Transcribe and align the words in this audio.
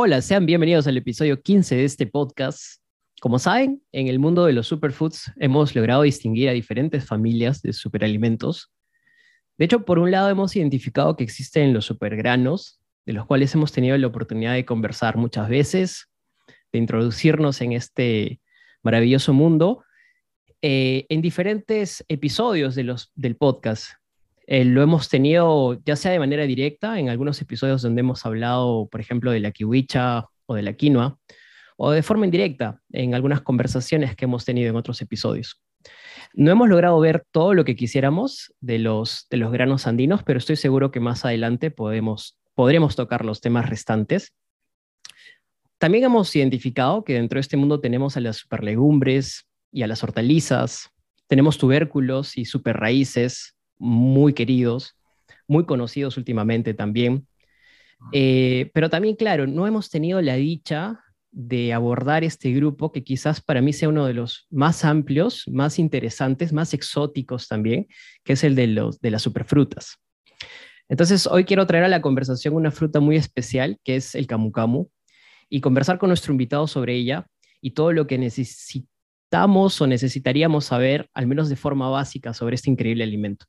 Hola, 0.00 0.22
sean 0.22 0.46
bienvenidos 0.46 0.86
al 0.86 0.96
episodio 0.96 1.42
15 1.42 1.74
de 1.74 1.84
este 1.84 2.06
podcast. 2.06 2.80
Como 3.20 3.40
saben, 3.40 3.82
en 3.90 4.06
el 4.06 4.20
mundo 4.20 4.44
de 4.44 4.52
los 4.52 4.68
superfoods 4.68 5.32
hemos 5.40 5.74
logrado 5.74 6.02
distinguir 6.02 6.48
a 6.48 6.52
diferentes 6.52 7.04
familias 7.04 7.62
de 7.62 7.72
superalimentos. 7.72 8.70
De 9.56 9.64
hecho, 9.64 9.84
por 9.84 9.98
un 9.98 10.12
lado 10.12 10.28
hemos 10.30 10.54
identificado 10.54 11.16
que 11.16 11.24
existen 11.24 11.74
los 11.74 11.86
supergranos, 11.86 12.80
de 13.06 13.14
los 13.14 13.26
cuales 13.26 13.52
hemos 13.56 13.72
tenido 13.72 13.98
la 13.98 14.06
oportunidad 14.06 14.54
de 14.54 14.64
conversar 14.64 15.16
muchas 15.16 15.48
veces, 15.48 16.08
de 16.70 16.78
introducirnos 16.78 17.60
en 17.60 17.72
este 17.72 18.40
maravilloso 18.84 19.32
mundo 19.32 19.82
eh, 20.62 21.06
en 21.08 21.22
diferentes 21.22 22.04
episodios 22.06 22.76
de 22.76 22.84
los, 22.84 23.10
del 23.16 23.34
podcast. 23.34 23.94
Eh, 24.50 24.64
lo 24.64 24.80
hemos 24.80 25.10
tenido 25.10 25.78
ya 25.84 25.94
sea 25.94 26.10
de 26.10 26.18
manera 26.18 26.44
directa 26.44 26.98
en 26.98 27.10
algunos 27.10 27.38
episodios 27.42 27.82
donde 27.82 28.00
hemos 28.00 28.24
hablado, 28.24 28.88
por 28.90 28.98
ejemplo, 28.98 29.30
de 29.30 29.40
la 29.40 29.50
kiwicha 29.50 30.24
o 30.46 30.54
de 30.54 30.62
la 30.62 30.72
quinoa, 30.72 31.18
o 31.76 31.90
de 31.90 32.02
forma 32.02 32.24
indirecta 32.24 32.80
en 32.90 33.14
algunas 33.14 33.42
conversaciones 33.42 34.16
que 34.16 34.24
hemos 34.24 34.46
tenido 34.46 34.70
en 34.70 34.76
otros 34.76 35.02
episodios. 35.02 35.60
No 36.32 36.50
hemos 36.50 36.66
logrado 36.66 36.98
ver 36.98 37.26
todo 37.30 37.52
lo 37.52 37.66
que 37.66 37.76
quisiéramos 37.76 38.54
de 38.60 38.78
los, 38.78 39.26
de 39.28 39.36
los 39.36 39.52
granos 39.52 39.86
andinos, 39.86 40.22
pero 40.22 40.38
estoy 40.38 40.56
seguro 40.56 40.90
que 40.90 41.00
más 41.00 41.26
adelante 41.26 41.70
podemos, 41.70 42.38
podremos 42.54 42.96
tocar 42.96 43.26
los 43.26 43.42
temas 43.42 43.68
restantes. 43.68 44.32
También 45.76 46.04
hemos 46.04 46.34
identificado 46.34 47.04
que 47.04 47.12
dentro 47.12 47.36
de 47.36 47.42
este 47.42 47.58
mundo 47.58 47.80
tenemos 47.80 48.16
a 48.16 48.20
las 48.20 48.38
superlegumbres 48.38 49.46
y 49.70 49.82
a 49.82 49.86
las 49.86 50.02
hortalizas, 50.02 50.88
tenemos 51.26 51.58
tubérculos 51.58 52.38
y 52.38 52.46
superraíces, 52.46 53.57
muy 53.78 54.32
queridos, 54.32 54.96
muy 55.46 55.64
conocidos 55.66 56.16
últimamente 56.16 56.74
también. 56.74 57.26
Eh, 58.12 58.70
pero 58.74 58.90
también, 58.90 59.16
claro, 59.16 59.46
no 59.46 59.66
hemos 59.66 59.90
tenido 59.90 60.20
la 60.22 60.36
dicha 60.36 61.00
de 61.30 61.72
abordar 61.72 62.24
este 62.24 62.52
grupo 62.52 62.90
que 62.90 63.04
quizás 63.04 63.40
para 63.40 63.60
mí 63.60 63.72
sea 63.72 63.88
uno 63.88 64.06
de 64.06 64.14
los 64.14 64.46
más 64.50 64.84
amplios, 64.84 65.44
más 65.48 65.78
interesantes, 65.78 66.52
más 66.52 66.74
exóticos 66.74 67.48
también, 67.48 67.86
que 68.24 68.32
es 68.34 68.44
el 68.44 68.54
de, 68.54 68.66
los, 68.68 69.00
de 69.00 69.10
las 69.10 69.22
superfrutas. 69.22 69.98
Entonces, 70.88 71.26
hoy 71.26 71.44
quiero 71.44 71.66
traer 71.66 71.84
a 71.84 71.88
la 71.88 72.00
conversación 72.00 72.54
una 72.54 72.70
fruta 72.70 73.00
muy 73.00 73.16
especial, 73.16 73.78
que 73.84 73.96
es 73.96 74.14
el 74.14 74.26
camu 74.26 74.50
camu, 74.50 74.88
y 75.50 75.60
conversar 75.60 75.98
con 75.98 76.08
nuestro 76.08 76.32
invitado 76.32 76.66
sobre 76.66 76.94
ella 76.94 77.26
y 77.60 77.72
todo 77.72 77.92
lo 77.92 78.06
que 78.06 78.18
necesitamos 78.18 79.80
o 79.80 79.86
necesitaríamos 79.86 80.66
saber, 80.66 81.10
al 81.12 81.26
menos 81.26 81.48
de 81.48 81.56
forma 81.56 81.90
básica, 81.90 82.32
sobre 82.32 82.54
este 82.54 82.70
increíble 82.70 83.04
alimento. 83.04 83.46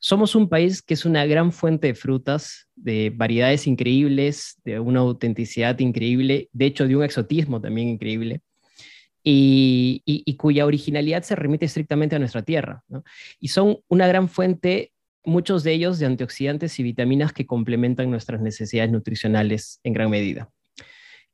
Somos 0.00 0.34
un 0.34 0.48
país 0.48 0.82
que 0.82 0.94
es 0.94 1.04
una 1.04 1.26
gran 1.26 1.52
fuente 1.52 1.88
de 1.88 1.94
frutas, 1.94 2.68
de 2.76 3.12
variedades 3.14 3.66
increíbles, 3.66 4.60
de 4.64 4.80
una 4.80 5.00
autenticidad 5.00 5.78
increíble, 5.80 6.48
de 6.52 6.66
hecho 6.66 6.86
de 6.86 6.96
un 6.96 7.02
exotismo 7.02 7.60
también 7.60 7.88
increíble, 7.88 8.40
y, 9.24 10.36
cuya 10.38 10.64
originalidad 10.64 11.22
se 11.22 11.36
remite 11.36 11.66
estrictamente 11.66 12.16
a 12.16 12.18
nuestra 12.18 12.42
tierra. 12.42 12.82
Y 13.40 13.48
son 13.48 13.78
una 13.88 14.06
gran 14.06 14.28
fuente, 14.28 14.92
muchos 15.24 15.64
de 15.64 15.72
ellos, 15.72 15.98
de 15.98 16.06
antioxidantes 16.06 16.78
y 16.78 16.82
vitaminas 16.82 17.32
que 17.32 17.46
complementan 17.46 18.10
nuestras 18.10 18.40
necesidades 18.40 18.90
nutricionales 18.90 19.80
en 19.82 19.92
gran 19.92 20.10
medida. 20.10 20.50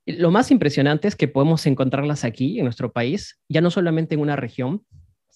Lo 0.07 0.29
más 0.29 0.51
impresionante 0.51 1.07
es 1.07 1.15
que 1.15 1.27
podemos 1.27 1.65
encontrarlas 1.65 2.25
aquí, 2.25 2.59
en 2.59 2.65
nuestro 2.65 2.91
país, 2.91 3.39
ya 3.47 3.61
no 3.61 3.71
solamente 3.71 4.15
en 4.15 4.21
una 4.21 4.35
región, 4.35 4.83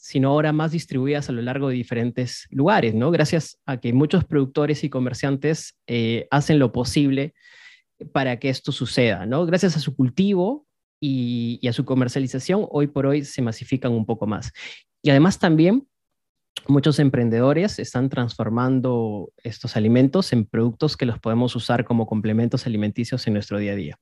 sino 0.02 0.30
ahora 0.30 0.54
más 0.54 0.72
distribuidas 0.72 1.28
a 1.28 1.34
lo 1.34 1.42
largo 1.42 1.68
de 1.68 1.76
diferentes 1.76 2.48
lugares, 2.52 2.96
¿no? 2.96 3.12
Gracias 3.12 3.60
a 3.66 3.78
que 3.78 3.92
muchos 3.92 4.24
productores 4.24 4.84
y 4.86 4.90
comerciantes 4.90 5.76
eh, 5.88 6.26
hacen 6.32 6.58
lo 6.58 6.72
posible 6.72 7.34
para 8.14 8.40
que 8.40 8.50
esto 8.50 8.72
suceda, 8.72 9.26
¿no? 9.26 9.46
Gracias 9.46 9.76
a 9.76 9.80
su 9.80 9.98
cultivo 9.98 10.66
y, 11.02 11.68
a 11.68 11.74
su 11.74 11.84
comercialización, 11.84 12.66
hoy 12.72 12.88
por 12.88 13.06
hoy 13.06 13.26
se 13.26 13.42
masifican 13.42 13.92
un 13.92 14.06
poco 14.06 14.26
más. 14.26 14.54
Y 15.02 15.10
además 15.10 15.38
también 15.38 15.86
muchos 16.68 16.98
emprendedores 17.00 17.78
están 17.78 18.10
transformando 18.10 19.32
estos 19.44 19.76
alimentos 19.76 20.32
en 20.32 20.46
productos 20.46 20.96
que 20.96 21.06
los 21.06 21.20
podemos 21.20 21.58
usar 21.58 21.84
como 21.84 22.08
complementos 22.08 22.66
alimenticios 22.66 23.28
en 23.28 23.34
nuestro 23.34 23.60
día 23.60 23.74
a 23.74 23.76
día. 23.76 23.98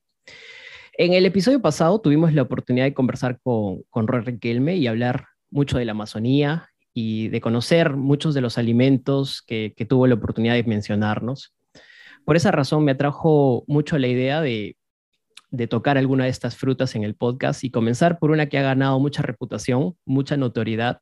En 0.96 1.12
el 1.12 1.26
episodio 1.26 1.60
pasado 1.60 2.00
tuvimos 2.00 2.32
la 2.34 2.42
oportunidad 2.42 2.84
de 2.84 2.94
conversar 2.94 3.40
con, 3.42 3.82
con 3.90 4.06
Roy 4.06 4.38
y 4.42 4.86
hablar 4.86 5.26
mucho 5.50 5.78
de 5.78 5.84
la 5.84 5.92
Amazonía 5.92 6.68
y 6.92 7.28
de 7.28 7.40
conocer 7.40 7.94
muchos 7.94 8.34
de 8.34 8.40
los 8.40 8.58
alimentos 8.58 9.42
que, 9.42 9.72
tuvo 9.88 10.06
la 10.06 10.14
oportunidad 10.14 10.54
de 10.54 10.64
mencionarnos. 10.64 11.54
Por 12.24 12.36
esa 12.36 12.50
razón 12.50 12.84
me 12.84 12.92
atrajo 12.92 13.64
mucho 13.66 13.98
la 13.98 14.08
idea 14.08 14.40
de, 14.40 14.76
tocar 15.68 15.96
alguna 15.96 16.24
de 16.24 16.30
estas 16.30 16.56
frutas 16.56 16.94
en 16.94 17.04
el 17.04 17.14
podcast 17.14 17.64
y 17.64 17.70
comenzar 17.70 18.18
por 18.18 18.30
una 18.30 18.48
que 18.48 18.58
ha 18.58 18.62
ganado 18.62 18.98
mucha 19.00 19.22
reputación, 19.22 19.96
mucha 20.04 20.36
notoriedad 20.36 21.00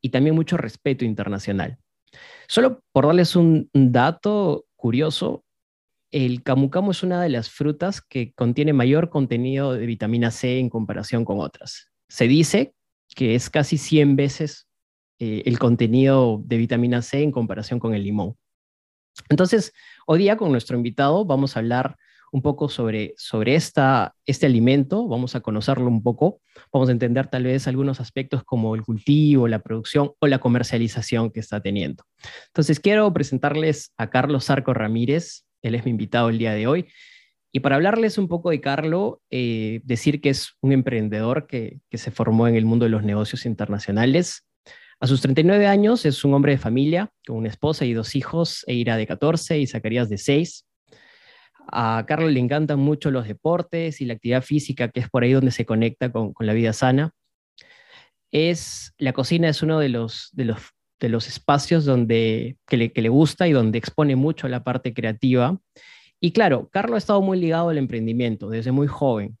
y 0.00 0.08
también 0.10 0.34
mucho 0.34 0.56
respeto 0.56 1.04
internacional. 1.04 1.78
Solo 2.48 2.82
por 2.92 3.06
darles 3.06 3.36
un 3.36 3.68
dato 3.72 4.66
curioso, 4.76 5.44
el 6.10 6.42
camu 6.42 6.70
camu 6.70 6.92
es 6.92 7.02
una 7.02 7.22
de 7.22 7.28
las 7.28 7.50
frutas 7.50 8.00
que 8.00 8.32
contiene 8.34 8.72
mayor 8.72 9.10
contenido 9.10 9.72
de 9.72 9.84
vitamina 9.84 10.30
C 10.30 10.58
en 10.58 10.70
comparación 10.70 11.24
con 11.24 11.40
otras. 11.40 11.90
Se 12.08 12.28
dice 12.28 12.73
que 13.14 13.34
es 13.34 13.50
casi 13.50 13.78
100 13.78 14.16
veces 14.16 14.66
eh, 15.18 15.42
el 15.46 15.58
contenido 15.58 16.42
de 16.44 16.56
vitamina 16.56 17.02
C 17.02 17.22
en 17.22 17.32
comparación 17.32 17.78
con 17.78 17.94
el 17.94 18.02
limón. 18.02 18.36
Entonces, 19.28 19.72
hoy 20.06 20.20
día 20.20 20.36
con 20.36 20.50
nuestro 20.50 20.76
invitado 20.76 21.24
vamos 21.24 21.56
a 21.56 21.60
hablar 21.60 21.96
un 22.32 22.42
poco 22.42 22.68
sobre, 22.68 23.14
sobre 23.16 23.54
esta, 23.54 24.16
este 24.26 24.46
alimento, 24.46 25.06
vamos 25.06 25.36
a 25.36 25.40
conocerlo 25.40 25.86
un 25.86 26.02
poco, 26.02 26.40
vamos 26.72 26.88
a 26.88 26.92
entender 26.92 27.28
tal 27.28 27.44
vez 27.44 27.68
algunos 27.68 28.00
aspectos 28.00 28.42
como 28.42 28.74
el 28.74 28.82
cultivo, 28.82 29.46
la 29.46 29.60
producción 29.60 30.10
o 30.18 30.26
la 30.26 30.40
comercialización 30.40 31.30
que 31.30 31.38
está 31.38 31.60
teniendo. 31.60 32.02
Entonces, 32.48 32.80
quiero 32.80 33.12
presentarles 33.12 33.92
a 33.96 34.10
Carlos 34.10 34.50
Arco 34.50 34.74
Ramírez, 34.74 35.44
él 35.62 35.76
es 35.76 35.84
mi 35.84 35.92
invitado 35.92 36.28
el 36.28 36.38
día 36.38 36.52
de 36.52 36.66
hoy. 36.66 36.88
Y 37.56 37.60
para 37.60 37.76
hablarles 37.76 38.18
un 38.18 38.26
poco 38.26 38.50
de 38.50 38.60
Carlo, 38.60 39.22
eh, 39.30 39.80
decir 39.84 40.20
que 40.20 40.30
es 40.30 40.54
un 40.60 40.72
emprendedor 40.72 41.46
que, 41.46 41.78
se 41.92 42.10
formó 42.10 42.48
en 42.48 42.56
el 42.56 42.64
mundo 42.64 42.84
de 42.84 42.90
los 42.90 43.04
negocios 43.04 43.46
internacionales. 43.46 44.44
A 44.98 45.06
sus 45.06 45.20
39 45.20 45.68
años 45.68 46.04
es 46.04 46.24
un 46.24 46.34
hombre 46.34 46.50
de 46.50 46.58
familia, 46.58 47.12
con 47.24 47.36
una 47.36 47.48
esposa 47.48 47.84
y 47.84 47.92
dos 47.92 48.16
hijos, 48.16 48.64
Eira 48.66 48.96
de 48.96 49.06
14 49.06 49.60
y 49.60 49.68
Zacarías 49.68 50.08
de 50.08 50.18
6. 50.18 50.66
A 51.70 52.04
Carlos 52.08 52.32
le 52.32 52.40
encantan 52.40 52.80
mucho 52.80 53.12
los 53.12 53.28
deportes 53.28 54.00
y 54.00 54.06
la 54.06 54.14
actividad 54.14 54.42
física, 54.42 54.88
que 54.88 54.98
es 54.98 55.08
por 55.08 55.22
ahí 55.22 55.32
donde 55.32 55.52
se 55.52 55.64
conecta 55.64 56.10
con, 56.10 56.34
la 56.40 56.54
vida 56.54 56.72
sana. 56.72 57.12
Es, 58.32 58.94
la 58.98 59.12
cocina 59.12 59.48
es 59.48 59.62
uno 59.62 59.78
de 59.78 59.90
los, 59.90 60.30
de 60.32 60.46
los, 60.46 60.58
de 60.98 61.08
los 61.08 61.28
espacios 61.28 61.84
donde, 61.84 62.56
que, 62.66 62.78
le, 62.78 62.92
que 62.92 63.00
le 63.00 63.10
gusta 63.10 63.46
y 63.46 63.52
donde 63.52 63.78
expone 63.78 64.16
mucho 64.16 64.48
la 64.48 64.64
parte 64.64 64.92
creativa 64.92 65.60
y 66.24 66.32
claro, 66.32 66.70
Carlos 66.72 66.94
ha 66.94 66.98
estado 66.98 67.20
muy 67.20 67.38
ligado 67.38 67.68
al 67.68 67.76
emprendimiento 67.76 68.48
desde 68.48 68.72
muy 68.72 68.86
joven. 68.86 69.36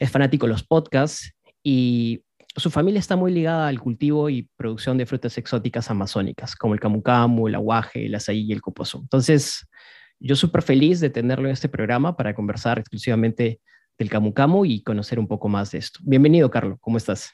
Es 0.00 0.10
fanático 0.10 0.46
de 0.46 0.52
los 0.52 0.64
podcasts 0.64 1.32
y 1.62 2.24
su 2.56 2.70
familia 2.70 2.98
está 2.98 3.14
muy 3.14 3.30
ligada 3.30 3.68
al 3.68 3.78
cultivo 3.78 4.28
y 4.28 4.50
producción 4.56 4.98
de 4.98 5.06
frutas 5.06 5.38
exóticas 5.38 5.92
amazónicas, 5.92 6.56
como 6.56 6.74
el 6.74 6.80
camu 6.80 7.02
camu, 7.02 7.46
el 7.46 7.54
aguaje, 7.54 8.06
el 8.06 8.16
azaí 8.16 8.40
y 8.40 8.52
el 8.52 8.60
coposo. 8.60 8.98
Entonces, 9.00 9.70
yo 10.18 10.34
súper 10.34 10.62
feliz 10.62 10.98
de 10.98 11.10
tenerlo 11.10 11.46
en 11.46 11.52
este 11.52 11.68
programa 11.68 12.16
para 12.16 12.34
conversar 12.34 12.80
exclusivamente 12.80 13.60
del 13.96 14.10
camu 14.10 14.34
camu 14.34 14.64
y 14.64 14.82
conocer 14.82 15.20
un 15.20 15.28
poco 15.28 15.48
más 15.48 15.70
de 15.70 15.78
esto. 15.78 16.00
Bienvenido, 16.02 16.50
Carlos, 16.50 16.78
¿cómo 16.80 16.96
estás? 16.96 17.32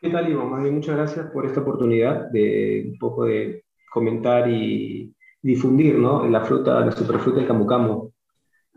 ¿Qué 0.00 0.08
tal, 0.08 0.26
Ivo? 0.26 0.46
Muchas 0.46 0.96
gracias 0.96 1.26
por 1.34 1.44
esta 1.44 1.60
oportunidad 1.60 2.30
de 2.30 2.86
un 2.92 2.98
poco 2.98 3.26
de 3.26 3.66
comentar 3.92 4.48
y 4.48 5.14
difundir 5.42 5.98
¿no? 5.98 6.26
la 6.28 6.40
fruta, 6.44 6.80
la 6.80 6.92
superfruta 6.92 7.38
del 7.38 7.46
camu 7.46 7.66
camu. 7.66 8.12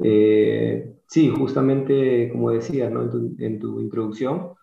Eh, 0.04 0.96
sí, 1.08 1.30
justamente 1.30 2.30
como 2.32 2.52
decías 2.52 2.92
¿no? 2.92 3.04
en, 3.40 3.60
tu, 3.60 3.80
introducción, 3.80 4.54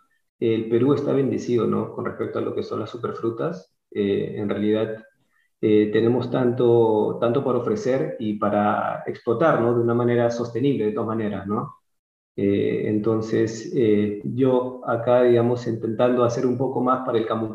el 0.40 0.68
Perú 0.68 0.94
está 0.94 1.12
bendecido 1.12 1.66
¿no? 1.66 1.92
con 1.92 2.04
respecto 2.04 2.38
a 2.38 2.42
lo 2.42 2.54
que 2.54 2.62
son 2.62 2.80
las 2.80 2.90
superfrutas. 2.90 3.74
Eh, 3.90 4.34
en 4.36 4.48
realidad 4.48 5.04
tenemos 5.60 6.30
tanto, 6.30 7.18
tanto 7.20 7.42
por 7.42 7.56
ofrecer 7.56 8.16
y 8.20 8.34
para 8.38 9.02
explotar, 9.06 9.60
¿no? 9.60 9.74
De 9.74 9.80
una 9.80 9.94
manera 9.94 10.30
sostenible, 10.30 10.84
de 10.86 10.92
todas 10.92 11.08
maneras, 11.08 11.48
¿no? 11.48 11.74
entonces, 12.36 13.74
yo 14.22 14.80
acá, 14.86 15.24
digamos, 15.24 15.66
intentando 15.66 16.22
hacer 16.22 16.46
un 16.46 16.56
poco 16.56 16.80
más 16.80 17.04
para 17.04 17.18
el 17.18 17.26
Camu 17.26 17.52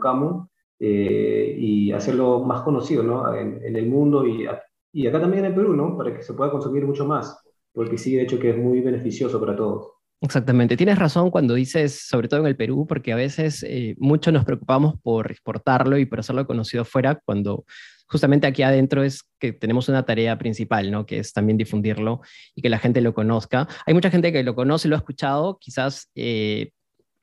Camu 0.84 1.54
y 1.58 1.92
hacerlo 1.92 2.44
más 2.44 2.62
conocido, 2.62 3.04
¿no? 3.04 3.34
En, 3.36 3.64
en 3.64 3.76
el 3.76 3.88
mundo 3.88 4.28
y, 4.28 4.46
y 4.94 5.08
acá 5.08 5.22
también 5.22 5.46
en 5.46 5.52
el 5.52 5.56
Perú, 5.56 5.74
¿no? 5.74 5.98
Para 5.98 6.16
que 6.16 6.22
se 6.22 6.34
pueda 6.34 6.52
consumir 6.52 6.86
mucho 6.86 7.06
más, 7.06 7.42
porque 7.74 7.98
sí, 7.98 8.16
de 8.16 8.24
hecho, 8.24 8.40
que 8.40 8.50
es 8.50 8.58
muy 8.58 8.82
beneficioso 8.82 9.40
para 9.40 9.56
todos. 9.56 9.92
Exactamente, 10.22 10.78
tienes 10.78 10.98
razón 10.98 11.32
cuando 11.32 11.54
dices, 11.54 12.08
sobre 12.08 12.30
todo 12.30 12.40
en 12.40 12.48
el 12.48 12.56
Perú, 12.56 12.86
porque 12.88 13.12
a 13.12 13.18
veces 13.18 13.64
eh, 13.68 13.96
mucho 13.98 14.32
nos 14.32 14.46
preocupamos 14.46 14.96
por 15.02 15.30
exportarlo 15.30 15.98
y 15.98 16.06
por 16.06 16.20
hacerlo 16.20 16.48
conocido 16.48 16.86
fuera, 16.86 17.20
cuando 17.26 17.66
justamente 18.08 18.48
aquí 18.48 18.62
adentro 18.62 19.04
es 19.04 19.24
que 19.40 19.52
tenemos 19.52 19.90
una 19.90 20.06
tarea 20.06 20.38
principal, 20.38 20.92
¿no? 20.92 21.06
Que 21.06 21.20
es 21.20 21.34
también 21.34 21.58
difundirlo 21.58 22.22
y 22.56 22.62
que 22.62 22.70
la 22.70 22.80
gente 22.80 23.02
lo 23.02 23.14
conozca. 23.14 23.68
Hay 23.86 23.94
mucha 23.94 24.12
gente 24.12 24.32
que 24.32 24.44
lo 24.44 24.56
conoce, 24.56 24.88
lo 24.88 24.96
ha 24.96 25.00
escuchado, 25.00 25.58
quizás, 25.60 26.10
eh, 26.16 26.72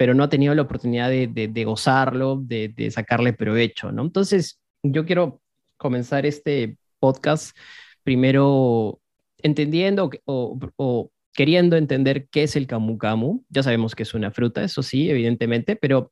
pero 0.00 0.14
no 0.14 0.24
ha 0.24 0.30
tenido 0.30 0.54
la 0.54 0.62
oportunidad 0.62 1.10
de, 1.10 1.26
de, 1.26 1.64
gozarlo, 1.66 2.40
de, 2.42 2.68
de, 2.68 2.90
sacarle 2.90 3.34
provecho, 3.34 3.92
¿no? 3.92 4.00
Entonces, 4.00 4.58
yo 4.82 5.04
quiero 5.04 5.42
comenzar 5.76 6.24
este 6.24 6.78
podcast 6.98 7.54
primero 8.02 8.98
entendiendo 9.42 10.10
o, 10.24 10.58
o 10.76 11.10
queriendo 11.34 11.76
entender 11.76 12.28
qué 12.30 12.44
es 12.44 12.56
el 12.56 12.66
camu 12.66 12.96
camu. 12.96 13.44
Ya 13.50 13.62
sabemos 13.62 13.94
que 13.94 14.04
es 14.04 14.14
una 14.14 14.30
fruta, 14.30 14.64
eso 14.64 14.82
sí, 14.82 15.10
evidentemente, 15.10 15.76
pero 15.76 16.10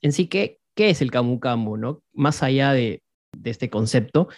en 0.00 0.12
sí, 0.12 0.28
¿qué, 0.28 0.58
qué 0.74 0.88
es 0.88 1.02
el 1.02 1.10
camu 1.10 1.38
camu? 1.38 1.76
¿no? 1.76 2.02
Más 2.14 2.42
allá 2.42 2.72
de, 2.72 3.02
de 3.36 3.50
este 3.50 3.68
concepto 3.68 4.28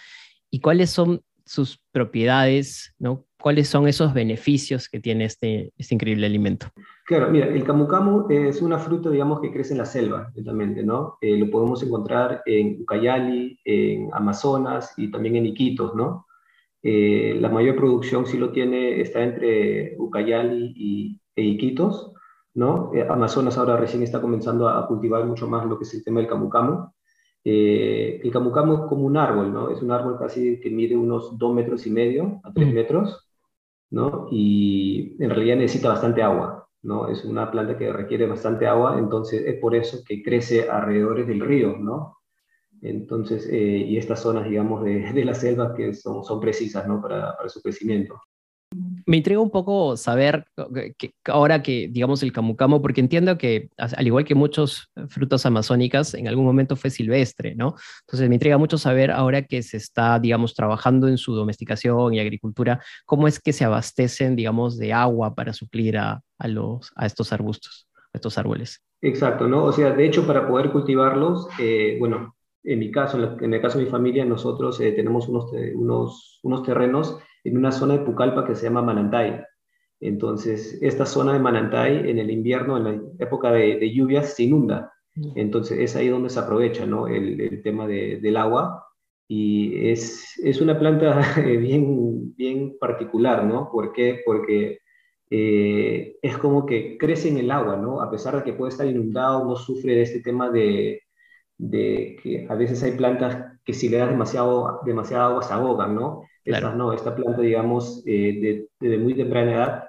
y 0.51 0.59
cuáles 0.59 0.89
son 0.89 1.21
sus 1.45 1.79
propiedades, 1.93 2.95
¿no? 2.99 3.25
¿Cuáles 3.41 3.69
son 3.69 3.87
esos 3.87 4.13
beneficios 4.13 4.89
que 4.89 4.99
tiene 4.99 5.25
este, 5.25 5.71
este 5.77 5.95
increíble 5.95 6.25
alimento? 6.25 6.67
Claro, 7.05 7.29
mira, 7.29 7.47
el 7.47 7.63
camu 7.63 7.87
camu 7.87 8.29
es 8.29 8.61
una 8.61 8.77
fruta, 8.77 9.09
digamos, 9.09 9.39
que 9.39 9.51
crece 9.51 9.73
en 9.73 9.79
la 9.79 9.85
selva, 9.85 10.31
totalmente, 10.35 10.83
¿no? 10.83 11.17
Eh, 11.21 11.37
lo 11.37 11.49
podemos 11.49 11.81
encontrar 11.81 12.43
en 12.45 12.81
Ucayali, 12.81 13.59
en 13.63 14.09
Amazonas 14.13 14.93
y 14.97 15.09
también 15.09 15.37
en 15.37 15.45
Iquitos, 15.45 15.95
¿no? 15.95 16.27
Eh, 16.81 17.37
la 17.39 17.49
mayor 17.49 17.75
producción 17.75 18.25
sí 18.25 18.37
lo 18.37 18.51
tiene, 18.51 19.01
está 19.01 19.21
entre 19.21 19.95
Ucayali 19.97 20.73
y, 20.75 21.21
e 21.35 21.43
Iquitos, 21.43 22.13
¿no? 22.53 22.91
Eh, 22.93 23.05
Amazonas 23.09 23.57
ahora 23.57 23.77
recién 23.77 24.03
está 24.03 24.21
comenzando 24.21 24.69
a, 24.69 24.87
cultivar 24.87 25.25
mucho 25.25 25.47
más 25.47 25.65
lo 25.65 25.77
que 25.77 25.83
es 25.83 25.93
el 25.93 26.03
tema 26.03 26.19
del 26.19 26.29
camu 26.29 26.49
camu. 26.49 26.89
Eh, 27.43 28.19
el 28.23 28.31
camu 28.31 28.51
camu 28.51 28.73
es 28.75 28.79
como 28.81 29.05
un 29.05 29.17
árbol, 29.17 29.53
¿no? 29.53 29.69
Es 29.71 29.81
un 29.81 29.91
árbol 29.91 30.17
casi 30.19 30.59
que 30.59 30.69
mide 30.69 30.95
unos 30.95 31.37
2 31.37 31.53
metros 31.53 31.87
y 31.87 31.91
medio 31.91 32.41
a 32.43 32.53
3 32.53 32.67
mm. 32.67 32.73
metros, 32.73 33.28
¿no? 33.91 34.27
Y 34.31 35.15
en 35.23 35.29
realidad 35.29 35.57
necesita 35.57 35.89
bastante 35.89 36.21
agua, 36.23 36.67
¿no? 36.83 37.07
Es 37.07 37.25
una 37.25 37.49
planta 37.51 37.77
que 37.77 37.91
requiere 37.91 38.27
bastante 38.27 38.67
agua, 38.67 38.97
entonces 38.99 39.43
es 39.45 39.59
por 39.59 39.75
eso 39.75 40.03
que 40.07 40.21
crece 40.23 40.69
alrededor 40.69 41.25
del 41.25 41.39
río, 41.41 41.77
¿no? 41.77 42.17
Entonces, 42.81 43.47
eh, 43.51 43.57
y 43.57 43.97
estas 43.97 44.21
zonas, 44.21 44.47
digamos, 44.49 44.83
de, 44.83 45.11
de 45.13 45.25
la 45.25 45.35
selva 45.35 45.73
que 45.75 45.93
son, 45.93 46.23
son 46.23 46.39
precisas, 46.39 46.87
¿no? 46.87 47.01
Para, 47.01 47.35
para 47.35 47.49
su 47.49 47.61
crecimiento. 47.61 48.21
Me 49.09 49.17
intriga 49.17 49.39
un 49.39 49.49
poco 49.49 49.97
saber 49.97 50.45
que, 50.99 51.15
ahora 51.25 51.63
que, 51.63 51.87
digamos, 51.89 52.21
el 52.21 52.31
camucamo, 52.31 52.79
porque 52.79 53.01
entiendo 53.01 53.39
que, 53.39 53.69
al 53.75 54.05
igual 54.05 54.23
que 54.23 54.35
muchos 54.35 54.91
frutas 55.07 55.47
amazónicas, 55.47 56.13
en 56.13 56.27
algún 56.27 56.45
momento 56.45 56.75
fue 56.75 56.91
silvestre, 56.91 57.55
¿no? 57.55 57.73
Entonces 58.01 58.29
me 58.29 58.35
intriga 58.35 58.59
mucho 58.59 58.77
saber 58.77 59.09
ahora 59.09 59.41
que 59.41 59.63
se 59.63 59.77
está, 59.77 60.19
digamos, 60.19 60.53
trabajando 60.53 61.07
en 61.07 61.17
su 61.17 61.33
domesticación 61.33 62.13
y 62.13 62.19
agricultura, 62.19 62.83
cómo 63.07 63.27
es 63.27 63.39
que 63.39 63.51
se 63.51 63.65
abastecen, 63.65 64.35
digamos, 64.35 64.77
de 64.77 64.93
agua 64.93 65.33
para 65.33 65.53
suplir 65.53 65.97
a, 65.97 66.21
a 66.37 66.47
los, 66.47 66.91
a 66.95 67.07
estos 67.07 67.33
arbustos, 67.33 67.87
a 68.13 68.19
estos 68.19 68.37
árboles. 68.37 68.83
Exacto, 69.01 69.47
¿no? 69.47 69.63
O 69.63 69.71
sea, 69.71 69.91
de 69.91 70.05
hecho, 70.05 70.27
para 70.27 70.47
poder 70.47 70.71
cultivarlos, 70.71 71.47
eh, 71.57 71.95
bueno, 71.97 72.35
en 72.63 72.77
mi 72.77 72.91
caso, 72.91 73.17
en 73.41 73.53
el 73.55 73.59
caso 73.59 73.79
de 73.79 73.85
mi 73.85 73.89
familia, 73.89 74.23
nosotros 74.23 74.79
eh, 74.81 74.91
tenemos 74.91 75.27
unos, 75.27 75.51
unos, 75.73 76.39
unos 76.43 76.61
terrenos 76.61 77.17
en 77.43 77.57
una 77.57 77.71
zona 77.71 77.97
de 77.97 78.05
Pucallpa 78.05 78.45
que 78.45 78.55
se 78.55 78.63
llama 78.63 78.81
Manantay. 78.81 79.41
Entonces, 79.99 80.79
esta 80.81 81.05
zona 81.05 81.33
de 81.33 81.39
Manantay 81.39 82.09
en 82.09 82.19
el 82.19 82.31
invierno, 82.31 82.77
en 82.77 82.83
la 82.83 83.01
época 83.19 83.51
de, 83.51 83.93
lluvias, 83.93 84.33
se 84.35 84.43
inunda. 84.43 84.93
Mm. 85.15 85.31
Entonces, 85.35 85.79
es 85.79 85.95
ahí 85.95 86.07
donde 86.09 86.29
se 86.29 86.39
aprovecha 86.39 86.85
¿no? 86.85 87.07
el, 87.07 87.39
el 87.41 87.61
tema 87.61 87.87
de, 87.87 88.19
del 88.21 88.37
agua. 88.37 88.85
Y 89.27 89.89
es, 89.89 90.39
es 90.43 90.61
una 90.61 90.79
planta 90.79 91.21
bien, 91.45 92.35
bien 92.35 92.77
particular, 92.79 93.45
¿no? 93.45 93.69
¿Por 93.71 93.93
qué? 93.93 94.21
Porque 94.25 94.79
eh, 95.29 96.17
es 96.21 96.37
como 96.37 96.65
que 96.65 96.97
crece 96.97 97.29
en 97.29 97.37
el 97.37 97.51
agua, 97.51 97.77
¿no? 97.77 98.01
A 98.01 98.09
pesar 98.09 98.35
de 98.35 98.43
que 98.43 98.53
puede 98.53 98.71
estar 98.71 98.87
inundado, 98.87 99.45
no 99.45 99.55
sufre 99.55 99.93
de 99.95 100.01
este 100.01 100.21
tema 100.21 100.49
de, 100.49 101.03
de 101.57 102.17
que 102.23 102.47
a 102.49 102.55
veces 102.55 102.81
hay 102.83 102.93
plantas 102.93 103.59
que 103.63 103.73
si 103.73 103.89
le 103.89 103.97
das 103.97 104.09
demasiado, 104.09 104.81
demasiada 104.85 105.27
agua 105.27 105.43
se 105.43 105.53
ahogan, 105.53 105.95
¿no? 105.95 106.23
No, 106.75 106.93
esta 106.93 107.15
planta, 107.15 107.41
digamos, 107.41 108.03
eh, 108.05 108.67
desde 108.79 108.97
muy 108.97 109.13
temprana 109.13 109.51
edad, 109.53 109.83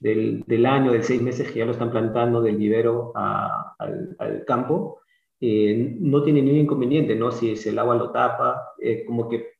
del, 0.00 0.44
del, 0.46 0.66
año, 0.66 0.92
de 0.92 1.02
seis 1.02 1.22
meses 1.22 1.50
que 1.50 1.60
ya 1.60 1.66
lo 1.66 1.72
están 1.72 1.90
plantando 1.90 2.42
del 2.42 2.56
vivero 2.56 3.12
al, 3.14 4.44
campo, 4.46 5.00
eh, 5.40 5.96
no 6.00 6.22
tiene 6.22 6.42
ningún 6.42 6.60
inconveniente, 6.60 7.14
¿no? 7.14 7.32
Si, 7.32 7.56
si 7.56 7.70
el 7.70 7.78
agua 7.78 7.96
lo 7.96 8.10
tapa, 8.10 8.72
eh, 8.80 9.04
como 9.04 9.28
que 9.28 9.54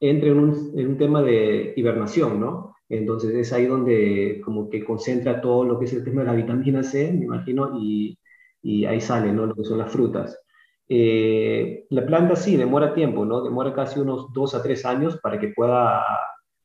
entra 0.00 0.28
en 0.30 0.38
un, 0.38 0.72
en 0.76 0.88
un, 0.88 0.98
tema 0.98 1.22
de 1.22 1.74
hibernación, 1.76 2.40
¿no? 2.40 2.74
Entonces 2.88 3.34
es 3.34 3.52
ahí 3.52 3.66
donde 3.66 4.40
como 4.44 4.68
que 4.68 4.84
concentra 4.84 5.40
todo 5.40 5.64
lo 5.64 5.78
que 5.78 5.84
es 5.84 5.92
el 5.92 6.04
tema 6.04 6.22
de 6.22 6.26
la 6.28 6.34
vitamina 6.34 6.82
C, 6.82 7.12
me 7.12 7.24
imagino, 7.26 7.78
y, 7.78 8.18
y 8.62 8.84
ahí 8.86 9.00
sale, 9.00 9.32
¿no? 9.32 9.46
Lo 9.46 9.54
que 9.54 9.64
son 9.64 9.78
las 9.78 9.92
frutas. 9.92 10.38
Eh, 10.92 11.86
la 11.90 12.04
planta 12.04 12.34
sí 12.34 12.56
demora 12.56 12.92
tiempo, 12.92 13.24
¿no? 13.24 13.44
Demora 13.44 13.72
casi 13.72 14.00
unos 14.00 14.32
dos 14.32 14.56
a 14.56 14.62
tres 14.62 14.84
años 14.84 15.20
para 15.22 15.38
que 15.38 15.52
pueda 15.54 16.04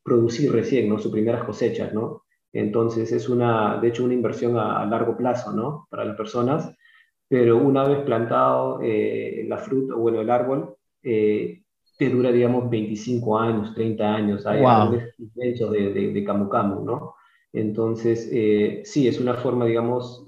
producir 0.01 0.51
recién, 0.51 0.89
¿no? 0.89 0.98
Sus 0.98 1.12
primeras 1.12 1.44
cosechas, 1.44 1.94
¿no? 1.94 2.24
Entonces 2.51 3.12
es 3.12 3.30
una, 3.30 3.77
de 3.80 3.89
hecho, 3.89 4.04
una 4.04 4.16
inversión 4.16 4.57
a, 4.57 4.83
largo 4.88 5.16
plazo, 5.16 5.51
¿no? 5.51 5.88
Para 5.92 6.06
las 6.06 6.18
personas, 6.18 6.75
pero 7.27 7.57
una 7.57 7.88
vez 7.88 8.00
plantado 8.00 8.80
eh, 8.81 9.45
la 9.48 9.60
fruta, 9.60 9.94
bueno, 9.94 10.22
el 10.22 10.31
árbol, 10.31 10.75
eh, 11.04 11.62
te 11.95 12.10
dura, 12.10 12.31
digamos, 12.31 12.68
25 12.68 13.38
años, 13.38 13.75
30 13.75 14.16
años, 14.16 14.48
hay 14.48 14.60
wow. 14.62 14.92
de, 14.92 15.92
de, 15.94 16.13
de 16.13 16.24
camu 16.24 16.50
camu, 16.50 16.83
¿no? 16.83 17.13
Entonces, 17.54 18.27
sí, 18.89 19.08
es 19.08 19.20
una 19.20 19.36
forma, 19.36 19.65
digamos, 19.65 20.25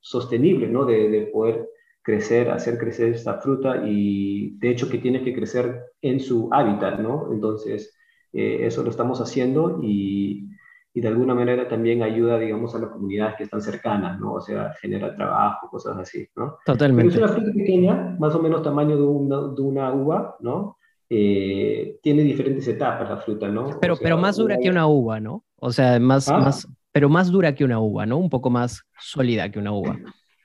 sostenible, 0.00 0.68
¿no? 0.68 0.84
De, 0.84 1.08
de 1.08 1.22
poder 1.22 1.72
crecer, 2.02 2.50
hacer 2.50 2.78
crecer 2.78 3.14
esta 3.14 3.38
fruta 3.38 3.82
y 3.86 4.58
de 4.58 4.70
hecho 4.70 4.88
que 4.88 4.98
tiene 4.98 5.22
que 5.22 5.34
crecer 5.34 5.82
en 6.00 6.20
su 6.20 6.48
hábitat, 6.52 6.98
¿no? 6.98 7.32
Entonces, 7.32 7.96
eh, 8.32 8.66
eso 8.66 8.82
lo 8.82 8.90
estamos 8.90 9.20
haciendo 9.20 9.78
y, 9.82 10.48
y, 10.92 11.00
de 11.00 11.08
alguna 11.08 11.34
manera 11.34 11.68
también 11.68 12.02
ayuda, 12.02 12.38
digamos, 12.38 12.74
a 12.74 12.78
las 12.78 12.90
comunidades 12.90 13.36
que 13.36 13.44
están 13.44 13.62
cercanas, 13.62 14.18
¿no? 14.18 14.34
O 14.34 14.40
sea, 14.40 14.72
genera 14.80 15.14
trabajo, 15.14 15.68
cosas 15.70 15.96
así, 15.98 16.26
¿no? 16.34 16.56
Totalmente. 16.66 17.12
es 17.12 17.18
una 17.18 17.28
fruta 17.28 17.52
pequeña, 17.52 18.16
más 18.18 18.34
o 18.34 18.42
menos 18.42 18.62
tamaño 18.62 18.96
de 18.96 19.02
una, 19.02 19.36
de 19.54 19.62
una 19.62 19.92
uva, 19.92 20.36
¿no? 20.40 20.78
Eh, 21.08 21.98
tiene 22.02 22.22
diferentes 22.22 22.66
etapas 22.66 23.08
la 23.08 23.18
fruta, 23.18 23.46
¿no? 23.48 23.78
Pero, 23.80 23.96
pero 23.96 24.16
más 24.16 24.36
dura 24.36 24.56
que 24.58 24.70
una 24.70 24.86
uva, 24.86 25.20
¿no? 25.20 25.44
O 25.56 25.70
sea, 25.70 26.00
más, 26.00 26.28
ah. 26.28 26.38
más, 26.38 26.66
pero 26.90 27.08
más 27.08 27.30
dura 27.30 27.54
que 27.54 27.64
una 27.64 27.78
uva, 27.78 28.06
¿no? 28.06 28.16
Un 28.16 28.30
poco 28.30 28.50
más 28.50 28.82
sólida 28.98 29.50
que 29.50 29.58
una 29.58 29.72
uva. 29.72 29.98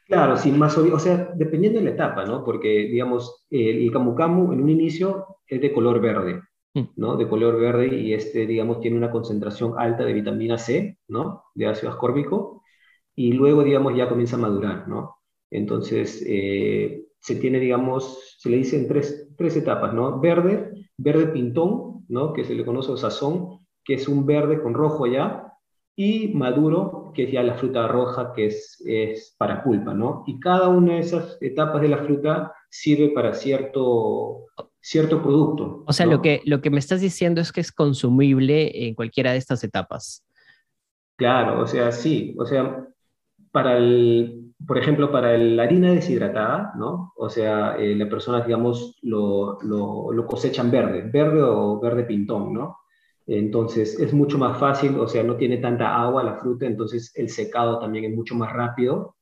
Claro, 0.08 0.38
sí, 0.38 0.52
más 0.52 0.78
o 0.78 1.00
sea, 1.00 1.32
dependiendo 1.36 1.80
de 1.80 1.86
la 1.86 1.92
etapa, 1.92 2.26
¿no? 2.26 2.44
Porque, 2.46 2.70
digamos, 2.88 3.46
el 3.50 3.92
camu 3.92 4.16
camu 4.16 4.54
en 4.54 4.62
un 4.62 4.70
inicio 4.70 5.40
es 5.46 5.60
de 5.60 5.74
color 5.74 6.00
verde, 6.00 6.42
mm. 6.74 6.82
¿no? 6.96 7.18
De 7.18 7.28
color 7.28 7.60
verde 7.60 7.94
y 7.94 8.14
este, 8.14 8.48
digamos, 8.48 8.80
tiene 8.80 8.96
una 8.98 9.12
concentración 9.12 9.74
alta 9.78 10.06
de 10.06 10.14
vitamina 10.14 10.58
C, 10.58 10.98
¿no? 11.10 11.44
De 11.56 11.68
ácido 11.68 11.92
ascórbico, 11.92 12.64
y 13.16 13.34
luego, 13.34 13.64
digamos, 13.64 13.96
ya 13.98 14.08
comienza 14.08 14.38
a 14.38 14.40
madurar, 14.40 14.88
¿no? 14.88 15.18
Entonces, 15.52 16.24
eh, 16.26 17.06
se 17.20 17.36
tiene, 17.36 17.60
digamos, 17.60 18.36
se 18.38 18.50
le 18.50 18.58
dice 18.58 18.78
en 18.78 18.88
tres, 18.88 19.30
tres 19.38 19.58
etapas, 19.58 19.94
¿no? 19.94 20.22
Verde, 20.22 20.72
verde 20.98 21.28
pintón, 21.28 22.06
¿no? 22.08 22.32
Que 22.32 22.46
se 22.46 22.56
le 22.56 22.64
conoce 22.64 22.92
o 22.92 22.98
sazón, 22.98 23.60
que 23.84 23.96
es 23.96 24.08
un 24.08 24.26
verde 24.26 24.62
con 24.62 24.74
rojo 24.74 25.06
ya, 25.06 25.52
y 25.98 26.30
maduro, 26.36 26.97
que 27.14 27.24
es 27.24 27.32
ya 27.32 27.44
la 27.44 27.56
fruta 27.56 27.88
roja, 27.88 28.34
que 28.34 28.48
es, 28.48 28.82
es, 28.86 29.36
para 29.38 29.64
pulpa, 29.64 29.94
¿no? 29.94 30.24
Y 30.28 30.40
cada 30.40 30.68
una 30.70 30.94
de 30.94 31.00
esas 31.00 31.38
etapas 31.42 31.82
de 31.82 31.90
la 31.90 31.98
fruta 31.98 32.54
sirve 32.70 33.10
para 33.10 33.34
cierto, 33.34 34.46
cierto 34.80 35.22
producto. 35.22 35.84
O 35.88 35.94
sea, 35.94 36.06
lo, 36.06 36.22
que, 36.22 36.42
lo 36.46 36.62
que 36.62 36.70
me 36.70 36.80
estás 36.80 37.02
diciendo 37.02 37.42
es 37.42 37.52
que 37.52 37.62
es 37.62 37.72
consumible 37.72 38.88
en 38.88 38.96
cualquiera 38.96 39.32
de 39.32 39.38
estas 39.38 39.64
etapas. 39.64 40.26
Claro, 41.18 41.62
o 41.62 41.68
sea, 41.68 41.92
sí, 41.92 42.36
o 42.38 42.46
sea, 42.46 42.86
para 43.52 43.78
el, 43.78 44.54
por 44.66 44.78
ejemplo, 44.78 45.12
para 45.12 45.38
la 45.38 45.64
harina 45.64 45.92
deshidratada, 45.92 46.74
¿no? 46.78 47.14
O 47.16 47.30
sea, 47.30 47.76
eh, 47.78 47.96
las 47.96 48.08
personas, 48.08 48.46
digamos, 48.46 48.98
lo, 49.02 49.58
lo, 49.62 50.12
lo, 50.12 50.26
cosechan 50.28 50.70
verde, 50.70 51.02
verde 51.02 51.42
o 51.42 51.80
verde 51.80 52.04
pintón, 52.04 52.54
¿no? 52.54 52.78
Entonces 53.28 54.00
es 54.00 54.14
mucho 54.14 54.38
más 54.38 54.58
fácil, 54.58 54.98
o 54.98 55.08
sea, 55.08 55.22
no 55.22 55.36
tiene 55.36 55.58
tanta 55.58 56.02
agua 56.02 56.24
la 56.24 56.36
fruta, 56.36 56.66
entonces 56.66 57.12
el 57.16 57.30
secado 57.30 57.78
también 57.78 58.06
es 58.06 58.16
mucho 58.16 58.36
más 58.36 58.54
rápido, 58.54 59.18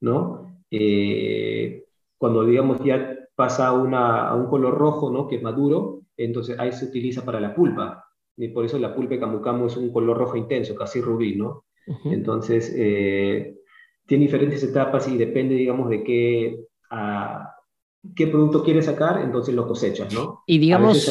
¿no? 0.00 0.60
Eh, 0.70 1.84
cuando, 2.18 2.44
digamos, 2.44 2.84
ya 2.84 3.16
pasa 3.34 3.72
una, 3.72 4.28
a 4.28 4.34
un 4.34 4.46
color 4.48 4.74
rojo, 4.76 5.10
¿no? 5.10 5.26
Que 5.26 5.36
es 5.36 5.42
maduro, 5.42 6.02
entonces 6.18 6.58
ahí 6.58 6.70
se 6.72 6.84
utiliza 6.84 7.24
para 7.24 7.40
la 7.40 7.54
pulpa. 7.54 8.04
Y 8.36 8.48
por 8.48 8.66
eso 8.66 8.78
la 8.78 8.94
pulpa 8.94 9.14
de 9.14 9.20
camu 9.20 9.40
camu 9.40 9.66
es 9.66 9.76
un 9.78 9.90
color 9.90 10.18
rojo 10.18 10.36
intenso, 10.36 10.74
casi 10.74 11.00
rubí, 11.00 11.36
¿no? 11.36 11.64
Entonces, 12.04 12.74
eh, 12.76 13.56
tiene 14.06 14.24
diferentes 14.24 14.62
etapas 14.62 15.08
y 15.08 15.16
depende, 15.16 15.54
digamos, 15.54 15.88
de 15.88 16.02
qué, 16.02 16.66
a, 16.90 17.54
qué 18.14 18.26
producto 18.26 18.62
quieres 18.62 18.84
sacar, 18.84 19.22
entonces 19.22 19.54
lo 19.54 19.66
cosechas, 19.66 20.12
¿no? 20.12 20.42
Y 20.46 20.58
digamos, 20.58 21.08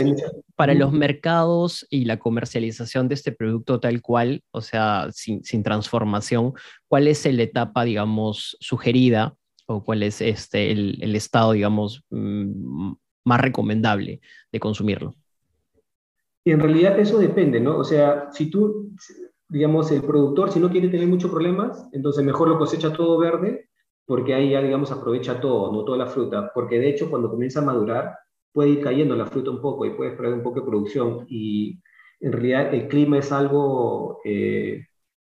para 0.55 0.73
los 0.73 0.93
mercados 0.93 1.85
y 1.89 2.05
la 2.05 2.17
comercialización 2.17 3.07
de 3.07 3.15
este 3.15 3.31
producto 3.31 3.79
tal 3.79 4.01
cual, 4.01 4.43
o 4.51 4.61
sea, 4.61 5.07
sin, 5.11 5.43
sin 5.43 5.63
transformación, 5.63 6.53
¿cuál 6.87 7.07
es 7.07 7.25
la 7.25 7.43
etapa, 7.43 7.83
digamos, 7.83 8.57
sugerida 8.59 9.35
o 9.67 9.83
cuál 9.83 10.03
es 10.03 10.21
este, 10.21 10.71
el, 10.71 10.97
el 11.01 11.15
estado, 11.15 11.51
digamos, 11.51 12.03
mm, 12.09 12.93
más 13.25 13.41
recomendable 13.41 14.21
de 14.51 14.59
consumirlo? 14.59 15.15
Y 16.45 16.51
en 16.51 16.59
realidad 16.59 16.99
eso 16.99 17.17
depende, 17.17 17.59
¿no? 17.59 17.77
O 17.77 17.83
sea, 17.83 18.29
si 18.31 18.49
tú, 18.49 18.91
digamos, 19.49 19.91
el 19.91 20.03
productor, 20.03 20.51
si 20.51 20.59
no 20.59 20.69
quiere 20.69 20.89
tener 20.89 21.07
muchos 21.07 21.31
problemas, 21.31 21.87
entonces 21.91 22.23
mejor 22.23 22.47
lo 22.47 22.57
cosecha 22.59 22.93
todo 22.93 23.17
verde, 23.17 23.69
porque 24.05 24.35
ahí 24.35 24.51
ya, 24.51 24.61
digamos, 24.61 24.91
aprovecha 24.91 25.41
todo, 25.41 25.73
no 25.73 25.83
toda 25.83 25.97
la 25.97 26.07
fruta, 26.07 26.51
porque 26.53 26.79
de 26.79 26.89
hecho 26.89 27.09
cuando 27.09 27.31
comienza 27.31 27.59
a 27.59 27.65
madurar, 27.65 28.15
puede 28.55 28.69
ir 28.69 28.81
cayendo 28.81 29.17
la 29.17 29.25
fruta 29.25 29.51
un 29.51 29.61
poco 29.61 29.85
y 29.85 29.91
puede 29.91 30.11
perder 30.11 30.35
un 30.35 30.43
poco 30.43 30.61
de 30.61 30.65
producción, 30.65 31.25
y 31.27 31.77
en 32.21 32.31
realidad 32.31 32.73
el 32.73 32.87
clima 32.87 33.17
es 33.17 33.33
algo, 33.33 34.21
eh, 34.23 34.85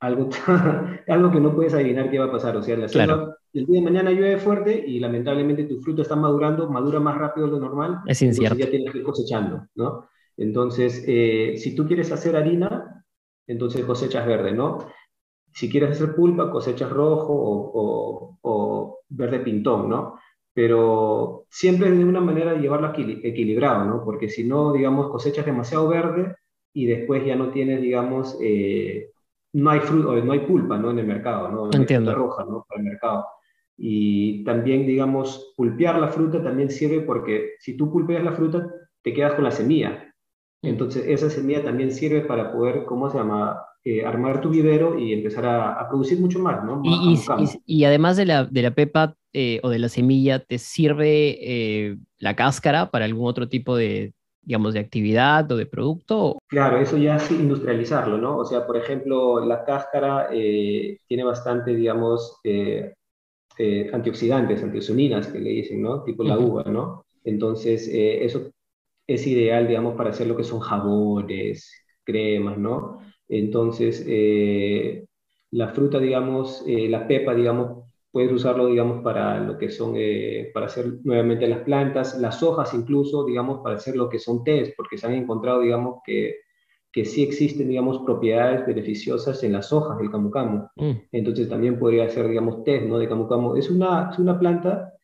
algo, 0.01 0.29
algo 1.09 1.31
que 1.33 1.41
no 1.41 1.55
puedes 1.55 1.73
adivinar 1.73 2.11
qué 2.11 2.19
va 2.19 2.27
a 2.27 2.31
pasar, 2.31 2.55
o 2.59 2.63
sea, 2.63 2.77
la 2.77 2.89
selva, 2.89 3.35
el 3.55 3.65
día 3.65 3.81
de 3.81 3.87
mañana 3.87 4.11
llueve 4.11 4.37
fuerte 4.37 4.85
y 4.87 5.01
lamentablemente 5.01 5.65
tu 5.65 5.81
fruta 5.81 6.03
está 6.03 6.15
madurando, 6.15 6.69
madura 6.69 7.01
más 7.01 7.17
rápido 7.17 7.47
de 7.47 7.55
lo 7.55 7.61
normal, 7.61 8.01
es 8.07 8.21
incierto. 8.21 8.55
ya 8.55 8.69
tienes 8.69 8.93
que 8.93 8.99
ir 8.99 9.05
cosechando, 9.05 9.67
¿no? 9.77 10.09
Entonces, 10.37 11.03
eh, 11.07 11.55
si 11.57 11.75
tú 11.75 11.87
quieres 11.87 12.13
hacer 12.13 12.37
harina, 12.37 13.03
entonces 13.47 13.83
cosechas 13.87 14.27
verde, 14.27 14.53
¿no? 14.53 14.79
Si 15.55 15.71
quieres 15.71 15.93
hacer 15.93 16.15
pulpa, 16.15 16.51
cosechas 16.51 16.91
rojo 16.91 17.33
o, 18.43 18.99
verde 19.09 19.41
pintón, 19.41 19.89
¿no? 19.89 20.19
Pero 20.57 21.45
siempre 21.51 21.91
de 21.91 22.03
una 22.03 22.23
manera 22.23 22.55
de 22.55 22.61
llevarlo 22.61 22.91
equilibrado, 22.97 23.85
¿no? 23.85 24.03
Porque 24.03 24.31
si 24.31 24.43
no, 24.43 24.73
digamos, 24.73 25.11
cosechas 25.11 25.45
demasiado 25.45 25.87
verde 25.87 26.35
y 26.73 26.87
después 26.87 27.27
ya 27.27 27.37
no 27.37 27.51
tienes, 27.51 27.83
digamos, 27.83 28.39
eh, 28.41 29.11
no 29.53 29.69
hay 29.69 29.81
fruto, 29.81 30.17
no 30.17 30.33
hay 30.33 30.39
pulpa, 30.41 30.79
¿no? 30.79 30.93
En 30.93 30.99
el 30.99 31.07
mercado, 31.07 31.51
¿no? 31.51 31.69
Entiendo. 31.71 32.15
roja, 32.15 32.47
¿no? 32.47 32.65
Para 32.67 32.81
el 32.81 32.87
mercado. 32.87 33.27
Y 33.77 34.45
también, 34.45 34.87
digamos, 34.87 35.53
pulpear 35.59 35.99
la 35.99 36.09
fruta 36.09 36.43
también 36.43 36.71
sirve 36.71 37.03
porque 37.03 37.57
si 37.59 37.77
tú 37.77 37.93
pulpeas 37.93 38.25
la 38.25 38.33
fruta, 38.33 38.67
te 39.03 39.13
quedas 39.13 39.35
con 39.35 39.45
la 39.45 39.51
semilla. 39.51 40.11
Mm. 40.63 40.69
Entonces, 40.69 41.05
esa 41.07 41.29
semilla 41.29 41.65
también 41.65 41.93
sirve 41.93 42.23
para 42.23 42.51
poder, 42.51 42.87
¿cómo 42.87 43.11
se 43.11 43.19
llama? 43.19 43.61
Eh, 43.89 44.05
armar 44.05 44.41
tu 44.41 44.51
vivero 44.51 44.99
y 44.99 45.13
empezar 45.13 45.47
a, 45.47 45.89
producir 45.89 46.19
mucho 46.19 46.41
más, 46.41 46.65
¿no? 46.65 46.83
y, 46.83 47.17
y, 47.67 47.85
además 47.85 48.17
de 48.17 48.27
la, 48.27 48.45
de 48.45 48.63
la 48.63 48.73
pepa 48.73 49.15
eh, 49.33 49.61
o 49.63 49.69
de 49.69 49.79
la 49.79 49.89
semilla, 49.89 50.41
¿te 50.41 50.59
sirve 50.59 51.39
eh, 51.41 51.97
la 52.19 52.35
cáscara 52.35 52.91
para 52.91 53.05
algún 53.05 53.29
otro 53.29 53.49
tipo 53.49 53.77
de, 53.77 54.13
digamos, 54.43 54.75
de 54.75 54.81
actividad 54.81 55.49
o 55.53 55.57
de 55.57 55.67
producto? 55.67 56.37
Claro, 56.49 56.81
eso 56.81 56.97
ya 56.97 57.15
es 57.15 57.31
industrializarlo, 57.31 58.19
¿no? 58.19 58.39
O 58.39 58.45
sea, 58.45 58.67
por 58.67 58.77
ejemplo, 58.77 59.47
la 59.47 59.65
cáscara 59.65 60.31
tiene 60.31 61.23
bastante, 61.23 61.73
digamos, 61.73 62.41
antioxidantes, 63.93 64.65
antiosoninas, 64.65 65.29
que 65.29 65.39
le 65.39 65.51
dicen, 65.51 65.81
¿no? 65.81 66.03
Tipo 66.03 66.25
la 66.25 66.37
uva, 66.37 66.65
¿no? 66.65 67.05
Entonces, 67.23 67.89
eso 67.89 68.51
es 69.07 69.27
ideal, 69.29 69.69
digamos, 69.69 69.95
para 69.95 70.11
hacer 70.11 70.27
lo 70.27 70.37
que 70.37 70.43
son 70.43 70.59
jabones, 70.59 71.71
cremas, 72.03 72.59
¿no? 72.59 72.99
Entonces, 73.29 74.05
eh, 74.07 75.07
la 75.51 75.69
fruta, 75.69 75.99
digamos, 75.99 76.65
eh, 76.67 76.89
la 76.89 77.07
pepa, 77.07 77.35
digamos, 77.35 77.85
puedes 78.11 78.33
usarlo, 78.33 78.67
digamos, 78.67 79.03
para 79.03 79.41
lo 79.41 79.59
que 79.59 79.71
son, 79.71 79.95
eh, 79.97 80.51
para 80.55 80.67
hacer 80.67 80.87
nuevamente 81.05 81.47
las 81.47 81.61
plantas, 81.61 82.19
las 82.19 82.43
hojas 82.43 82.73
incluso, 82.75 83.25
digamos, 83.25 83.61
para 83.63 83.77
hacer 83.77 83.97
lo 83.97 84.09
que 84.09 84.19
son 84.19 84.43
tés, 84.43 84.73
porque 84.77 84.97
se 84.97 85.07
han 85.07 85.15
encontrado, 85.15 85.61
digamos, 85.61 86.01
que, 86.05 86.37
que 86.91 87.05
sí 87.05 87.23
existen, 87.23 87.69
digamos, 87.69 87.99
propiedades 88.07 88.67
beneficiosas 88.67 89.43
en 89.45 89.53
las 89.53 89.73
hojas 89.73 89.99
del 89.99 90.11
camu 90.11 90.31
camu. 90.31 90.67
Mm. 90.77 90.93
Entonces 91.13 91.49
también 91.49 91.79
podría 91.79 92.09
ser, 92.09 92.29
digamos, 92.29 92.65
té, 92.65 92.81
¿no? 92.81 92.99
De 92.99 93.09
camu 93.09 93.29
camu. 93.29 93.57
Es 93.57 93.71
una, 93.71 94.09
es 94.11 94.19
una 94.19 94.39
planta 94.39 94.96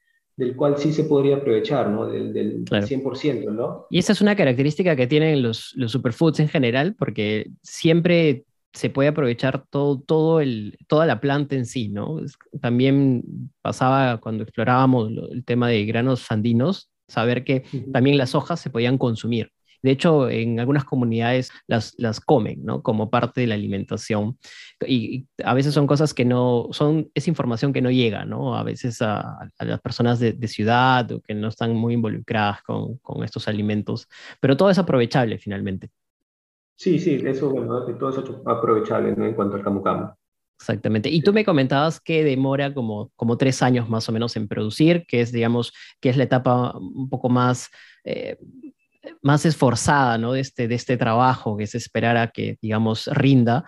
del 0.43 0.57
cual 0.57 0.77
sí 0.77 0.93
se 0.93 1.05
podría 1.05 1.37
aprovechar, 1.37 1.89
¿no? 1.89 2.07
Del, 2.07 2.33
del 2.33 2.65
100%, 2.65 3.53
¿no? 3.53 3.87
Y 3.91 3.99
esa 3.99 4.13
es 4.13 4.21
una 4.21 4.35
característica 4.35 4.97
que 4.97 5.07
tienen 5.07 5.41
los, 5.41 5.73
los 5.77 5.93
superfoods 5.93 6.41
en 6.41 6.49
general, 6.49 6.97
porque 6.99 7.51
siempre 7.63 8.45
se 8.73 8.91
puede 8.91 9.11
aprovechar 9.11 9.65
todo, 9.71 10.01
todo 10.01 10.41
el, 10.41 10.79
toda 10.89 11.07
la 11.07 11.21
planta 11.21 11.55
en 11.55 11.65
sí, 11.65 11.89
¿no? 11.89 12.21
También 12.61 13.23
pasaba 13.61 14.19
cuando 14.19 14.43
explorábamos 14.43 15.13
el 15.31 15.45
tema 15.45 15.69
de 15.69 15.85
granos 15.85 16.31
andinos, 16.33 16.91
saber 17.07 17.45
que 17.45 17.63
también 17.93 18.19
las 18.19 18.35
hojas 18.35 18.59
se 18.59 18.71
podían 18.71 18.99
consumir. 18.99 19.53
De 19.83 19.91
hecho, 19.91 20.31
en 20.31 20.61
algunas 20.61 20.85
comunidades 20.85 21.51
las, 21.67 21.95
las 21.99 22.21
comen, 22.21 22.65
¿no? 22.65 22.83
Como 22.83 23.11
parte 23.11 23.41
de 23.41 23.49
la 23.49 23.55
alimentación. 23.55 24.39
Y, 24.87 25.27
a 25.45 25.55
veces 25.55 25.75
son 25.75 25.87
cosas 25.87 26.15
que 26.15 26.25
no, 26.25 26.69
son, 26.71 27.11
es 27.15 27.29
información 27.29 27.73
que 27.73 27.83
no 27.83 27.91
llega, 27.91 28.25
¿no? 28.25 28.57
A 28.57 28.63
veces 28.63 29.03
a, 29.03 29.51
las 29.59 29.81
personas 29.81 30.21
de, 30.21 30.49
ciudad 30.49 31.11
o 31.13 31.21
que 31.21 31.35
no 31.35 31.49
están 31.49 31.75
muy 31.75 31.95
involucradas 31.95 32.63
con, 32.63 32.99
con, 32.99 33.25
estos 33.25 33.49
alimentos. 33.49 34.09
Pero 34.41 34.57
todo 34.57 34.71
es 34.71 34.79
aprovechable 34.79 35.39
finalmente. 35.39 35.91
Sí, 36.77 36.99
sí, 36.99 37.21
eso, 37.25 37.51
bueno, 37.51 37.85
todo 37.97 38.11
es 38.11 38.19
aprovechable, 38.47 39.15
¿no? 39.17 39.27
En 39.27 39.35
cuanto 39.35 39.57
al 39.57 39.63
camu 39.63 39.83
camu. 39.83 40.09
Exactamente. 40.63 41.09
Y 41.11 41.23
tú 41.23 41.33
me 41.33 41.45
comentabas 41.45 42.01
que 42.01 42.23
demora 42.23 42.73
como, 42.73 43.11
como 43.17 43.37
tres 43.37 43.63
años 43.63 43.89
más 43.89 44.09
o 44.09 44.13
menos 44.13 44.37
en 44.37 44.47
producir, 44.47 45.05
que 45.09 45.21
es, 45.21 45.33
digamos, 45.33 45.73
que 46.01 46.09
es 46.09 46.17
la 46.17 46.23
etapa 46.23 46.77
un 46.79 47.09
poco 47.09 47.29
más 47.29 47.69
eh, 48.05 48.39
más 49.23 49.45
esforzada 49.47 50.19
¿no? 50.19 50.33
de, 50.33 50.41
este, 50.41 50.69
de 50.69 50.75
este 50.75 50.97
trabajo, 50.97 51.57
que 51.57 51.65
es 51.65 51.75
esperar 51.75 52.17
a 52.17 52.29
que, 52.29 52.57
digamos, 52.61 53.09
rinda. 53.13 53.65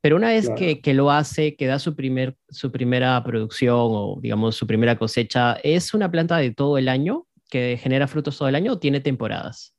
Pero 0.00 0.16
una 0.16 0.28
vez 0.28 0.50
que, 0.50 0.82
que, 0.82 0.92
lo 0.92 1.10
hace, 1.10 1.56
que 1.56 1.66
da 1.66 1.78
su, 1.78 1.96
primer, 1.96 2.36
su 2.48 2.70
primera 2.70 3.22
producción 3.24 3.78
o, 3.78 4.18
digamos, 4.20 4.54
su 4.54 4.66
primera 4.66 4.96
cosecha, 4.96 5.54
¿es 5.62 5.94
una 5.94 6.10
planta 6.10 6.36
de 6.36 6.52
todo 6.52 6.76
el 6.76 6.88
año 6.88 7.26
que 7.50 7.78
genera 7.80 8.06
frutos 8.06 8.36
todo 8.36 8.48
el 8.48 8.54
año 8.54 8.72
o 8.72 8.78
tiene 8.78 9.00
temporadas? 9.00 9.74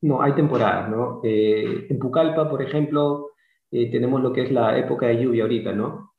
No, 0.00 0.22
hay 0.22 0.32
temporadas, 0.32 0.88
¿no? 0.88 1.20
Eh, 1.24 1.86
en 1.90 1.98
Pucallpa, 1.98 2.48
por 2.48 2.62
ejemplo, 2.62 3.30
eh, 3.70 3.90
tenemos 3.90 4.22
lo 4.22 4.32
que 4.32 4.44
es 4.44 4.50
la 4.50 4.78
época 4.78 5.06
de 5.06 5.22
lluvia 5.22 5.42
ahorita, 5.42 5.72
¿no? 5.72 6.12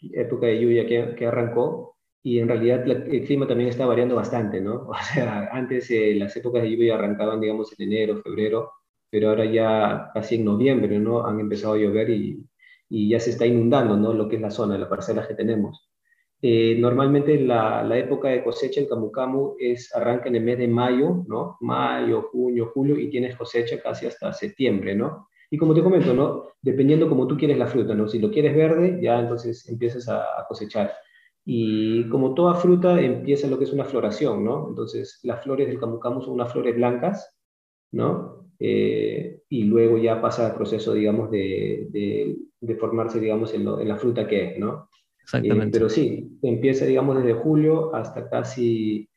Época 0.00 0.46
de 0.46 0.60
lluvia 0.60 0.86
que, 0.86 1.14
que 1.14 1.26
arrancó 1.26 1.93
y 2.26 2.38
en 2.38 2.48
realidad 2.48 2.88
el 2.88 3.24
clima 3.26 3.46
también 3.46 3.68
está 3.68 3.84
variando 3.84 4.16
bastante, 4.16 4.60
¿no? 4.60 4.86
O 4.88 4.94
sea, 4.94 5.50
antes 5.52 5.90
eh, 5.90 6.14
las 6.14 6.34
épocas 6.36 6.62
de 6.62 6.70
lluvia 6.70 6.94
arrancaban, 6.94 7.38
digamos, 7.38 7.78
en 7.78 7.92
enero, 7.92 8.22
febrero, 8.22 8.72
pero 9.10 9.28
ahora 9.28 9.44
ya 9.44 10.10
casi 10.14 10.36
en 10.36 10.46
noviembre, 10.46 10.98
¿no? 10.98 11.26
Han 11.26 11.38
empezado 11.38 11.74
a 11.74 11.78
llover 11.78 12.08
y, 12.10 12.42
y 12.88 13.10
ya 13.10 13.20
se 13.20 13.30
está 13.30 13.46
inundando, 13.46 13.96
¿no? 13.98 14.14
Lo 14.14 14.26
que 14.26 14.36
es 14.36 14.42
la 14.42 14.50
zona, 14.50 14.78
las 14.78 14.88
parcelas 14.88 15.28
que 15.28 15.34
tenemos. 15.34 15.90
Eh, 16.40 16.76
normalmente 16.78 17.38
la, 17.40 17.82
la, 17.84 17.98
época 17.98 18.28
de 18.28 18.42
cosecha 18.42 18.80
en 18.80 18.88
Camu 18.88 19.10
Camu 19.10 19.56
es, 19.58 19.94
arranca 19.94 20.28
en 20.28 20.36
el 20.36 20.44
mes 20.44 20.58
de 20.58 20.68
mayo, 20.68 21.24
¿no? 21.28 21.58
Mayo, 21.60 22.30
junio, 22.32 22.70
julio, 22.72 22.98
y 22.98 23.10
tienes 23.10 23.36
cosecha 23.36 23.82
casi 23.82 24.06
hasta 24.06 24.32
septiembre, 24.32 24.94
¿no? 24.94 25.28
Y 25.50 25.58
como 25.58 25.74
te 25.74 25.82
comento, 25.82 26.14
¿no? 26.14 26.44
Dependiendo 26.62 27.06
como 27.06 27.26
tú 27.26 27.36
quieres 27.36 27.58
la 27.58 27.66
fruta, 27.66 27.94
¿no? 27.94 28.08
Si 28.08 28.18
lo 28.18 28.30
quieres 28.30 28.56
verde, 28.56 28.98
ya 29.02 29.20
entonces 29.20 29.68
empiezas 29.68 30.08
a, 30.08 30.22
a 30.40 30.46
cosechar. 30.48 30.92
Y 31.44 32.08
como 32.08 32.34
toda 32.34 32.54
fruta 32.54 33.00
empieza 33.00 33.48
lo 33.48 33.58
que 33.58 33.64
es 33.64 33.72
una 33.72 33.84
floración, 33.84 34.44
¿no? 34.44 34.68
Entonces 34.68 35.20
las 35.22 35.42
flores 35.42 35.68
del 35.68 35.78
camu 35.78 35.98
camu 35.98 36.22
son 36.22 36.34
unas 36.34 36.52
flores 36.52 36.74
blancas, 36.74 37.36
¿no? 37.92 38.48
Eh, 38.58 39.42
y 39.48 39.64
luego 39.64 39.98
ya 39.98 40.22
pasa 40.22 40.48
el 40.48 40.54
proceso, 40.54 40.94
digamos, 40.94 41.30
de, 41.30 41.88
de, 42.60 42.76
formarse, 42.76 43.20
digamos, 43.20 43.52
en, 43.52 43.68
en, 43.68 43.88
la 43.88 43.96
fruta 43.96 44.26
que 44.26 44.52
es, 44.52 44.58
¿no? 44.58 44.88
Exactamente. 45.20 45.66
Eh, 45.66 45.70
pero 45.72 45.88
sí, 45.88 46.38
empieza, 46.42 46.86
digamos, 46.86 47.16
desde 47.16 47.34
julio 47.34 47.94
hasta 47.94 48.28
casi 48.30 49.08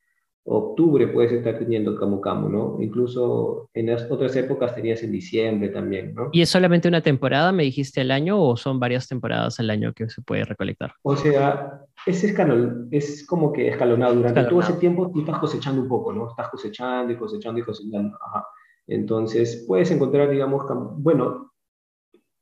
octubre 0.49 1.07
puedes 1.09 1.33
estar 1.33 1.59
teniendo 1.59 1.95
camu 1.95 2.21
camu, 2.21 2.49
¿no? 2.49 2.77
Incluso 2.79 3.69
en 3.73 3.87
las 3.87 4.09
otras 4.09 4.33
épocas 4.37 4.73
tenías 4.73 5.03
en 5.03 5.11
diciembre 5.11 5.69
también, 5.69 6.13
¿no? 6.13 6.29
¿Y 6.31 6.41
es 6.41 6.49
solamente 6.49 6.87
una 6.87 7.01
temporada, 7.01 7.51
me 7.51 7.63
dijiste, 7.63 7.99
al 7.99 8.11
año 8.11 8.41
o 8.41 8.55
son 8.55 8.79
varias 8.79 9.09
temporadas 9.09 9.59
al 9.59 9.69
año 9.69 9.91
que 9.93 10.07
se 10.09 10.21
puede 10.21 10.45
recolectar? 10.45 10.93
O 11.01 11.17
sea, 11.17 11.81
es, 12.05 12.23
escalon, 12.23 12.87
es 12.91 13.27
como 13.27 13.51
que 13.51 13.67
escalonado. 13.67 14.15
Durante 14.15 14.45
todo 14.45 14.61
ese 14.61 14.73
tiempo 14.73 15.11
tú 15.11 15.19
estás 15.19 15.37
cosechando 15.39 15.81
un 15.81 15.89
poco, 15.89 16.13
¿no? 16.13 16.29
Estás 16.29 16.47
cosechando 16.49 17.11
y 17.11 17.17
cosechando 17.17 17.59
y 17.59 17.63
cosechando. 17.63 18.17
Ajá. 18.25 18.47
Entonces 18.87 19.65
puedes 19.67 19.91
encontrar, 19.91 20.29
digamos, 20.29 20.63
bueno, 20.97 21.51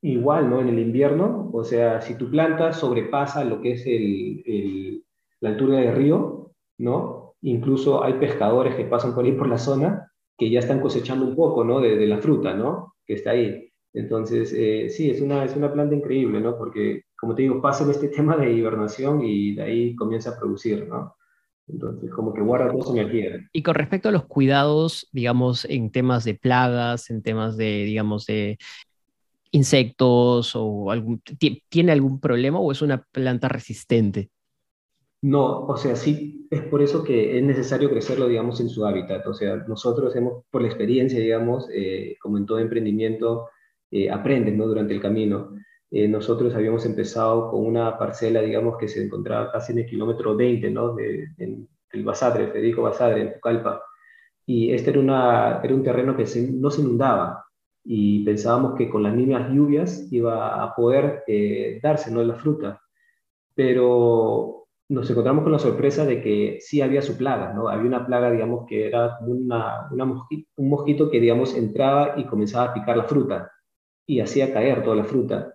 igual, 0.00 0.48
¿no? 0.48 0.60
En 0.60 0.68
el 0.68 0.78
invierno, 0.78 1.50
o 1.52 1.64
sea, 1.64 2.00
si 2.00 2.16
tu 2.16 2.30
planta 2.30 2.72
sobrepasa 2.72 3.44
lo 3.44 3.60
que 3.60 3.72
es 3.72 3.84
el, 3.84 4.44
el, 4.46 5.04
la 5.40 5.48
altura 5.50 5.78
del 5.78 5.96
río, 5.96 6.52
¿no? 6.78 7.15
Incluso 7.46 8.02
hay 8.02 8.14
pescadores 8.14 8.74
que 8.74 8.86
pasan 8.86 9.14
por 9.14 9.24
ahí 9.24 9.30
por 9.30 9.48
la 9.48 9.56
zona 9.56 10.10
que 10.36 10.50
ya 10.50 10.58
están 10.58 10.80
cosechando 10.80 11.24
un 11.24 11.36
poco, 11.36 11.62
¿no? 11.62 11.80
De, 11.80 12.04
la 12.04 12.18
fruta, 12.18 12.54
¿no? 12.54 12.94
Que 13.06 13.14
está 13.14 13.30
ahí. 13.30 13.70
Entonces, 13.94 14.52
eh, 14.52 14.90
sí, 14.90 15.10
es 15.10 15.20
una, 15.20 15.44
es 15.44 15.54
una 15.54 15.72
planta 15.72 15.94
increíble, 15.94 16.40
¿no? 16.40 16.58
Porque, 16.58 17.02
como 17.16 17.36
te 17.36 17.42
digo, 17.42 17.62
pasa 17.62 17.84
en 17.84 17.90
este 17.90 18.08
tema 18.16 18.36
de 18.36 18.52
hibernación 18.52 19.22
y 19.24 19.54
de 19.54 19.62
ahí 19.62 19.94
comienza 19.94 20.30
a 20.30 20.38
producir, 20.40 20.88
¿no? 20.88 21.14
Entonces, 21.68 22.10
como 22.10 22.34
que 22.34 22.40
guarda 22.40 22.68
todo 22.68 22.82
su 22.82 22.96
energía. 22.96 23.38
Y 23.52 23.62
con 23.62 23.76
respecto 23.76 24.08
a 24.08 24.12
los 24.12 24.26
cuidados, 24.26 25.08
digamos, 25.12 25.66
en 25.66 25.92
temas 25.92 26.24
de 26.24 26.34
plagas, 26.34 27.10
en 27.10 27.22
temas 27.22 27.56
de, 27.56 27.84
digamos, 27.84 28.26
de 28.26 28.58
insectos 29.52 30.52
o 30.56 30.92
¿tiene 31.68 31.92
algún 31.92 32.18
problema 32.18 32.58
o 32.58 32.72
es 32.72 32.82
una 32.82 33.04
planta 33.12 33.48
resistente? 33.48 34.30
No, 35.26 35.66
o 35.66 35.76
sea, 35.76 35.96
sí, 35.96 36.46
es 36.52 36.62
por 36.62 36.82
eso 36.82 37.02
que 37.02 37.36
es 37.36 37.42
necesario 37.42 37.90
crecerlo, 37.90 38.28
digamos, 38.28 38.60
en 38.60 38.68
su 38.68 38.86
hábitat. 38.86 39.26
O 39.26 39.34
sea, 39.34 39.56
nosotros 39.66 40.14
hemos, 40.14 40.44
por 40.52 40.62
la 40.62 40.68
experiencia, 40.68 41.18
digamos, 41.18 41.68
eh, 41.72 42.16
como 42.20 42.38
en 42.38 42.46
todo 42.46 42.60
emprendimiento, 42.60 43.48
eh, 43.90 44.08
aprendes, 44.08 44.54
¿no? 44.54 44.68
Durante 44.68 44.94
el 44.94 45.00
camino. 45.00 45.56
Eh, 45.90 46.06
nosotros 46.06 46.54
habíamos 46.54 46.86
empezado 46.86 47.50
con 47.50 47.66
una 47.66 47.98
parcela, 47.98 48.40
digamos, 48.40 48.76
que 48.78 48.86
se 48.86 49.02
encontraba 49.04 49.50
casi 49.50 49.72
en 49.72 49.80
el 49.80 49.86
kilómetro 49.86 50.36
20, 50.36 50.70
¿no? 50.70 50.94
De, 50.94 51.26
en 51.38 51.68
el 51.90 52.04
Basadre, 52.04 52.46
Federico 52.52 52.82
Basadre, 52.82 53.22
en 53.22 53.32
Pucallpa. 53.34 53.82
Y 54.46 54.72
este 54.72 54.90
era, 54.90 55.00
una, 55.00 55.60
era 55.60 55.74
un 55.74 55.82
terreno 55.82 56.16
que 56.16 56.24
no 56.52 56.70
se 56.70 56.82
inundaba. 56.82 57.44
Y 57.84 58.24
pensábamos 58.24 58.76
que 58.76 58.88
con 58.88 59.02
las 59.02 59.14
mismas 59.14 59.50
lluvias 59.52 60.06
iba 60.12 60.62
a 60.62 60.74
poder 60.76 61.24
darse, 61.82 62.12
¿no? 62.12 62.22
La 62.22 62.36
fruta. 62.36 62.80
Pero 63.54 64.65
nos 64.88 65.10
encontramos 65.10 65.42
con 65.42 65.52
la 65.52 65.58
sorpresa 65.58 66.04
de 66.04 66.22
que 66.22 66.58
sí 66.60 66.80
había 66.80 67.02
su 67.02 67.16
plaga, 67.16 67.52
¿no? 67.52 67.68
Había 67.68 67.88
una 67.88 68.06
plaga, 68.06 68.30
digamos, 68.30 68.66
que 68.66 68.86
era 68.86 69.18
una, 69.20 69.88
un 69.90 70.68
mosquito 70.68 71.10
que, 71.10 71.20
digamos, 71.20 71.54
entraba 71.54 72.14
y 72.16 72.24
comenzaba 72.26 72.66
a 72.66 72.74
picar 72.74 72.96
la 72.96 73.04
fruta 73.04 73.50
y 74.06 74.20
hacía 74.20 74.52
caer 74.52 74.84
toda 74.84 74.96
la 74.96 75.04
fruta. 75.04 75.52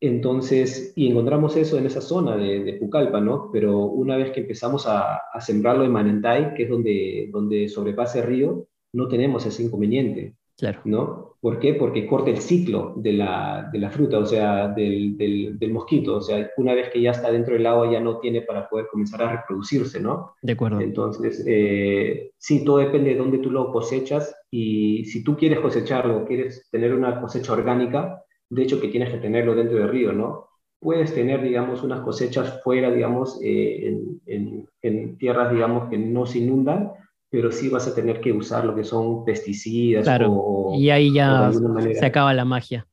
Entonces, 0.00 0.92
y 0.96 1.08
encontramos 1.08 1.56
eso 1.56 1.78
en 1.78 1.86
esa 1.86 2.00
zona 2.00 2.36
de, 2.36 2.64
de 2.64 2.74
Pucallpa, 2.74 3.20
¿no? 3.20 3.50
Pero 3.52 3.78
una 3.86 4.16
vez 4.16 4.32
que 4.32 4.40
empezamos 4.40 4.86
a, 4.86 5.16
a, 5.32 5.40
sembrarlo 5.40 5.84
en 5.84 5.92
Manantay, 5.92 6.54
que 6.54 6.64
es 6.64 6.68
donde, 6.68 7.30
donde 7.32 7.68
sobrepasa 7.68 8.18
el 8.18 8.26
río, 8.26 8.68
no 8.92 9.08
tenemos 9.08 9.46
ese 9.46 9.62
inconveniente. 9.62 10.36
Claro. 10.56 10.80
¿No? 10.84 11.34
¿Por 11.40 11.58
qué? 11.58 11.74
Porque 11.74 12.06
corta 12.06 12.30
el 12.30 12.38
ciclo 12.38 12.94
de 12.96 13.12
la, 13.12 13.68
de 13.72 13.78
la 13.78 13.90
fruta, 13.90 14.18
o 14.18 14.24
sea, 14.24 14.68
del, 14.68 15.16
del, 15.16 15.58
del, 15.58 15.72
mosquito. 15.72 16.16
O 16.16 16.20
sea, 16.20 16.48
una 16.56 16.74
vez 16.74 16.90
que 16.90 17.02
ya 17.02 17.10
está 17.10 17.30
dentro 17.32 17.54
del 17.54 17.66
agua 17.66 17.90
ya 17.90 18.00
no 18.00 18.18
tiene 18.18 18.42
para 18.42 18.68
poder 18.68 18.86
comenzar 18.86 19.22
a 19.22 19.32
reproducirse, 19.32 20.00
¿no? 20.00 20.34
De 20.42 20.52
acuerdo. 20.52 20.80
Entonces, 20.80 21.44
eh, 21.46 22.30
sí, 22.38 22.64
todo 22.64 22.78
depende 22.78 23.10
de 23.10 23.16
dónde 23.16 23.38
tú 23.38 23.50
lo 23.50 23.72
cosechas 23.72 24.34
y 24.50 25.04
si 25.06 25.24
tú 25.24 25.36
quieres 25.36 25.58
cosecharlo, 25.58 26.24
quieres 26.24 26.68
tener 26.70 26.94
una 26.94 27.20
cosecha 27.20 27.52
orgánica, 27.52 28.22
de 28.48 28.62
hecho 28.62 28.80
que 28.80 28.88
tienes 28.88 29.10
que 29.10 29.18
tenerlo 29.18 29.54
dentro 29.56 29.78
del 29.78 29.88
río, 29.88 30.12
¿no? 30.12 30.48
Puedes 30.78 31.14
tener, 31.14 31.42
digamos, 31.42 31.82
unas 31.82 32.00
cosechas 32.02 32.62
fuera, 32.62 32.90
digamos, 32.90 33.40
eh, 33.42 33.88
en, 33.88 34.20
en, 34.26 34.68
en 34.82 35.18
tierras, 35.18 35.52
digamos, 35.52 35.90
que 35.90 35.98
no 35.98 36.26
se 36.26 36.38
inundan, 36.38 36.92
pero 37.34 37.50
sí 37.50 37.68
vas 37.68 37.88
a 37.88 37.94
tener 37.96 38.20
que 38.20 38.32
usar 38.32 38.64
lo 38.64 38.76
que 38.76 38.84
son 38.84 39.24
pesticidas. 39.24 40.04
Claro, 40.04 40.70
y 40.76 40.88
ahí 40.90 41.12
ya 41.12 41.50
se 41.92 42.06
acaba 42.06 42.32
la 42.32 42.44
magia. 42.44 42.86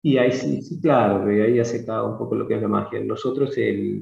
Y 0.00 0.16
ahí 0.16 0.30
sí, 0.30 0.62
sí, 0.62 0.80
claro, 0.80 1.26
ahí 1.26 1.56
ya 1.56 1.64
se 1.64 1.80
acaba 1.80 2.08
un 2.08 2.16
poco 2.16 2.36
lo 2.36 2.46
que 2.46 2.54
es 2.54 2.62
la 2.62 2.68
magia. 2.68 3.00
Nosotros 3.00 3.52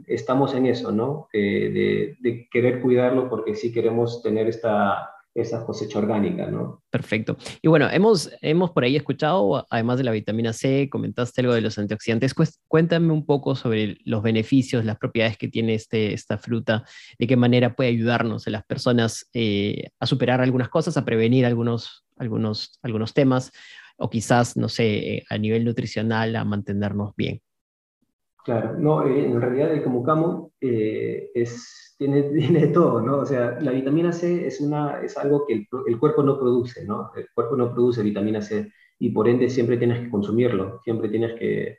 estamos 0.06 0.54
en 0.54 0.66
eso, 0.66 0.92
¿no? 0.92 1.28
de, 1.32 2.18
de, 2.20 2.48
querer 2.50 2.82
cuidarlo 2.82 3.30
porque 3.30 3.54
sí 3.54 3.72
queremos 3.72 4.22
tener 4.22 4.46
esta, 4.46 5.11
esa 5.34 5.64
cosecha 5.64 5.98
orgánica, 5.98 6.46
¿no? 6.46 6.82
Perfecto. 6.90 7.36
Y 7.62 7.68
bueno, 7.68 7.88
hemos, 7.90 8.30
hemos 8.42 8.70
por 8.70 8.84
ahí 8.84 8.96
escuchado, 8.96 9.66
además 9.70 9.98
de 9.98 10.04
la 10.04 10.12
vitamina 10.12 10.52
C, 10.52 10.88
comentaste 10.90 11.40
algo 11.40 11.54
de 11.54 11.62
los 11.62 11.78
antioxidantes. 11.78 12.34
Cuéntame 12.68 13.12
un 13.12 13.24
poco 13.24 13.54
sobre 13.54 13.96
los 14.04 14.22
beneficios, 14.22 14.84
las 14.84 14.98
propiedades 14.98 15.38
que 15.38 15.48
tiene 15.48 15.74
este, 15.74 16.12
esta 16.12 16.36
fruta, 16.36 16.84
de 17.18 17.26
qué 17.26 17.36
manera 17.36 17.74
puede 17.74 17.90
ayudarnos 17.90 18.46
a 18.46 18.50
las 18.50 18.64
personas 18.64 19.28
eh, 19.32 19.88
a 19.98 20.06
superar 20.06 20.40
algunas 20.40 20.68
cosas, 20.68 20.96
a 20.96 21.04
prevenir 21.04 21.46
algunos, 21.46 22.04
algunos, 22.18 22.78
algunos 22.82 23.14
temas, 23.14 23.52
o 23.96 24.10
quizás, 24.10 24.56
no 24.56 24.68
sé, 24.68 25.14
eh, 25.14 25.24
a 25.30 25.38
nivel 25.38 25.64
nutricional, 25.64 26.36
a 26.36 26.44
mantenernos 26.44 27.14
bien. 27.16 27.40
Claro, 28.44 28.76
no, 28.76 29.06
eh, 29.06 29.24
en 29.24 29.40
realidad 29.40 29.72
el 29.72 29.82
camu 29.82 30.50
es 30.60 31.91
tiene, 32.02 32.22
tiene 32.38 32.66
todo, 32.68 33.00
¿no? 33.00 33.18
O 33.18 33.26
sea, 33.26 33.58
la 33.60 33.70
vitamina 33.70 34.12
C 34.12 34.46
es, 34.46 34.60
una, 34.60 35.00
es 35.02 35.16
algo 35.16 35.46
que 35.46 35.54
el, 35.54 35.68
el, 35.86 35.98
cuerpo 35.98 36.22
no 36.22 36.38
produce, 36.38 36.84
¿no? 36.84 37.12
El 37.16 37.26
cuerpo 37.34 37.56
no 37.56 37.72
produce 37.72 38.02
vitamina 38.02 38.42
C 38.42 38.72
y 38.98 39.10
por 39.10 39.28
ende 39.28 39.48
siempre 39.48 39.76
tienes 39.76 40.00
que 40.00 40.10
consumirlo, 40.10 40.80
siempre 40.82 41.08
tienes 41.08 41.38
que, 41.38 41.78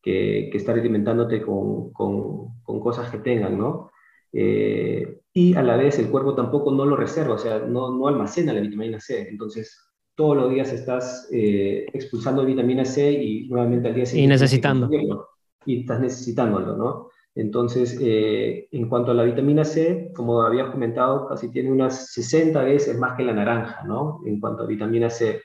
que, 0.00 0.48
que 0.50 0.56
estar 0.56 0.78
alimentándote 0.78 1.42
con, 1.42 1.92
con, 1.92 2.62
con, 2.62 2.80
cosas 2.80 3.10
que 3.10 3.18
tengan, 3.18 3.58
¿no? 3.58 3.90
Eh, 4.32 5.20
y 5.32 5.54
a 5.54 5.62
la 5.62 5.76
vez 5.76 5.98
el 5.98 6.10
cuerpo 6.10 6.34
tampoco 6.34 6.70
no 6.72 6.84
lo 6.84 6.96
reserva, 6.96 7.34
o 7.34 7.38
sea, 7.38 7.58
no, 7.58 7.90
no 7.90 8.08
almacena 8.08 8.52
la 8.52 8.60
vitamina 8.60 9.00
C, 9.00 9.28
entonces 9.28 9.82
todos 10.14 10.36
los 10.36 10.50
días 10.50 10.72
estás 10.72 11.28
eh, 11.32 11.86
expulsando 11.92 12.44
vitamina 12.44 12.84
C 12.84 13.12
y 13.12 13.48
nuevamente 13.48 13.88
al 13.88 13.94
día 13.94 14.06
siguiente... 14.06 14.34
Y 14.34 14.38
necesitando. 14.38 14.88
Y 15.66 15.80
estás 15.80 16.00
necesitándolo, 16.00 16.76
¿no? 16.76 17.10
Entonces, 17.36 17.98
eh, 18.00 18.66
en 18.72 18.88
cuanto 18.88 19.10
a 19.10 19.14
la 19.14 19.22
vitamina 19.22 19.62
C, 19.62 20.10
como 20.16 20.40
habías 20.40 20.70
comentado, 20.70 21.28
casi 21.28 21.50
tiene 21.50 21.70
unas 21.70 22.12
60 22.14 22.62
veces 22.62 22.98
más 22.98 23.14
que 23.14 23.24
la 23.24 23.34
naranja, 23.34 23.84
¿no? 23.84 24.22
En 24.24 24.40
cuanto 24.40 24.62
a 24.62 24.66
vitamina 24.66 25.10
C. 25.10 25.42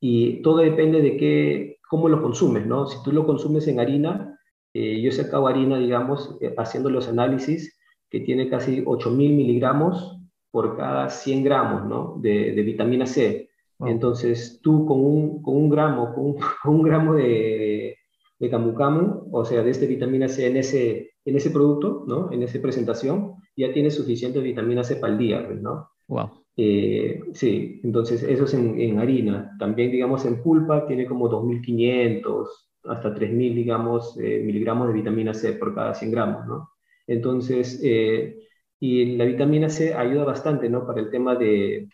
Y 0.00 0.40
todo 0.42 0.58
depende 0.58 1.02
de 1.02 1.16
qué, 1.16 1.78
cómo 1.90 2.08
lo 2.08 2.22
consumes, 2.22 2.64
¿no? 2.64 2.86
Si 2.86 3.02
tú 3.02 3.10
lo 3.10 3.26
consumes 3.26 3.66
en 3.66 3.80
harina, 3.80 4.38
eh, 4.72 5.00
yo 5.00 5.08
he 5.08 5.12
sacado 5.12 5.48
harina, 5.48 5.78
digamos, 5.78 6.38
eh, 6.40 6.54
haciendo 6.56 6.90
los 6.90 7.08
análisis, 7.08 7.76
que 8.08 8.20
tiene 8.20 8.48
casi 8.48 8.84
8.000 8.84 9.10
miligramos 9.34 10.18
por 10.52 10.76
cada 10.76 11.10
100 11.10 11.42
gramos, 11.42 11.86
¿no? 11.86 12.18
De, 12.20 12.52
de 12.52 12.62
vitamina 12.62 13.04
C. 13.04 13.50
Entonces, 13.80 14.60
tú 14.62 14.86
con 14.86 15.04
un, 15.04 15.42
con 15.42 15.56
un 15.56 15.68
gramo, 15.68 16.14
con 16.14 16.24
un, 16.24 16.36
con 16.62 16.76
un 16.76 16.82
gramo 16.82 17.14
de, 17.14 17.98
de 18.38 18.50
camu 18.50 18.74
camu, 18.74 19.28
o 19.32 19.44
sea, 19.44 19.64
de 19.64 19.70
este 19.70 19.88
vitamina 19.88 20.28
C 20.28 20.46
en 20.46 20.56
ese, 20.56 21.11
en 21.24 21.36
ese 21.36 21.50
producto, 21.50 22.04
¿no? 22.06 22.32
En 22.32 22.42
esa 22.42 22.60
presentación, 22.60 23.34
ya 23.56 23.72
tiene 23.72 23.90
suficiente 23.90 24.40
vitamina 24.40 24.82
C 24.82 24.96
para 24.96 25.12
el 25.12 25.18
día, 25.18 25.46
pues, 25.46 25.60
¿no? 25.60 25.90
Wow. 26.08 26.30
Eh, 26.56 27.22
sí, 27.32 27.80
entonces 27.82 28.22
eso 28.22 28.44
es 28.44 28.54
en, 28.54 28.98
harina. 28.98 29.56
También, 29.58 29.90
digamos, 29.90 30.24
en 30.26 30.42
pulpa 30.42 30.86
tiene 30.86 31.06
como 31.06 31.30
2.500 31.30 32.46
hasta 32.84 33.14
3.000, 33.14 33.54
digamos, 33.54 34.18
eh, 34.18 34.42
miligramos 34.44 34.88
de 34.88 34.94
vitamina 34.94 35.32
C 35.32 35.52
por 35.52 35.74
cada 35.74 35.94
100 35.94 36.10
gramos, 36.10 36.46
¿no? 36.46 36.70
Entonces, 37.06 37.80
eh, 37.84 38.38
y 38.80 39.16
la 39.16 39.24
vitamina 39.24 39.68
C 39.68 39.94
ayuda 39.94 40.24
bastante, 40.24 40.68
¿no? 40.68 40.86
Para 40.86 41.00
el 41.00 41.10
tema 41.10 41.36
de, 41.36 41.88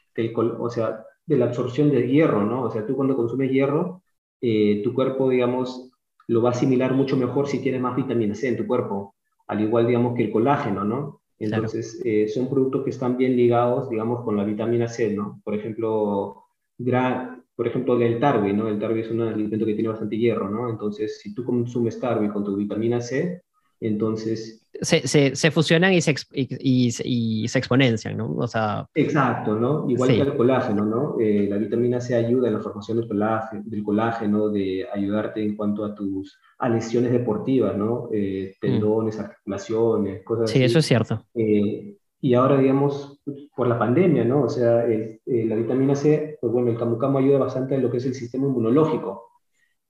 o 0.58 0.70
sea, 0.70 1.04
de 1.26 1.36
la 1.36 1.46
absorción 1.46 1.90
del 1.90 2.08
hierro, 2.08 2.42
¿no? 2.44 2.62
O 2.64 2.70
sea, 2.70 2.86
tú 2.86 2.96
cuando 2.96 3.16
consumes 3.16 3.50
hierro, 3.50 4.02
tu 4.40 4.94
cuerpo, 4.94 5.28
digamos, 5.28 5.90
lo 6.28 6.42
va 6.42 6.50
a 6.50 6.52
asimilar 6.52 6.94
mucho 6.94 7.16
mejor 7.16 7.48
si 7.48 7.60
tiene 7.60 7.78
más 7.78 7.94
vitamina 7.96 8.34
C 8.34 8.48
en 8.48 8.56
tu 8.56 8.66
cuerpo 8.66 9.14
al 9.48 9.60
igual, 9.60 9.86
digamos, 9.86 10.14
que 10.14 10.24
el 10.24 10.30
colágeno, 10.30 10.84
¿no? 10.84 11.20
Entonces, 11.38 12.00
eh, 12.04 12.28
son 12.28 12.48
productos 12.48 12.84
que 12.84 12.90
están 12.90 13.16
bien 13.16 13.36
ligados, 13.36 13.88
digamos, 13.90 14.24
con 14.24 14.36
la 14.36 14.44
vitamina 14.44 14.88
C, 14.88 15.14
¿no? 15.14 15.40
Por 15.44 15.54
ejemplo, 15.54 16.44
por 17.56 17.66
ejemplo, 17.66 18.00
el 18.00 18.20
tarwi, 18.20 18.52
¿no? 18.52 18.68
El 18.68 18.78
tarwi 18.78 19.00
es 19.00 19.10
un 19.10 19.22
alimento 19.22 19.66
que 19.66 19.74
tiene 19.74 19.88
bastante 19.88 20.16
hierro, 20.16 20.48
¿no? 20.48 20.70
Entonces, 20.70 21.20
si 21.20 21.34
tú 21.34 21.44
consumes 21.44 21.98
tarwi 21.98 22.28
con 22.28 22.44
tu 22.44 22.56
vitamina 22.56 23.00
C, 23.00 23.42
entonces... 23.80 24.64
Se, 24.80 25.34
se, 25.34 25.50
fusionan 25.50 25.92
y 25.92 26.00
se, 26.00 26.14
y, 26.32 26.94
y, 27.02 27.48
se 27.48 27.58
exponencian, 27.58 28.16
¿no? 28.16 28.32
O 28.36 28.46
sea... 28.46 28.86
Exacto, 28.94 29.56
¿no? 29.56 29.90
Igual 29.90 30.10
que 30.10 30.20
el 30.20 30.36
colágeno, 30.36 30.84
¿no? 30.84 31.16
Eh, 31.18 31.48
la 31.50 31.56
vitamina 31.56 32.00
C 32.00 32.14
ayuda 32.14 32.46
en 32.46 32.54
la 32.54 32.60
formación 32.60 32.98
del 32.98 33.08
colágeno, 33.08 33.62
del 33.66 33.82
colágeno, 33.82 34.48
de 34.50 34.86
ayudarte 34.92 35.42
en 35.42 35.56
cuanto 35.56 35.84
a 35.84 35.94
tus 35.96 36.38
a 36.58 36.68
lesiones 36.68 37.10
deportivas, 37.10 37.76
¿no? 37.76 38.08
Eh, 38.12 38.54
mm. 38.56 38.60
tendones, 38.60 39.18
articulaciones, 39.18 40.22
cosas 40.22 40.50
sí, 40.50 40.58
así. 40.58 40.64
eso 40.64 40.78
es 40.78 40.86
cierto. 40.86 41.24
Eh, 41.34 41.96
y 42.20 42.34
ahora, 42.34 42.58
digamos, 42.58 43.20
por 43.54 43.68
la 43.68 43.78
pandemia, 43.78 44.24
¿no? 44.24 44.42
O 44.42 44.48
sea, 44.48 44.88
eh, 44.88 45.20
la 45.24 45.54
vitamina 45.54 45.94
C, 45.94 46.36
pues 46.40 46.52
bueno, 46.52 46.70
el 46.70 46.76
camu 46.76 46.98
camu 46.98 47.18
ayuda 47.18 47.38
bastante 47.38 47.76
en 47.76 47.82
lo 47.82 47.90
que 47.90 47.98
es 47.98 48.06
el 48.06 48.14
sistema 48.14 48.46
inmunológico. 48.46 49.27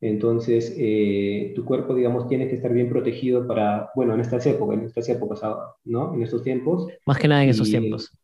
Entonces, 0.00 0.74
eh, 0.78 1.52
tu 1.56 1.64
cuerpo, 1.64 1.94
digamos, 1.94 2.28
tiene 2.28 2.48
que 2.48 2.54
estar 2.54 2.72
bien 2.72 2.88
protegido 2.88 3.46
para, 3.46 3.90
bueno, 3.96 4.14
en 4.14 4.20
estas 4.20 4.46
épocas, 4.46 4.78
en 4.78 4.84
estas 4.84 5.08
épocas, 5.08 5.40
¿no? 5.84 6.14
En 6.14 6.22
estos 6.22 6.42
tiempos. 6.42 6.86
Más 7.04 7.18
que 7.18 7.26
nada 7.26 7.42
en 7.42 7.50
esos 7.50 7.68
tiempos. 7.68 8.16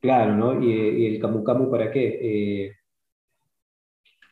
Claro, 0.00 0.34
¿no? 0.36 0.62
Y, 0.62 1.06
el 1.06 1.20
camu 1.20 1.44
camu, 1.44 1.70
¿para 1.70 1.90
qué? 1.90 2.18
Eh, 2.22 2.72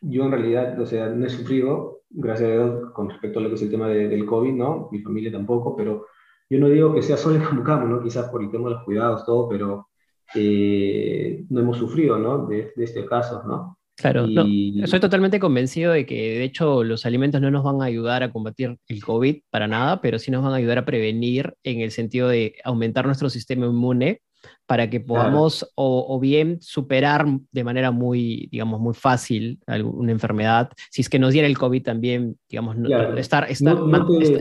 yo 0.01 0.25
en 0.25 0.31
realidad, 0.31 0.81
o 0.81 0.87
sea, 0.87 1.09
no 1.09 1.27
he 1.27 1.29
sufrido, 1.29 2.03
gracias 2.09 2.49
a 2.49 2.53
Dios, 2.53 2.93
con 2.93 3.11
respecto 3.11 3.41
a 3.41 3.43
lo 3.43 3.49
que 3.51 3.57
es 3.57 3.63
el 3.63 3.71
tema 3.71 3.89
del 3.89 4.25
COVID, 4.25 4.53
¿no? 4.53 4.89
Mi 4.91 5.01
familia 5.01 5.31
tampoco, 5.31 5.77
pero 5.77 6.07
yo 6.49 6.59
no 6.59 6.69
digo 6.69 6.95
que 6.95 7.03
sea 7.03 7.17
solo 7.17 7.37
el 7.37 7.63
camu 7.63 7.89
¿no? 7.89 8.03
Quizás 8.03 8.31
por 8.31 8.43
el 8.43 8.51
tema 8.51 8.69
de 8.69 8.77
los 8.77 8.85
cuidados, 8.85 9.27
todo, 9.27 9.49
pero 9.49 9.89
eh, 10.35 11.45
no 11.51 11.61
hemos 11.61 11.77
sufrido, 11.77 12.19
¿no? 12.19 12.47
De, 12.47 12.73
de 12.75 12.85
este 12.85 13.05
caso, 13.05 13.43
¿no? 13.47 13.77
Claro, 13.97 14.27
y... 14.29 14.83
estoy 14.83 15.01
totalmente 15.01 15.41
convencido 15.41 15.93
de 15.93 16.05
que 16.05 16.39
de 16.39 16.45
hecho 16.45 16.85
los 16.85 17.07
alimentos 17.07 17.41
no 17.41 17.51
nos 17.51 17.65
van 17.65 17.81
a 17.81 17.87
ayudar 17.87 18.23
a 18.23 18.31
combatir 18.31 18.77
el 18.89 19.03
COVID 19.03 19.39
para 19.51 19.67
nada, 19.67 20.03
pero 20.03 20.19
sí 20.19 20.31
nos 20.31 20.45
van 20.45 20.53
a 20.53 20.57
ayudar 20.57 20.79
a 20.79 20.85
prevenir 20.85 21.55
en 21.65 21.81
el 21.81 21.91
sentido 21.91 22.29
de 22.29 22.57
aumentar 22.63 23.07
nuestro 23.07 23.31
sistema 23.31 23.65
inmune 23.65 24.21
para 24.67 24.91
que 24.91 25.01
podamos 25.01 25.73
o, 25.77 26.19
bien 26.21 26.59
superar 26.61 27.27
de 27.53 27.65
manera 27.65 27.91
muy, 27.91 28.49
digamos, 28.51 28.81
muy 28.81 28.95
fácil 28.95 29.61
alguna 29.67 30.13
enfermedad. 30.13 30.71
Si 30.91 31.03
es 31.03 31.09
que 31.09 31.19
nos 31.19 31.33
diera 31.33 31.49
el 31.49 31.57
COVID 31.57 31.83
también, 31.83 32.37
digamos, 32.49 32.77
estar, 33.17 33.51
estar, 33.51 33.79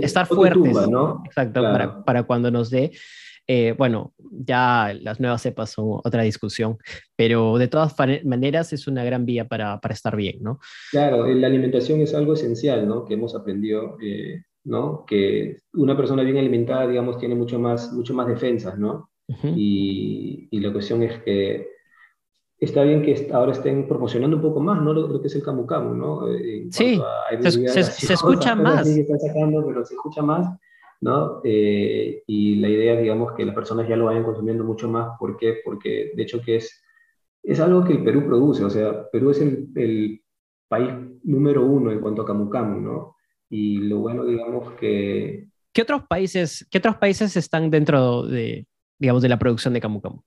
estar 0.01 0.25
fuertes. 0.27 0.77
Exacto, 1.25 1.61
para, 1.61 2.03
para, 2.03 2.23
cuando 2.23 2.51
nos 2.51 2.69
dé. 2.69 2.91
Eh, 3.47 3.75
bueno, 3.77 4.13
ya 4.17 4.93
las 5.01 5.19
nuevas 5.19 5.41
cepas 5.41 5.69
son 5.69 5.99
otra 6.03 6.23
discusión, 6.23 6.77
pero 7.15 7.57
de 7.57 7.67
todas 7.67 7.95
maneras 8.23 8.73
es 8.73 8.87
una 8.87 9.03
gran 9.03 9.25
vía 9.25 9.47
para, 9.47 9.79
para 9.79 9.93
estar 9.93 10.15
bien, 10.15 10.37
¿no? 10.41 10.59
Claro, 10.91 11.27
la 11.27 11.47
alimentación 11.47 12.01
es 12.01 12.13
algo 12.15 12.33
esencial, 12.33 12.87
¿no? 12.87 13.05
Que 13.05 13.13
hemos 13.13 13.35
aprendido, 13.35 13.97
eh, 14.01 14.43
¿no? 14.63 15.05
Que 15.05 15.57
una 15.73 15.95
persona 15.95 16.23
bien 16.23 16.37
alimentada, 16.37 16.87
digamos, 16.87 17.19
tiene 17.19 17.35
mucho 17.35 17.59
más, 17.59 17.93
mucho 17.93 18.13
más 18.13 18.27
defensas, 18.27 18.77
¿no? 18.77 19.09
y, 19.27 20.47
y, 20.51 20.59
la 20.59 20.71
cuestión 20.71 21.01
es 21.01 21.19
que 21.23 21.67
está 22.59 22.83
bien 22.83 23.01
que 23.01 23.27
ahora 23.33 23.53
estén 23.53 23.87
promocionando 23.87 24.37
un 24.37 24.41
poco 24.41 24.59
más, 24.59 24.81
¿no? 24.81 24.93
Lo, 24.93 25.21
que 25.21 25.27
es 25.27 25.35
el 25.35 25.43
Camu 25.43 25.65
Camu, 25.65 25.93
¿no? 25.95 26.31
Eh, 26.31 26.67
sí, 26.69 27.01
se, 27.41 27.83
se, 27.83 28.13
escucha 28.13 28.55
más. 28.55 28.87
Sacando, 28.87 29.65
pero 29.65 29.83
se 29.85 29.95
escucha 29.95 30.21
más, 30.21 30.47
¿no? 31.01 31.41
Eh, 31.43 32.23
y 32.27 32.55
la 32.55 32.69
idea, 32.69 32.95
digamos, 32.99 33.33
que 33.33 33.45
las 33.45 33.55
personas 33.55 33.87
ya 33.87 33.95
lo 33.95 34.05
vayan 34.05 34.23
consumiendo 34.23 34.63
mucho 34.63 34.89
más. 34.89 35.17
¿Por 35.19 35.37
qué? 35.37 35.57
Porque 35.63 36.11
de 36.15 36.23
hecho 36.23 36.41
que 36.41 36.57
es, 36.57 36.83
es 37.43 37.59
algo 37.59 37.83
que 37.83 37.93
el 37.93 38.03
Perú 38.03 38.25
produce, 38.25 38.63
o 38.63 38.69
sea, 38.69 39.09
Perú 39.11 39.31
es 39.31 39.41
el, 39.41 39.67
el 39.75 40.21
país 40.67 40.91
número 41.23 41.65
uno 41.65 41.91
en 41.91 41.99
cuanto 41.99 42.21
a 42.21 42.25
Camu 42.25 42.49
Camu, 42.49 42.81
¿no? 42.81 43.15
Y 43.49 43.77
lo 43.77 43.99
bueno, 43.99 44.25
digamos, 44.25 44.73
que... 44.73 45.47
¿Qué 45.73 45.81
otros 45.81 46.03
países, 46.07 46.67
qué 46.71 46.77
otros 46.77 46.97
países 46.97 47.35
están 47.35 47.69
dentro 47.69 48.23
de, 48.23 48.65
digamos, 48.97 49.21
de 49.21 49.29
la 49.29 49.37
producción 49.39 49.73
de 49.73 49.81
Camu 49.81 50.01
Camu? 50.01 50.21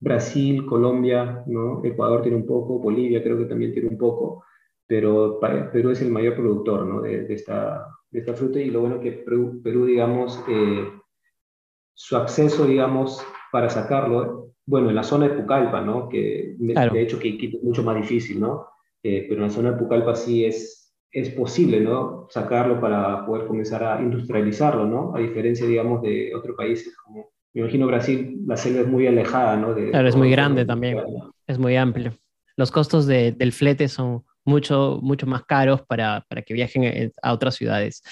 Brasil, 0.00 0.66
Colombia, 0.66 1.42
¿no? 1.46 1.84
Ecuador 1.84 2.22
tiene 2.22 2.36
un 2.36 2.46
poco, 2.46 2.78
Bolivia 2.78 3.22
creo 3.22 3.38
que 3.38 3.46
también 3.46 3.72
tiene 3.72 3.88
un 3.88 3.98
poco, 3.98 4.44
pero 4.86 5.40
Perú 5.40 5.90
es 5.90 6.02
el 6.02 6.10
mayor 6.10 6.34
productor 6.34 6.84
¿no? 6.86 7.00
de, 7.00 7.32
esta, 7.32 7.86
de 8.14 8.20
esta 8.20 8.32
fruta 8.32 8.60
y 8.60 8.70
lo 8.70 8.80
bueno 8.80 9.00
que 9.00 9.10
Perú, 9.10 9.60
Perú 9.62 9.86
digamos, 9.86 10.40
eh, 10.48 10.88
su 11.94 12.16
acceso, 12.16 12.64
digamos, 12.64 13.20
para 13.50 13.68
sacarlo, 13.68 14.52
bueno, 14.66 14.88
en 14.88 14.94
la 14.94 15.02
zona 15.02 15.28
de 15.28 15.34
Pucallpa, 15.34 15.80
¿no? 15.80 16.08
Que 16.08 16.54
de 16.56 17.02
hecho 17.02 17.18
que 17.18 17.36
es 17.36 17.62
mucho 17.62 17.82
más 17.82 17.96
difícil, 17.96 18.40
¿no? 18.40 18.68
Eh, 19.02 19.26
pero 19.28 19.42
en 19.42 19.48
la 19.48 19.52
zona 19.52 19.72
de 19.72 19.78
Pucallpa 19.78 20.14
sí 20.14 20.44
es, 20.44 20.94
es 21.10 21.30
posible, 21.30 21.80
¿no? 21.80 22.28
Sacarlo 22.30 22.80
para 22.80 23.26
poder 23.26 23.48
comenzar 23.48 23.82
a 23.82 24.00
industrializarlo, 24.00 24.86
¿no? 24.86 25.12
A 25.16 25.18
diferencia, 25.18 25.66
digamos, 25.66 26.00
de 26.00 26.32
otros 26.36 26.56
países 26.56 26.96
como 26.96 27.34
me 27.52 27.60
imagino 27.60 27.86
Brasil, 27.86 28.40
la 28.46 28.56
selva 28.56 28.80
es 28.80 28.88
muy 28.88 29.06
alejada, 29.06 29.56
¿no? 29.56 29.74
claro, 29.74 30.08
es 30.08 30.16
muy 30.16 30.28
grande 30.28 30.64
también, 30.64 30.98
es 31.46 31.56
muy 31.56 31.76
amplio. 31.76 32.12
Los 32.56 32.72
costos 32.72 33.06
del 33.06 33.52
flete 33.52 33.86
son 33.86 34.24
mucho, 34.44 34.98
mucho 35.02 35.26
más 35.26 35.44
caros 35.44 35.82
para, 35.82 36.24
para 36.28 36.42
que 36.42 36.54
viajen 36.54 37.12
a 37.22 37.32
otras 37.32 37.54
ciudades. 37.56 38.02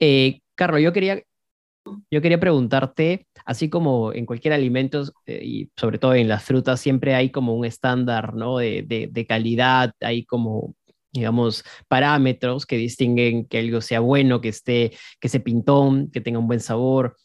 Eh, 0.00 0.40
Carlos, 0.54 0.80
yo 0.80 0.92
quería, 0.92 1.22
yo 2.10 2.20
quería 2.22 2.40
preguntarte, 2.40 3.26
así 3.44 3.70
como 3.70 4.12
en 4.12 4.26
cualquier 4.26 4.54
alimento 4.54 5.04
eh, 5.26 5.40
y 5.42 5.70
sobre 5.76 5.98
todo 5.98 6.14
en 6.14 6.28
las 6.28 6.44
frutas, 6.44 6.80
siempre 6.80 7.14
hay 7.14 7.30
como 7.30 7.54
un 7.54 7.64
estándar 7.64 8.34
¿no? 8.34 8.58
de, 8.58 8.82
de, 8.82 9.08
de 9.10 9.26
calidad, 9.26 9.92
hay 10.00 10.24
como 10.24 10.74
digamos, 11.12 11.64
parámetros 11.88 12.66
que 12.66 12.76
distinguen 12.76 13.46
que 13.46 13.58
algo 13.58 13.80
sea 13.80 14.00
bueno, 14.00 14.40
que 14.40 14.48
esté, 14.48 14.92
que 15.20 15.28
se 15.28 15.40
pintón, 15.40 16.10
que 16.10 16.20
tenga 16.20 16.38
un 16.38 16.46
buen 16.46 16.60
sabor. 16.60 17.16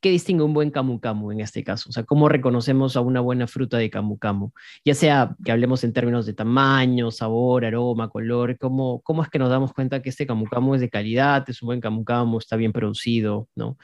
¿Qué 0.00 0.10
distingue 0.10 0.44
un 0.44 0.52
buen 0.52 0.70
camu 0.70 1.00
camu 1.00 1.32
en 1.32 1.40
este 1.40 1.64
caso? 1.64 1.88
O 1.88 1.92
sea, 1.92 2.04
¿cómo 2.04 2.28
reconocemos 2.28 2.96
a 2.96 3.00
una 3.00 3.20
buena 3.20 3.46
fruta 3.46 3.78
de 3.78 3.88
camu 3.88 4.18
camu? 4.18 4.50
Ya 4.84 4.94
sea 4.94 5.34
que 5.42 5.52
hablemos 5.52 5.84
en 5.84 5.94
términos 5.94 6.26
de 6.26 6.34
tamaño, 6.34 7.10
sabor, 7.10 7.64
aroma, 7.64 8.10
color, 8.10 8.58
¿cómo, 8.58 9.00
cómo 9.00 9.22
es 9.22 9.30
que 9.30 9.38
nos 9.38 9.48
damos 9.48 9.72
cuenta 9.72 10.02
que 10.02 10.10
este 10.10 10.26
camu 10.26 10.44
camu 10.44 10.74
es 10.74 10.82
de 10.82 10.90
calidad, 10.90 11.48
es 11.48 11.62
un 11.62 11.68
buen 11.68 11.80
camu 11.80 12.04
camu, 12.04 12.38
está 12.38 12.56
bien 12.56 12.72
producido, 12.72 13.48
¿no? 13.56 13.78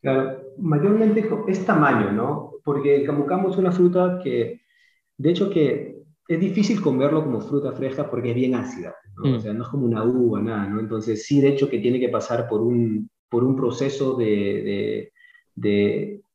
Claro, 0.00 0.40
mayormente 0.58 1.28
es 1.48 1.66
tamaño, 1.66 2.12
¿no? 2.12 2.52
Porque 2.64 2.96
el 2.96 3.06
camu 3.06 3.26
camu 3.26 3.50
es 3.50 3.56
una 3.58 3.70
fruta 3.70 4.20
que, 4.22 4.62
de 5.18 5.30
hecho 5.30 5.50
que 5.50 5.98
es 6.26 6.40
difícil 6.40 6.80
comerlo 6.80 7.24
como 7.24 7.40
fruta 7.40 7.72
fresca 7.72 8.08
porque 8.08 8.30
es 8.30 8.34
bien 8.34 8.54
ácida, 8.54 8.94
¿no? 9.16 9.32
O 9.32 9.36
mm. 9.36 9.40
sea, 9.40 9.52
no 9.52 9.64
es 9.64 9.68
como 9.68 9.84
una 9.84 10.02
uva, 10.02 10.40
nada, 10.40 10.66
¿no? 10.66 10.80
Entonces 10.80 11.26
sí, 11.26 11.42
de 11.42 11.48
hecho 11.48 11.68
que 11.68 11.78
tiene 11.78 12.00
que 12.00 12.08
pasar 12.08 12.48
por 12.48 12.62
un, 12.62 13.10
por 13.28 13.44
un 13.44 13.54
proceso 13.54 14.16
de 14.16 14.26
de 14.26 15.12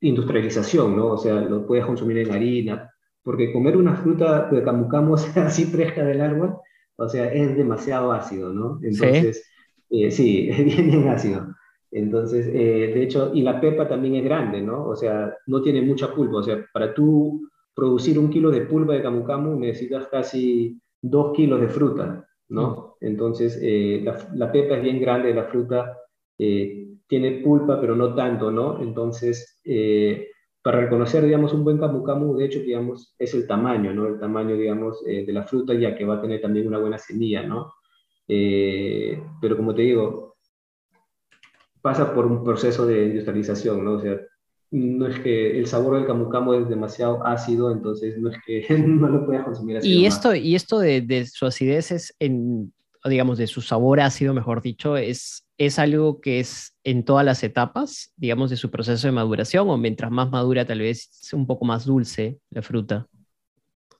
industrialización, 0.01 0.95
¿no? 0.95 1.07
O 1.07 1.17
sea, 1.17 1.35
lo 1.35 1.65
puedes 1.65 1.85
consumir 1.85 2.17
en 2.19 2.31
harina, 2.31 2.91
porque 3.23 3.53
comer 3.53 3.77
una 3.77 3.95
fruta 3.95 4.49
de 4.51 4.63
camu 4.63 4.87
camu, 4.89 5.15
así 5.35 5.65
fresca 5.65 6.03
del 6.03 6.21
árbol, 6.21 6.57
o 6.97 7.09
sea, 7.09 7.31
es 7.31 7.55
demasiado 7.55 8.11
ácido, 8.11 8.53
¿no? 8.53 8.79
Entonces, 8.83 9.49
sí, 9.89 10.03
eh, 10.03 10.11
sí 10.11 10.49
es 10.51 10.65
bien, 10.65 10.87
bien 10.87 11.07
ácido. 11.07 11.47
Entonces, 11.91 12.47
eh, 12.47 12.91
de 12.93 13.03
hecho, 13.03 13.31
y 13.33 13.43
la 13.43 13.61
pepa 13.61 13.87
también 13.87 14.15
es 14.15 14.23
grande, 14.23 14.61
¿no? 14.61 14.87
O 14.87 14.95
sea, 14.95 15.35
no 15.45 15.61
tiene 15.61 15.81
mucha 15.81 16.13
pulpa, 16.13 16.37
o 16.37 16.43
sea, 16.43 16.65
para 16.73 16.93
tú 16.93 17.47
producir 17.75 18.19
un 18.19 18.29
kilo 18.29 18.51
de 18.51 18.61
pulpa 18.61 18.93
de 18.93 19.01
camu 19.01 19.23
camu 19.23 19.59
necesitas 19.59 20.07
casi 20.07 20.79
dos 21.01 21.33
kilos 21.35 21.61
de 21.61 21.67
fruta, 21.67 22.27
¿no? 22.49 22.97
Entonces, 22.99 23.59
eh, 23.61 24.01
la, 24.03 24.17
la, 24.33 24.51
pepa 24.51 24.77
es 24.77 24.83
bien 24.83 24.99
grande, 24.99 25.33
la 25.33 25.45
fruta 25.45 25.97
tiene 27.13 27.43
pulpa, 27.43 27.79
pero 27.79 27.95
no 27.95 28.15
tanto, 28.15 28.49
¿no? 28.49 28.81
Entonces, 28.81 29.59
eh, 29.65 30.29
para 30.63 30.81
reconocer, 30.81 31.23
digamos, 31.23 31.53
un 31.53 31.63
buen 31.63 31.77
camu 31.77 32.01
camu, 32.03 32.35
de 32.35 32.45
hecho, 32.45 32.57
digamos, 32.57 33.13
es 33.19 33.35
el 33.35 33.45
tamaño, 33.45 33.93
¿no? 33.93 34.07
El 34.07 34.19
tamaño, 34.19 34.55
digamos, 34.55 34.97
eh, 35.05 35.23
de 35.23 35.31
la 35.31 35.43
fruta, 35.43 35.75
ya 35.75 35.95
que 35.95 36.05
va 36.05 36.15
a 36.15 36.21
tener 36.23 36.41
también 36.41 36.65
una 36.65 36.79
buena 36.79 36.97
semilla, 36.97 37.43
¿no? 37.43 37.75
Eh, 38.27 39.21
pero 39.39 39.55
como 39.55 39.75
te 39.75 39.83
digo, 39.83 40.37
pasa 41.83 42.15
por 42.15 42.25
un 42.25 42.43
proceso 42.43 42.87
de 42.87 43.05
industrialización, 43.05 43.85
¿no? 43.85 43.91
O 43.91 44.01
sea, 44.01 44.19
no 44.71 45.05
es 45.05 45.19
que 45.19 45.59
el 45.59 45.67
sabor 45.67 45.97
del 45.97 46.07
camu 46.07 46.29
camu 46.29 46.53
es 46.53 46.67
demasiado 46.67 47.23
ácido, 47.23 47.71
entonces 47.71 48.17
no 48.17 48.31
es 48.31 48.37
que 48.43 48.65
no 48.87 49.07
lo 49.07 49.23
puedas 49.27 49.45
consumir 49.45 49.77
así. 49.77 49.99
Y 49.99 50.07
esto, 50.07 50.33
y 50.33 50.55
esto 50.55 50.79
de, 50.79 51.01
de, 51.01 51.27
su 51.27 51.45
acidez 51.45 51.91
es 51.91 52.15
en, 52.17 52.73
digamos, 53.05 53.37
de 53.37 53.45
su 53.45 53.61
sabor 53.61 53.99
ácido, 53.99 54.33
mejor 54.33 54.63
dicho, 54.63 54.97
es 54.97 55.42
es 55.57 55.79
algo 55.79 56.19
que 56.21 56.39
es 56.39 56.77
en 56.83 57.03
todas 57.03 57.25
las 57.25 57.43
etapas, 57.43 58.13
digamos, 58.17 58.49
de 58.49 58.57
su 58.57 58.69
proceso 58.71 59.07
de 59.07 59.13
maduración, 59.13 59.69
o 59.69 59.77
mientras 59.77 60.11
más 60.11 60.29
madura 60.29 60.65
tal 60.65 60.79
vez 60.79 61.09
es 61.21 61.33
un 61.33 61.47
poco 61.47 61.65
más 61.65 61.85
dulce 61.85 62.39
la 62.49 62.61
fruta. 62.61 63.07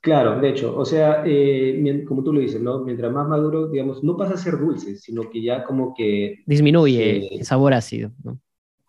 Claro, 0.02 0.42
de 0.42 0.50
hecho, 0.50 0.78
o 0.78 0.84
sea, 0.84 1.24
eh, 1.26 2.04
como 2.06 2.24
tú 2.24 2.34
lo 2.34 2.42
dices, 2.42 2.62
¿no? 2.62 2.84
Mientras 2.84 3.10
más 3.10 3.26
maduro, 3.26 3.70
digamos, 3.70 4.04
no 4.04 4.18
pasa 4.18 4.34
a 4.34 4.38
ser 4.38 4.60
dulce, 4.60 4.98
sino 4.98 5.30
que 5.30 5.42
ya 5.42 5.64
como 5.64 5.94
que... 5.94 6.40
Disminuye 6.46 7.38
el 7.38 7.46
sabor 7.46 7.74
ácido, 7.74 8.12
¿no? 8.22 8.38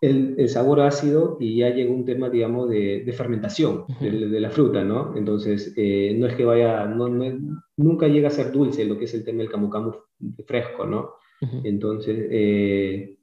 El, 0.01 0.49
sabor 0.49 0.81
ácido 0.81 1.37
y 1.39 1.59
ya 1.59 1.69
llega 1.69 1.89
un 1.89 2.03
tema, 2.03 2.29
digamos, 2.29 2.69
de, 2.69 3.11
fermentación 3.15 3.85
de, 4.01 4.39
la 4.41 4.49
fruta, 4.49 4.83
¿no? 4.83 5.15
Entonces, 5.15 5.73
eh, 5.77 6.13
no 6.17 6.27
es 6.27 6.35
que 6.35 6.43
vaya, 6.43 6.85
no, 6.85 7.07
nunca 7.77 8.07
llega 8.09 8.27
a 8.27 8.31
ser 8.31 8.51
dulce 8.51 8.83
lo 8.83 8.99
que 8.99 9.05
es 9.05 9.13
el 9.13 9.23
tema 9.23 9.39
del 9.39 9.49
camu 9.49 9.69
camu 9.69 9.93
fresco, 10.45 10.85
¿no? 10.85 11.13
Entonces, 11.63 12.27
eh, 12.29 13.17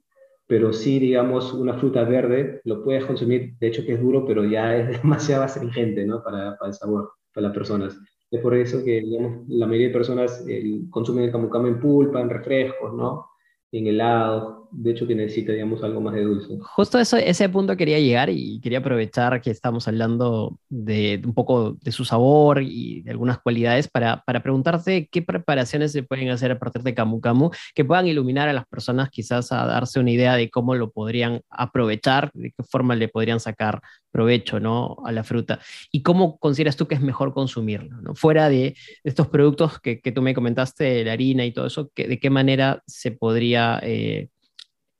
pero 0.47 0.71
sí, 0.71 0.99
digamos, 0.99 1.53
una 1.53 1.73
fruta 1.75 2.03
verde 2.03 2.61
lo 2.65 2.83
puedes 2.83 3.05
consumir, 3.05 3.55
de 3.59 3.67
hecho 3.67 3.85
que 3.85 3.93
es 3.93 4.01
duro, 4.01 4.25
pero 4.25 4.45
ya 4.45 4.75
es 4.77 4.87
demasiado 5.01 5.43
astringente, 5.43 6.05
¿no? 6.05 6.23
Para, 6.23 6.57
para 6.57 6.69
el 6.69 6.73
sabor, 6.73 7.11
para 7.33 7.47
las 7.47 7.53
personas. 7.53 7.99
Es 8.29 8.41
por 8.41 8.55
eso 8.55 8.83
que, 8.83 9.01
digamos, 9.01 9.47
la 9.47 9.67
mayoría 9.67 9.87
de 9.87 9.93
personas 9.93 10.45
consumen 10.89 11.25
el 11.25 11.31
camu 11.31 11.49
camu 11.49 11.67
en 11.67 11.79
pulpa, 11.79 12.21
en 12.21 12.29
refrescos, 12.29 12.93
¿no? 12.93 13.27
En 13.71 13.87
helado, 13.87 14.62
De 14.75 14.91
hecho, 14.91 15.05
que 15.05 15.13
necesita, 15.13 15.53
algo 15.53 16.01
más 16.01 16.15
de 16.15 16.23
dulce. 16.23 16.57
Justo 16.59 16.99
eso, 16.99 17.17
ese 17.17 17.47
punto 17.47 17.77
quería 17.77 17.99
llegar 17.99 18.29
y 18.29 18.59
quería 18.59 18.79
aprovechar 18.79 19.39
que 19.41 19.51
estamos 19.51 19.87
hablando 19.87 20.57
de, 20.67 21.21
un 21.23 21.33
poco 21.33 21.77
de 21.81 21.91
su 21.91 22.05
sabor 22.05 22.61
y 22.63 23.01
de 23.03 23.11
algunas 23.11 23.39
cualidades 23.39 23.87
para, 23.87 24.23
para 24.25 24.41
preguntarte 24.41 25.07
qué 25.11 25.21
preparaciones 25.21 25.91
se 25.91 26.01
pueden 26.03 26.29
hacer 26.29 26.51
a 26.51 26.59
partir 26.59 26.81
de 26.81 26.95
Camu 26.95 27.21
Camu 27.21 27.51
que 27.75 27.85
puedan 27.85 28.07
iluminar 28.07 28.49
a 28.49 28.53
las 28.53 28.65
personas 28.65 29.09
quizás 29.09 29.51
a 29.51 29.65
darse 29.67 29.99
una 29.99 30.11
idea 30.11 30.35
de 30.35 30.49
cómo 30.49 30.73
lo 30.75 30.91
podrían 30.91 31.41
aprovechar, 31.49 32.31
de 32.33 32.51
qué 32.51 32.63
forma 32.63 32.95
le 32.95 33.09
podrían 33.09 33.39
sacar 33.39 33.81
provecho 34.11 34.59
¿no? 34.59 34.97
a 35.05 35.11
la 35.11 35.23
fruta 35.23 35.59
y 35.91 36.03
cómo 36.03 36.37
consideras 36.37 36.77
tú 36.77 36.87
que 36.87 36.95
es 36.95 37.01
mejor 37.01 37.33
consumirlo, 37.33 38.01
¿no? 38.01 38.15
fuera 38.15 38.49
de 38.49 38.75
estos 39.03 39.27
productos 39.27 39.79
que, 39.79 39.99
que 40.01 40.11
tú 40.11 40.21
me 40.21 40.33
comentaste, 40.33 41.03
la 41.03 41.13
harina 41.13 41.45
y 41.45 41.51
todo 41.51 41.67
eso, 41.67 41.91
que, 41.93 42.07
de 42.07 42.19
qué 42.19 42.29
manera 42.29 42.81
se 42.85 43.11
podría 43.11 43.79
eh, 43.83 44.29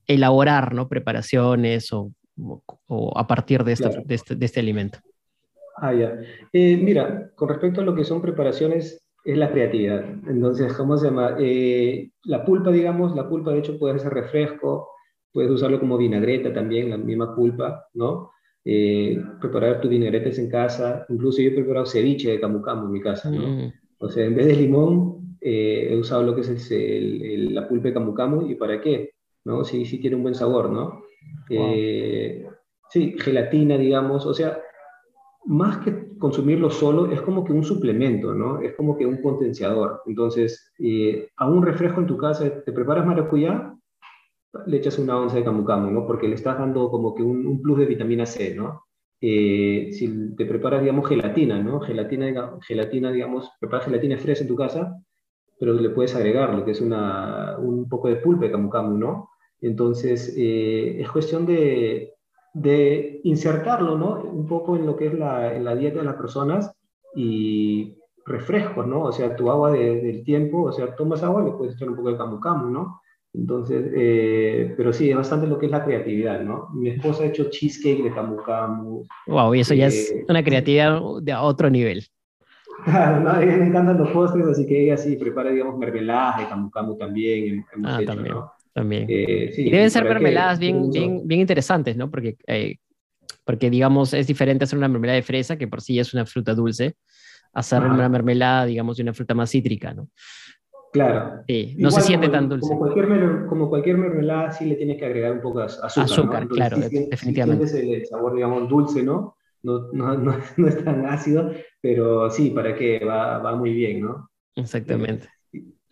elaborar 0.07 0.73
¿no? 0.73 0.87
preparaciones 0.87 1.91
o, 1.93 2.11
o, 2.87 3.17
a 3.17 3.27
partir 3.27 3.63
de, 3.63 3.73
este, 3.73 3.89
de, 4.05 4.15
este, 4.15 4.35
de 4.35 4.45
este, 4.45 4.59
alimento. 4.59 4.99
Ah, 5.77 5.93
ya. 5.93 6.19
Eh, 6.51 6.77
mira, 6.77 7.31
con 7.35 7.49
respecto 7.49 7.81
a 7.81 7.83
lo 7.83 7.95
que 7.95 8.03
son 8.03 8.21
preparaciones, 8.21 9.03
es 9.23 9.37
la 9.37 9.51
creatividad. 9.51 10.03
Entonces, 10.27 10.73
¿cómo 10.73 10.97
se 10.97 11.07
llama? 11.07 11.35
Eh, 11.39 12.11
la 12.25 12.43
pulpa, 12.43 12.71
digamos, 12.71 13.15
la 13.15 13.27
pulpa 13.27 13.51
de 13.51 13.59
hecho 13.59 13.79
puede 13.79 13.97
ser 13.99 14.13
refresco, 14.13 14.89
puedes 15.31 15.49
usarlo 15.49 15.79
como 15.79 15.97
vinagreta 15.97 16.53
también, 16.53 16.89
la 16.89 16.97
misma 16.97 17.35
pulpa, 17.35 17.87
¿no? 17.93 18.31
Eh, 18.65 19.21
preparar 19.41 19.81
tus 19.81 19.89
vinagretes 19.89 20.39
en 20.39 20.49
casa, 20.49 21.05
incluso 21.09 21.41
yo 21.41 21.49
he 21.49 21.53
preparado 21.53 21.85
ceviche 21.85 22.31
de 22.31 22.39
camu 22.39 22.61
camu 22.61 22.85
en 22.85 22.91
mi 22.91 23.01
casa, 23.01 23.29
¿no? 23.29 23.47
Mm. 23.47 23.73
O 23.99 24.09
sea, 24.09 24.25
en 24.25 24.35
vez 24.35 24.47
de 24.47 24.55
limón, 24.55 25.37
eh, 25.41 25.87
he 25.89 25.97
usado 25.97 26.23
lo 26.23 26.35
que 26.35 26.41
es 26.41 26.71
el, 26.71 27.53
la 27.53 27.67
pulpa 27.67 27.87
de 27.89 27.93
camu 27.93 28.13
camu, 28.13 28.49
¿y 28.49 28.55
para 28.55 28.79
qué? 28.79 29.13
¿No? 29.45 29.63
Sí, 29.63 29.85
sí 29.85 29.99
tiene 29.99 30.15
un 30.15 30.23
buen 30.23 30.35
sabor, 30.35 30.69
¿no? 30.69 31.03
Eh, 31.49 32.47
sí, 32.89 33.15
gelatina, 33.19 33.77
digamos, 33.77 34.25
o 34.25 34.33
sea, 34.33 34.61
más 35.45 35.77
que 35.79 36.17
consumirlo 36.17 36.69
solo, 36.69 37.11
es 37.11 37.21
como 37.21 37.43
que 37.43 37.51
un 37.51 37.63
suplemento, 37.63 38.33
¿no? 38.33 38.61
Es 38.61 38.73
como 38.75 38.97
que 38.97 39.05
un 39.05 39.21
potenciador. 39.21 40.01
Entonces, 40.05 40.71
a 41.37 41.47
un 41.49 41.63
refresco 41.63 41.99
en 41.99 42.07
tu 42.07 42.17
casa, 42.17 42.63
te 42.63 42.71
preparas 42.71 43.05
maracuyá, 43.05 43.73
le 44.67 44.77
echas 44.77 44.99
una 44.99 45.17
onza 45.17 45.37
de 45.37 45.43
camu 45.43 45.65
camu, 45.65 45.91
¿no? 45.91 46.05
Porque 46.05 46.27
le 46.27 46.35
estás 46.35 46.57
dando 46.57 46.89
como 46.89 47.13
que 47.15 47.23
un, 47.23 47.61
plus 47.61 47.79
de 47.79 47.85
vitamina 47.85 48.25
C, 48.25 48.55
¿no? 48.55 48.83
Eh, 49.19 49.89
si 49.91 50.35
te 50.35 50.45
preparas, 50.45 50.81
digamos, 50.81 51.07
gelatina, 51.07 51.61
¿no? 51.61 51.79
Gelatina, 51.79 52.57
gelatina, 52.61 53.11
digamos, 53.11 53.51
preparas 53.59 53.85
gelatina 53.85 54.17
fresca 54.17 54.43
en 54.43 54.47
tu 54.47 54.55
casa, 54.55 55.01
pero 55.59 55.73
le 55.73 55.89
puedes 55.89 56.15
agregar 56.15 56.53
lo 56.53 56.65
que 56.65 56.71
es 56.71 56.81
una, 56.81 57.57
un 57.57 57.87
poco 57.89 58.09
de 58.09 58.17
pulpa 58.17 58.45
de 58.45 58.51
camu 58.51 58.69
camu, 58.69 58.97
¿no? 58.97 59.29
Entonces, 59.63 60.33
eh, 60.37 60.97
es 60.99 61.09
cuestión 61.09 61.45
de, 61.45 62.13
de, 62.53 63.21
insertarlo, 63.23 63.97
¿no? 63.97 64.21
Un 64.21 64.45
poco 64.45 64.75
en 64.75 64.85
lo 64.85 64.97
que 64.97 65.07
es 65.07 65.13
la, 65.13 65.55
en 65.55 65.63
la 65.63 65.73
dieta 65.73 65.99
de 65.99 66.05
las 66.05 66.15
personas 66.15 66.75
y 67.15 67.95
refrescos, 68.25 68.85
¿no? 68.85 69.03
O 69.03 69.11
sea, 69.13 69.37
tu 69.37 69.49
agua 69.49 69.71
del 69.71 70.23
tiempo, 70.25 70.63
o 70.63 70.71
sea, 70.73 70.93
tomas 70.95 71.23
agua, 71.23 71.43
le 71.43 71.51
puedes 71.51 71.75
echar 71.75 71.89
un 71.89 71.95
poco 71.95 72.11
de 72.11 72.17
camu 72.17 72.41
camu, 72.41 72.69
¿no? 72.69 72.99
Entonces, 73.33 73.89
eh, 73.95 74.73
pero 74.75 74.91
sí, 74.91 75.09
es 75.09 75.15
bastante 75.15 75.47
lo 75.47 75.57
que 75.57 75.67
es 75.67 75.71
la 75.71 75.85
creatividad, 75.85 76.41
¿no? 76.41 76.67
Mi 76.73 76.89
esposa 76.89 77.23
ha 77.23 77.27
hecho 77.27 77.49
cheesecake 77.49 78.03
de 78.03 78.13
camu 78.13 78.43
camu. 78.43 79.05
Wow, 79.27 79.55
y 79.55 79.61
eso 79.61 79.73
ya 79.73 79.87
es 79.87 80.11
eh, 80.11 80.25
una 80.27 80.43
creatividad 80.43 80.99
de 81.21 81.33
otro 81.35 81.69
nivel. 81.69 82.05
Claro, 82.83 83.19
¿no? 83.23 83.31
a 83.31 83.41
ella 83.41 83.57
le 83.57 83.67
encantan 83.67 83.97
los 83.97 84.09
postres, 84.11 84.45
así 84.45 84.67
que 84.67 84.83
ella 84.83 84.97
sí 84.97 85.15
prepara, 85.15 85.51
digamos, 85.51 85.77
mermeladas 85.77 86.39
de 86.39 86.47
camu 86.49 86.69
camu 86.69 86.97
también. 86.97 87.65
ah, 87.85 88.01
también, 88.05 88.35
también. 88.73 89.05
Eh, 89.07 89.51
sí, 89.53 89.67
y 89.67 89.69
deben 89.69 89.91
ser 89.91 90.03
mermeladas 90.03 90.59
bien, 90.59 90.89
bien, 90.89 91.21
bien 91.27 91.41
interesantes, 91.41 91.95
¿no? 91.95 92.09
Porque, 92.09 92.37
porque, 93.45 93.69
digamos, 93.69 94.13
es 94.13 94.27
diferente 94.27 94.63
hacer 94.63 94.77
una 94.77 94.87
mermelada 94.87 95.15
de 95.15 95.23
fresa, 95.23 95.57
que 95.57 95.67
por 95.67 95.81
sí 95.81 95.99
es 95.99 96.13
una 96.13 96.25
fruta 96.25 96.53
dulce, 96.53 96.95
hacer 97.53 97.83
una 97.83 98.09
mermelada, 98.09 98.65
digamos, 98.65 98.97
de 98.97 99.03
una 99.03 99.13
fruta 99.13 99.33
más 99.33 99.51
cítrica, 99.51 99.93
¿no? 99.93 100.09
Claro. 100.91 101.43
Sí, 101.47 101.75
no 101.79 101.89
se 101.89 102.01
siente 102.01 102.29
tan 102.29 102.47
dulce. 102.47 102.67
Como 102.67 102.79
cualquier, 102.81 103.45
como 103.47 103.69
cualquier 103.69 103.97
mermelada, 103.97 104.51
sí 104.51 104.65
le 104.65 104.75
tienes 104.75 104.97
que 104.97 105.05
agregar 105.05 105.31
un 105.31 105.41
poco 105.41 105.59
de 105.59 105.65
azúcar. 105.65 106.03
Azúcar, 106.03 106.47
claro, 106.47 106.77
definitivamente. 106.77 107.95
el 107.95 108.05
sabor, 108.05 108.35
digamos, 108.35 108.69
dulce, 108.69 109.01
¿no? 109.01 109.35
No, 109.63 109.87
no, 109.93 110.17
no, 110.57 110.67
es 110.67 110.83
tan 110.83 111.05
ácido, 111.07 111.51
pero 111.81 112.29
sí, 112.29 112.51
para 112.51 112.75
que 112.75 113.03
va, 113.03 113.39
va 113.39 113.55
muy 113.55 113.73
bien, 113.73 114.01
¿no? 114.01 114.29
Exactamente. 114.55 115.29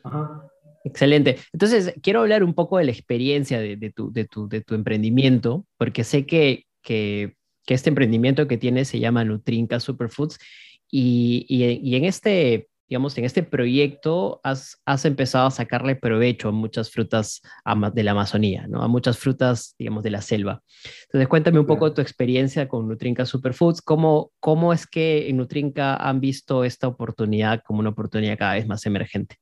Ajá. 0.03 0.50
Excelente. 0.83 1.37
Entonces, 1.53 1.93
quiero 2.01 2.21
hablar 2.21 2.43
un 2.43 2.53
poco 2.53 2.77
de 2.77 2.85
la 2.85 2.91
experiencia 2.91 3.59
de, 3.59 3.77
de, 3.77 3.91
tu, 3.91 4.11
de, 4.11 4.25
tu, 4.25 4.47
de 4.47 4.61
tu, 4.61 4.75
emprendimiento, 4.75 5.65
porque 5.77 6.03
sé 6.03 6.25
que, 6.25 6.65
que, 6.81 7.35
que, 7.65 7.73
este 7.73 7.89
emprendimiento 7.89 8.47
que 8.47 8.57
tienes 8.57 8.87
se 8.87 8.99
llama 8.99 9.23
Nutrinca 9.23 9.79
Superfoods 9.79 10.39
y, 10.89 11.45
y, 11.47 11.63
y 11.83 11.95
en 11.95 12.05
este 12.05 12.67
digamos, 12.91 13.17
en 13.17 13.23
este 13.23 13.41
proyecto 13.41 14.41
has, 14.43 14.81
has 14.85 15.05
empezado 15.05 15.47
a 15.47 15.51
sacarle 15.51 15.95
provecho 15.95 16.49
a 16.49 16.51
muchas 16.51 16.91
frutas 16.91 17.41
de 17.93 18.03
la 18.03 18.11
Amazonía, 18.11 18.67
¿no? 18.67 18.83
A 18.83 18.89
muchas 18.89 19.17
frutas, 19.17 19.75
digamos, 19.79 20.03
de 20.03 20.09
la 20.09 20.21
selva. 20.21 20.61
Entonces, 21.03 21.29
cuéntame 21.29 21.57
un 21.57 21.65
poco 21.65 21.93
tu 21.93 22.01
experiencia 22.01 22.67
con 22.67 22.89
Nutrinca 22.89 23.25
Superfoods. 23.25 23.81
¿Cómo, 23.81 24.33
¿Cómo 24.41 24.73
es 24.73 24.85
que 24.85 25.29
en 25.29 25.37
Nutrinca 25.37 25.95
han 25.95 26.19
visto 26.19 26.65
esta 26.65 26.89
oportunidad 26.89 27.63
como 27.65 27.79
una 27.79 27.91
oportunidad 27.91 28.37
cada 28.37 28.55
vez 28.55 28.67
más 28.67 28.85
emergente? 28.85 29.37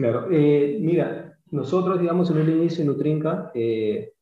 Claro, 0.00 0.28
eh, 0.30 0.78
mira, 0.80 1.38
nosotros, 1.50 2.00
digamos, 2.00 2.30
en 2.30 2.38
el 2.38 2.48
inicio 2.48 2.78
de 2.78 2.86
Nutrinca, 2.86 3.50
eh, 3.54 4.14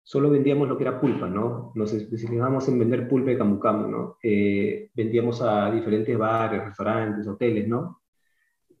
solo 0.00 0.30
vendíamos 0.30 0.68
lo 0.68 0.76
que 0.78 0.84
era 0.84 1.00
pulpa, 1.00 1.28
¿no? 1.28 1.72
Nos 1.74 1.92
especializamos 1.92 2.68
en 2.68 2.78
vender 2.78 3.08
pulpa 3.08 3.30
de 3.30 3.38
camu 3.38 3.58
camu, 3.58 3.88
¿no? 3.88 4.18
Eh, 4.22 4.90
vendíamos 4.94 5.42
a 5.42 5.72
diferentes 5.72 6.16
bares, 6.16 6.64
restaurantes, 6.64 7.26
hoteles, 7.26 7.66
¿no? 7.66 8.02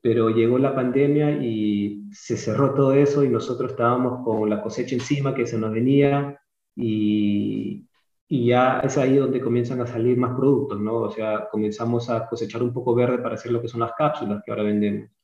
Pero 0.00 0.30
llegó 0.30 0.58
la 0.58 0.76
pandemia 0.76 1.32
y 1.42 2.08
se 2.12 2.36
cerró 2.36 2.72
todo 2.72 2.92
eso 2.92 3.24
y 3.24 3.28
nosotros 3.28 3.72
estábamos 3.72 4.24
con 4.24 4.48
la 4.48 4.62
cosecha 4.62 4.94
encima 4.94 5.34
que 5.34 5.44
se 5.46 5.58
nos 5.58 5.72
venía 5.72 6.40
y, 6.76 7.88
y 8.28 8.46
ya 8.46 8.80
es 8.80 8.96
ahí 8.96 9.16
donde 9.16 9.40
comienzan 9.40 9.80
a 9.80 9.88
salir 9.88 10.16
más 10.18 10.36
productos, 10.36 10.80
¿no? 10.80 10.98
O 10.98 11.10
sea, 11.10 11.48
comenzamos 11.50 12.08
a 12.10 12.28
cosechar 12.28 12.62
un 12.62 12.72
poco 12.72 12.94
verde 12.94 13.18
para 13.18 13.34
hacer 13.34 13.50
lo 13.52 13.60
que 13.60 13.68
son 13.68 13.80
las 13.80 13.92
cápsulas 13.98 14.42
que 14.44 14.52
ahora 14.52 14.62
vendemos. 14.64 15.17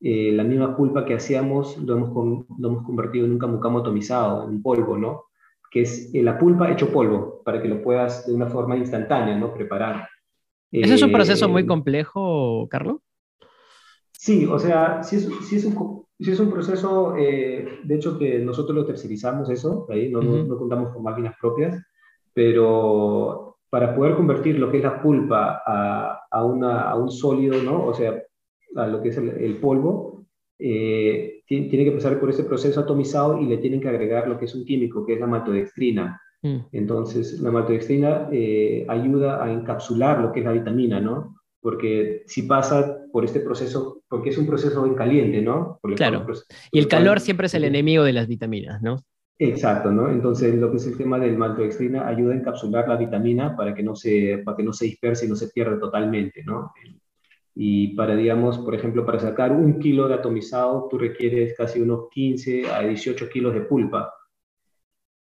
Eh, 0.00 0.32
la 0.32 0.44
misma 0.44 0.76
pulpa 0.76 1.04
que 1.04 1.14
hacíamos 1.14 1.76
lo 1.78 1.96
hemos, 1.96 2.46
lo 2.58 2.68
hemos 2.68 2.84
convertido 2.84 3.26
en 3.26 3.32
un 3.32 3.38
camu 3.38 3.58
camu 3.58 3.80
atomizado, 3.80 4.48
en 4.48 4.62
polvo, 4.62 4.96
¿no? 4.96 5.28
que 5.70 5.82
es 5.82 6.10
eh, 6.14 6.22
la 6.22 6.38
pulpa 6.38 6.70
hecho 6.70 6.92
polvo, 6.92 7.42
para 7.44 7.60
que 7.60 7.68
lo 7.68 7.82
puedas 7.82 8.26
de 8.26 8.34
una 8.34 8.46
forma 8.46 8.76
instantánea, 8.76 9.36
¿no? 9.36 9.52
Preparar. 9.52 10.08
¿Eso 10.70 10.94
es 10.94 11.02
un 11.02 11.12
proceso 11.12 11.48
muy 11.48 11.62
eh, 11.62 11.66
complejo, 11.66 12.68
Carlos? 12.70 12.98
Sí, 14.12 14.46
o 14.46 14.58
sea, 14.58 15.02
sí 15.02 15.16
es, 15.16 15.28
sí 15.48 15.56
es, 15.56 15.64
un, 15.64 16.04
sí 16.18 16.32
es 16.32 16.40
un, 16.40 16.50
proceso, 16.50 17.14
eh, 17.16 17.80
de 17.84 17.94
hecho 17.94 18.18
que 18.18 18.38
nosotros 18.38 18.76
lo 18.76 18.84
tercerizamos 18.84 19.48
eso, 19.50 19.86
ahí 19.90 20.10
no, 20.10 20.20
no, 20.20 20.58
contamos 20.58 20.92
con 20.92 21.02
máquinas 21.02 21.34
propias, 21.40 21.80
pero 22.34 23.58
para 23.70 23.94
poder 23.94 24.16
convertir 24.16 24.58
lo 24.58 24.70
que 24.70 24.78
es 24.78 24.82
la 24.82 25.00
pulpa 25.00 25.62
a, 25.64 26.22
a, 26.30 26.44
una, 26.44 26.90
a 26.90 26.96
un 26.96 27.10
sólido, 27.10 27.62
¿no? 27.62 27.84
O 27.84 27.94
sea, 27.94 28.20
a 28.76 28.86
lo 28.86 29.02
que 29.02 29.08
es 29.08 29.16
el, 29.16 29.28
el 29.30 29.56
polvo, 29.56 30.26
eh, 30.58 31.42
tiene 31.46 31.84
que 31.84 31.92
pasar 31.92 32.18
por 32.18 32.30
ese 32.30 32.44
proceso 32.44 32.80
atomizado 32.80 33.40
y 33.40 33.46
le 33.46 33.58
tienen 33.58 33.80
que 33.80 33.88
agregar 33.88 34.28
lo 34.28 34.38
que 34.38 34.46
es 34.46 34.54
un 34.54 34.64
químico, 34.64 35.06
que 35.06 35.14
es 35.14 35.20
la 35.20 35.26
maltodextrina. 35.26 36.20
Mm. 36.42 36.58
Entonces, 36.72 37.40
la 37.40 37.50
maltodextrina 37.50 38.28
eh, 38.32 38.84
ayuda 38.88 39.42
a 39.42 39.50
encapsular 39.50 40.20
lo 40.20 40.32
que 40.32 40.40
es 40.40 40.46
la 40.46 40.52
vitamina, 40.52 41.00
¿no? 41.00 41.36
Porque 41.60 42.22
si 42.26 42.42
pasa 42.42 42.98
por 43.12 43.24
este 43.24 43.40
proceso, 43.40 44.02
porque 44.08 44.30
es 44.30 44.38
un 44.38 44.46
proceso 44.46 44.84
en 44.86 44.94
caliente, 44.94 45.42
¿no? 45.42 45.80
claro. 45.96 46.26
y 46.70 46.78
el 46.78 46.86
calor 46.86 47.20
siempre 47.20 47.46
es 47.46 47.54
el 47.54 47.64
enemigo 47.64 48.04
de 48.04 48.12
las 48.12 48.28
vitaminas, 48.28 48.82
¿no? 48.82 49.02
Exacto, 49.40 49.90
¿no? 49.90 50.10
Entonces, 50.10 50.54
lo 50.54 50.70
que 50.70 50.78
es 50.78 50.86
el 50.86 50.96
tema 50.96 51.18
del 51.18 51.38
maltodextrina 51.38 52.06
ayuda 52.06 52.34
a 52.34 52.36
encapsular 52.36 52.88
la 52.88 52.96
vitamina 52.96 53.56
para 53.56 53.72
que 53.72 53.82
no 53.82 53.94
se, 53.94 54.42
para 54.44 54.56
que 54.56 54.64
no 54.64 54.72
se 54.72 54.86
disperse 54.86 55.26
y 55.26 55.28
no 55.28 55.36
se 55.36 55.48
pierda 55.48 55.78
totalmente, 55.78 56.42
¿no? 56.44 56.72
Y 57.60 57.96
para, 57.96 58.14
digamos, 58.14 58.56
por 58.58 58.76
ejemplo, 58.76 59.04
para 59.04 59.18
sacar 59.18 59.50
un 59.50 59.80
kilo 59.80 60.06
de 60.06 60.14
atomizado, 60.14 60.86
tú 60.88 60.96
requieres 60.96 61.56
casi 61.56 61.80
unos 61.80 62.08
15 62.08 62.70
a 62.70 62.82
18 62.82 63.28
kilos 63.28 63.52
de 63.52 63.62
pulpa, 63.62 64.14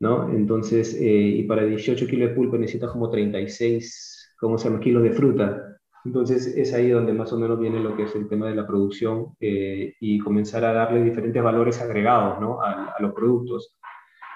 ¿no? 0.00 0.28
Entonces, 0.28 0.94
eh, 1.00 1.06
y 1.06 1.44
para 1.44 1.64
18 1.64 2.06
kilos 2.06 2.28
de 2.28 2.34
pulpa 2.34 2.58
necesitas 2.58 2.90
como 2.90 3.08
36, 3.08 4.34
¿cómo 4.38 4.58
se 4.58 4.68
llama?, 4.68 4.80
kilos 4.80 5.02
de 5.02 5.12
fruta. 5.12 5.78
Entonces, 6.04 6.46
es 6.48 6.74
ahí 6.74 6.90
donde 6.90 7.14
más 7.14 7.32
o 7.32 7.38
menos 7.38 7.58
viene 7.58 7.80
lo 7.80 7.96
que 7.96 8.02
es 8.02 8.14
el 8.14 8.28
tema 8.28 8.50
de 8.50 8.54
la 8.54 8.66
producción 8.66 9.34
eh, 9.40 9.94
y 9.98 10.18
comenzar 10.18 10.62
a 10.66 10.74
darle 10.74 11.02
diferentes 11.02 11.42
valores 11.42 11.80
agregados, 11.80 12.38
¿no?, 12.38 12.60
a, 12.60 12.96
los 13.00 13.14
productos. 13.14 13.78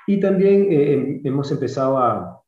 Y 0.07 0.19
también 0.19 0.69
eh, 0.71 1.21
hemos 1.23 1.53
empezado 1.53 1.99
a, 1.99 2.40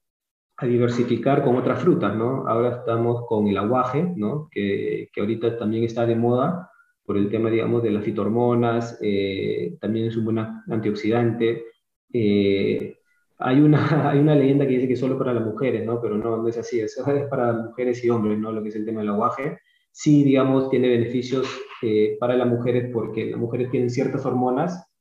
a 0.63 0.67
diversificar 0.67 1.43
con 1.43 1.57
otras 1.57 1.81
frutas, 1.81 2.15
¿no? 2.15 2.47
Ahora 2.47 2.79
estamos 2.79 3.27
con 3.27 3.49
el 3.49 3.59
aguaje, 3.59 4.13
¿no? 4.17 4.49
Que, 4.51 5.09
que 5.13 5.21
ahorita 5.21 5.59
también 5.59 5.83
está 5.83 6.07
de 6.07 6.15
moda, 6.15 6.71
por 7.05 7.17
el 7.17 7.29
tema, 7.29 7.51
digamos, 7.51 7.83
de 7.83 7.91
las 7.91 8.05
fitohormonas, 8.05 8.99
eh, 9.03 9.77
también 9.81 10.07
es 10.07 10.17
un 10.17 10.25
buen 10.25 10.39
antioxidante. 10.39 11.65
Eh, 12.13 12.97
hay, 13.39 13.61
una, 13.61 13.79
hay 14.11 14.21
una 14.21 14.37
leyenda 14.37 14.67
que 14.67 14.75
dice 14.75 14.89
que 14.89 14.97
solo 14.97 15.19
para 15.19 15.35
las 15.35 15.45
mujeres, 15.45 15.85
¿no? 15.85 16.01
Pero 16.01 16.17
no, 16.17 16.37
no 16.37 16.49
es 16.49 16.59
así, 16.59 16.81
es, 16.81 16.97
es 16.97 17.27
para 17.29 17.53
mujeres 17.53 18.05
y 18.05 18.11
hombres, 18.11 18.39
¿no? 18.39 18.53
Lo 18.53 18.63
que 18.63 18.69
es 18.69 18.77
el 18.77 18.85
tema 18.85 19.01
del 19.01 19.11
aguaje. 19.11 19.59
Sí, 19.91 20.23
digamos, 20.23 20.71
tiene 20.71 20.89
beneficios 20.89 21.47
eh, 21.83 22.17
para 22.21 22.37
las 22.37 22.47
mujeres 22.47 22.89
porque 22.93 23.27
las 23.27 23.41
mujeres 23.41 23.71
tienen 23.71 23.91
ciertas 23.91 24.25
hormonas 24.25 24.92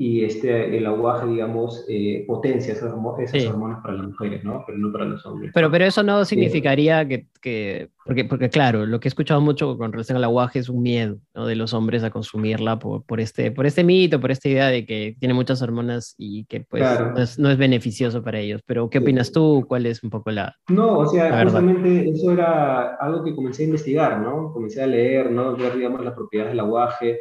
y 0.00 0.24
este, 0.24 0.78
el 0.78 0.86
aguaje, 0.86 1.26
digamos, 1.26 1.84
eh, 1.86 2.24
potencia 2.26 2.72
esas, 2.72 2.90
hormonas 2.90 3.82
para 3.82 3.96
las 3.96 4.06
mujeres, 4.06 4.42
¿no? 4.42 4.64
Pero 4.66 4.78
no 4.78 4.90
para 4.90 5.04
los 5.04 5.26
hombres. 5.26 5.52
Pero, 5.52 5.70
pero 5.70 5.84
eso 5.84 6.02
no 6.02 6.24
significaría 6.24 7.06
que, 7.06 7.26
que, 7.42 7.90
porque, 8.06 8.24
porque 8.24 8.48
claro, 8.48 8.86
lo 8.86 8.98
que 8.98 9.08
he 9.08 9.10
escuchado 9.10 9.42
mucho 9.42 9.76
con 9.76 9.92
relación 9.92 10.16
al 10.16 10.24
aguaje 10.24 10.60
es 10.60 10.70
un 10.70 10.80
miedo 10.80 11.18
¿no? 11.34 11.44
de 11.44 11.54
los 11.54 11.74
hombres 11.74 12.02
a 12.02 12.08
consumirla 12.08 12.78
por, 12.78 13.04
por, 13.04 13.20
este, 13.20 13.50
por 13.50 13.66
este 13.66 13.84
mito, 13.84 14.22
por 14.22 14.30
esta 14.30 14.48
idea 14.48 14.68
de 14.68 14.86
que 14.86 15.16
tiene 15.20 15.34
muchas 15.34 15.60
hormonas 15.60 16.14
y 16.16 16.46
que 16.46 16.60
pues 16.62 16.82
no, 16.82 17.18
es, 17.18 17.38
no, 17.38 17.50
es, 17.50 17.58
beneficioso 17.58 18.22
para 18.22 18.38
ellos. 18.38 18.62
Pero 18.64 18.88
¿qué 18.88 19.00
opinas 19.00 19.30
tú? 19.32 19.66
¿Cuál 19.68 19.84
es 19.84 20.02
un 20.02 20.08
poco 20.08 20.30
la... 20.30 20.56
No, 20.70 21.00
o 21.00 21.06
sea, 21.08 21.42
justamente 21.42 22.08
eso 22.08 22.32
era 22.32 22.94
algo 22.94 23.22
que 23.22 23.34
comencé 23.34 23.64
a 23.64 23.66
investigar, 23.66 24.18
¿no? 24.18 24.50
Comencé 24.54 24.82
a 24.82 24.86
leer, 24.86 25.30
¿no? 25.30 25.54
Ver, 25.56 25.76
digamos, 25.76 26.02
las 26.02 26.14
propiedades 26.14 26.52
del 26.52 26.60
aguaje 26.60 27.20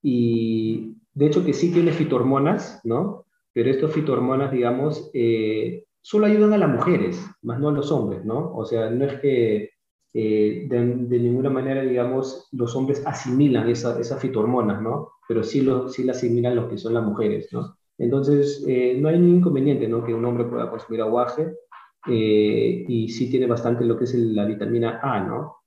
y 0.00 0.99
de 1.14 1.26
hecho 1.26 1.44
que 1.44 1.52
sí 1.52 1.72
tiene 1.72 1.92
fitohormonas, 1.92 2.80
¿no? 2.84 3.26
Pero 3.52 3.70
estas 3.70 3.92
fitohormonas, 3.92 4.52
digamos, 4.52 5.10
eh, 5.12 5.84
solo 6.00 6.26
ayudan 6.26 6.52
a 6.52 6.58
las 6.58 6.70
mujeres, 6.70 7.20
más 7.42 7.58
no 7.58 7.68
a 7.68 7.72
los 7.72 7.90
hombres, 7.90 8.24
¿no? 8.24 8.54
O 8.54 8.64
sea, 8.64 8.90
no 8.90 9.04
es 9.04 9.20
que 9.20 9.70
eh, 10.14 10.66
de, 10.68 11.18
ninguna 11.18 11.50
manera, 11.50 11.82
digamos, 11.82 12.48
los 12.52 12.74
hombres 12.76 13.02
asimilan 13.06 13.68
esa, 13.68 13.98
esas 13.98 14.20
fitohormonas, 14.20 14.80
¿no? 14.80 15.10
Pero 15.28 15.42
sí, 15.42 15.62
lo, 15.62 15.88
sí 15.88 16.04
la 16.04 16.12
asimilan 16.12 16.56
los 16.56 16.68
que 16.68 16.78
son 16.78 16.94
las 16.94 17.04
mujeres, 17.04 17.48
¿no? 17.52 17.76
Entonces, 17.98 18.64
eh, 18.66 18.96
no 18.98 19.08
hay 19.08 19.18
ningún 19.18 19.38
inconveniente, 19.38 19.88
¿no? 19.88 20.04
Que 20.04 20.14
un 20.14 20.24
hombre 20.24 20.44
pueda 20.44 20.70
consumir 20.70 21.02
aguaje 21.02 21.52
y 22.06 23.08
sí 23.10 23.30
tiene 23.30 23.46
bastante 23.46 23.84
lo 23.84 23.98
que 23.98 24.04
es 24.04 24.14
la 24.14 24.46
vitamina 24.46 25.00
A, 25.02 25.20
¿no? 25.20 25.59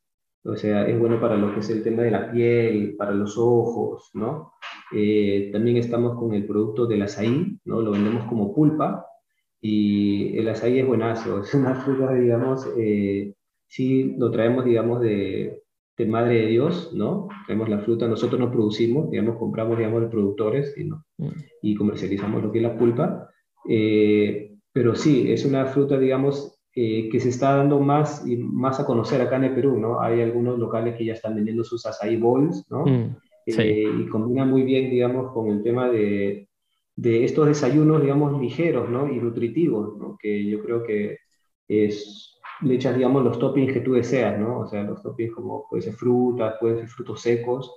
O 0.45 0.57
sea, 0.57 0.87
es 0.87 0.99
bueno 0.99 1.21
para 1.21 1.37
lo 1.37 1.53
que 1.53 1.61
es 1.61 1.69
el 1.69 1.83
tema 1.83 2.03
de 2.03 2.11
la 2.11 2.31
piel, 2.31 2.95
para 2.97 3.11
los 3.11 3.37
ojos, 3.37 4.11
¿no? 4.13 4.53
Eh, 4.91 5.49
también 5.53 5.77
estamos 5.77 6.19
con 6.19 6.33
el 6.33 6.45
producto 6.45 6.85
del 6.85 7.03
azaí, 7.03 7.59
¿no? 7.63 7.81
Lo 7.81 7.91
vendemos 7.91 8.25
como 8.25 8.53
pulpa 8.53 9.05
y 9.61 10.37
el 10.37 10.49
azaí 10.49 10.79
es 10.79 10.85
buenazo, 10.85 11.39
es 11.43 11.53
una 11.53 11.75
fruta, 11.75 12.13
digamos, 12.13 12.67
eh, 12.77 13.33
sí 13.67 14.15
lo 14.17 14.31
traemos, 14.31 14.65
digamos, 14.65 14.99
de, 15.01 15.63
de, 15.97 16.05
Madre 16.05 16.41
de 16.41 16.47
Dios, 16.47 16.91
¿no? 16.93 17.29
Traemos 17.45 17.69
la 17.69 17.79
fruta, 17.79 18.07
nosotros 18.09 18.39
no 18.39 18.51
producimos, 18.51 19.09
digamos, 19.09 19.37
compramos, 19.37 19.77
digamos, 19.77 20.01
de 20.01 20.07
productores 20.09 20.77
y, 20.77 20.83
¿no? 20.83 21.05
Mm. 21.19 21.29
y 21.61 21.75
comercializamos 21.75 22.43
lo 22.43 22.51
que 22.51 22.57
es 22.57 22.63
la 22.63 22.77
pulpa. 22.77 23.29
Eh, 23.69 24.57
pero 24.73 24.95
sí, 24.95 25.31
es 25.31 25.45
una 25.45 25.67
fruta, 25.67 25.97
digamos, 25.97 26.52
eh, 26.75 27.07
que 27.11 27.19
se 27.19 27.29
está 27.29 27.57
dando 27.57 27.79
más 27.79 28.25
y 28.25 28.35
más 28.35 28.79
a 28.79 28.85
conocer 28.87 29.21
acá 29.21 29.35
en 29.35 29.43
el 29.43 29.53
Perú, 29.53 29.77
¿no? 29.77 30.01
Hay 30.01 30.21
algunos 30.21 30.57
locales 30.57 30.95
que 30.95 31.05
ya 31.05 31.13
están 31.13 31.35
vendiendo 31.35 31.63
sus 31.63 31.85
açaí 31.85 32.17
bowls, 32.17 32.65
¿no? 32.71 32.83
Mm, 32.85 33.15
eh, 33.45 33.85
y 33.99 34.07
combina 34.07 34.43
muy 34.43 34.63
bien, 34.63 34.89
digamos, 34.89 35.31
con 35.33 35.49
el 35.49 35.61
tema 35.61 35.87
de, 35.91 36.49
de, 36.95 37.25
estos 37.25 37.45
desayunos, 37.45 38.01
digamos, 38.01 38.41
ligeros, 38.41 38.89
¿no? 38.89 39.07
Y 39.07 39.19
nutritivos, 39.19 39.99
¿no? 39.99 40.17
Que 40.19 40.47
yo 40.47 40.63
creo 40.63 40.81
que 40.81 41.19
es, 41.67 42.41
le 42.63 42.73
echas, 42.73 42.95
digamos, 42.95 43.23
los 43.23 43.37
toppings 43.37 43.71
que 43.71 43.81
tú 43.81 43.93
deseas, 43.93 44.39
¿no? 44.39 44.61
O 44.61 44.67
sea, 44.67 44.81
los 44.81 45.03
toppings 45.03 45.35
como 45.35 45.67
puede 45.69 45.83
ser 45.83 45.93
frutas, 45.93 46.55
puede 46.59 46.79
ser 46.79 46.87
frutos 46.87 47.21
secos. 47.21 47.71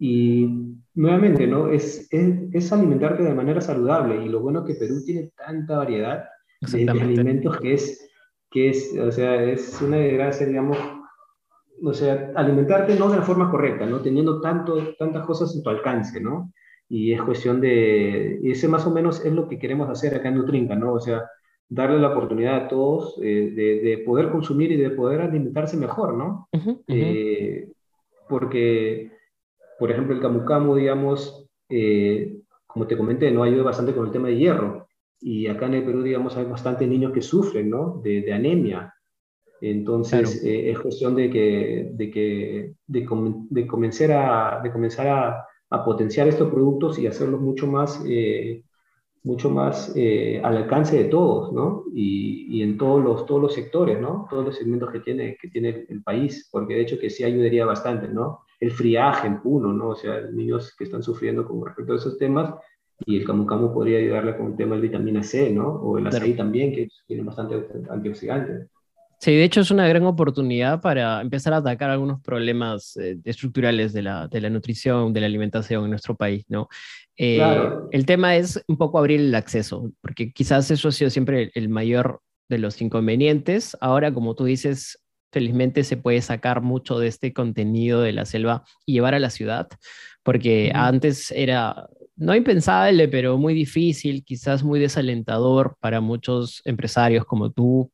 Y 0.00 0.48
nuevamente, 0.94 1.46
¿no? 1.46 1.68
Es, 1.68 2.12
es, 2.12 2.34
es 2.52 2.72
alimentarte 2.72 3.22
de 3.22 3.32
manera 3.32 3.60
saludable. 3.60 4.24
Y 4.24 4.28
lo 4.28 4.40
bueno 4.40 4.66
es 4.66 4.66
que 4.66 4.80
Perú 4.80 5.04
tiene 5.06 5.30
tanta 5.36 5.78
variedad 5.78 6.24
de, 6.62 6.84
de 6.84 6.90
alimentos 6.90 7.56
que 7.58 7.74
es 7.74 8.09
que 8.50 8.70
es, 8.70 8.96
o 8.98 9.12
sea, 9.12 9.42
es 9.42 9.80
una 9.80 9.96
desgracia, 9.98 10.46
digamos, 10.46 10.76
o 11.82 11.94
sea, 11.94 12.32
alimentarte 12.34 12.96
no 12.96 13.08
de 13.08 13.18
la 13.18 13.22
forma 13.22 13.50
correcta, 13.50 13.86
¿no? 13.86 14.00
Teniendo 14.00 14.40
tanto, 14.40 14.94
tantas 14.98 15.24
cosas 15.24 15.54
en 15.54 15.62
tu 15.62 15.70
alcance, 15.70 16.20
¿no? 16.20 16.52
Y 16.88 17.12
es 17.12 17.22
cuestión 17.22 17.60
de, 17.60 18.40
y 18.42 18.50
ese 18.50 18.68
más 18.68 18.86
o 18.86 18.90
menos 18.90 19.24
es 19.24 19.32
lo 19.32 19.48
que 19.48 19.58
queremos 19.58 19.88
hacer 19.88 20.14
acá 20.14 20.28
en 20.28 20.34
Nutrinca, 20.34 20.74
¿no? 20.74 20.94
O 20.94 21.00
sea, 21.00 21.22
darle 21.68 22.00
la 22.00 22.10
oportunidad 22.10 22.56
a 22.56 22.68
todos 22.68 23.16
eh, 23.22 23.52
de, 23.54 23.80
de, 23.80 23.98
poder 23.98 24.30
consumir 24.30 24.72
y 24.72 24.76
de 24.76 24.90
poder 24.90 25.20
alimentarse 25.20 25.76
mejor, 25.76 26.14
¿no? 26.14 26.48
Eh, 26.88 27.68
porque, 28.28 29.12
por 29.78 29.90
ejemplo, 29.90 30.14
el 30.14 30.20
camu 30.20 30.44
camu, 30.44 30.74
digamos, 30.74 31.48
eh, 31.68 32.40
como 32.66 32.88
te 32.88 32.96
comenté, 32.96 33.30
no 33.30 33.44
ayuda 33.44 33.62
bastante 33.62 33.94
con 33.94 34.06
el 34.06 34.12
tema 34.12 34.28
de 34.28 34.36
hierro. 34.36 34.88
Y 35.20 35.46
acá 35.46 35.66
en 35.66 35.74
el 35.74 35.84
Perú, 35.84 36.02
digamos, 36.02 36.36
hay 36.36 36.44
bastantes 36.44 36.88
niños 36.88 37.12
que 37.12 37.22
sufren, 37.22 37.68
¿no? 37.68 38.00
De, 38.02 38.22
de 38.22 38.32
anemia. 38.32 38.94
Entonces, 39.60 40.42
eh, 40.42 40.70
es 40.70 40.78
cuestión 40.78 41.14
de 41.14 41.30
que, 41.30 41.90
de, 41.92 42.10
que, 42.10 42.74
de, 42.86 43.06
de 43.50 43.66
comenzar, 43.66 44.12
a, 44.12 44.60
de 44.62 44.72
comenzar 44.72 45.06
a, 45.08 45.46
a, 45.68 45.84
potenciar 45.84 46.28
estos 46.28 46.50
productos 46.50 46.98
y 46.98 47.06
hacerlos 47.06 47.40
mucho 47.40 47.66
más, 47.66 48.02
eh, 48.06 48.64
mucho 49.22 49.50
más 49.50 49.92
eh, 49.96 50.40
al 50.42 50.56
alcance 50.56 50.96
de 50.96 51.04
todos, 51.04 51.52
¿no? 51.52 51.84
Y, 51.92 52.46
y, 52.58 52.62
en 52.62 52.78
todos 52.78 53.04
los, 53.04 53.26
todos 53.26 53.42
los 53.42 53.54
sectores, 53.54 54.00
¿no? 54.00 54.26
Todos 54.30 54.46
los 54.46 54.56
segmentos 54.56 54.90
que 54.90 55.00
tiene, 55.00 55.36
que 55.40 55.48
tiene 55.48 55.84
el 55.90 56.02
país, 56.02 56.48
porque 56.50 56.74
de 56.74 56.80
hecho 56.80 56.98
que 56.98 57.10
sí 57.10 57.24
ayudaría 57.24 57.66
bastante, 57.66 58.08
¿no? 58.08 58.40
El 58.58 58.70
friaje 58.70 59.26
en 59.26 59.42
Puno, 59.42 59.74
¿no? 59.74 59.90
O 59.90 59.96
sea, 59.96 60.22
niños 60.32 60.74
que 60.74 60.84
están 60.84 61.02
sufriendo 61.02 61.46
con 61.46 61.64
respecto 61.66 61.92
a 61.92 61.96
esos 61.96 62.16
temas, 62.16 62.54
y 63.06 63.16
el 63.16 63.24
camu 63.24 63.46
camu 63.46 63.72
podría 63.72 63.98
ayudarle 63.98 64.36
con 64.36 64.48
el 64.48 64.56
tema 64.56 64.76
de 64.76 64.82
vitamina 64.82 65.22
C, 65.22 65.50
¿no? 65.50 65.68
O 65.68 65.98
el 65.98 66.06
azaí 66.06 66.34
también, 66.34 66.72
que 66.72 66.88
tiene 67.06 67.22
bastante 67.22 67.66
antioxidante. 67.90 68.68
Sí, 69.18 69.32
de 69.32 69.44
hecho 69.44 69.60
es 69.60 69.70
una 69.70 69.86
gran 69.86 70.04
oportunidad 70.04 70.80
para 70.80 71.20
empezar 71.20 71.52
a 71.52 71.58
atacar 71.58 71.90
algunos 71.90 72.22
problemas 72.22 72.96
eh, 72.96 73.18
estructurales 73.24 73.92
de 73.92 74.00
la, 74.00 74.28
de 74.28 74.40
la, 74.40 74.48
nutrición, 74.48 75.12
de 75.12 75.20
la 75.20 75.26
alimentación 75.26 75.84
en 75.84 75.90
nuestro 75.90 76.16
país, 76.16 76.46
¿no? 76.48 76.68
Eh, 77.18 77.36
claro. 77.36 77.88
El 77.90 78.06
tema 78.06 78.36
es 78.36 78.64
un 78.66 78.78
poco 78.78 78.98
abrir 78.98 79.20
el 79.20 79.34
acceso, 79.34 79.92
porque 80.00 80.32
quizás 80.32 80.70
eso 80.70 80.88
ha 80.88 80.92
sido 80.92 81.10
siempre 81.10 81.50
el 81.54 81.68
mayor 81.68 82.22
de 82.48 82.58
los 82.58 82.80
inconvenientes. 82.80 83.76
Ahora, 83.82 84.14
como 84.14 84.34
tú 84.34 84.44
dices, 84.46 84.98
felizmente 85.30 85.84
se 85.84 85.98
puede 85.98 86.22
sacar 86.22 86.62
mucho 86.62 86.98
de 86.98 87.08
este 87.08 87.34
contenido 87.34 88.00
de 88.00 88.12
la 88.12 88.24
selva 88.24 88.64
y 88.86 88.94
llevar 88.94 89.14
a 89.14 89.18
la 89.20 89.28
ciudad, 89.28 89.68
porque 90.22 90.70
uh 90.72 90.76
-huh. 90.76 90.88
antes 90.88 91.30
era 91.30 91.90
no 92.20 92.34
impensable, 92.34 93.08
pero 93.08 93.38
muy 93.38 93.54
difícil, 93.54 94.22
quizás 94.24 94.62
muy 94.62 94.78
desalentador 94.78 95.76
para 95.80 96.00
muchos 96.00 96.60
empresarios 96.66 97.24
como 97.24 97.50
tú 97.50 97.90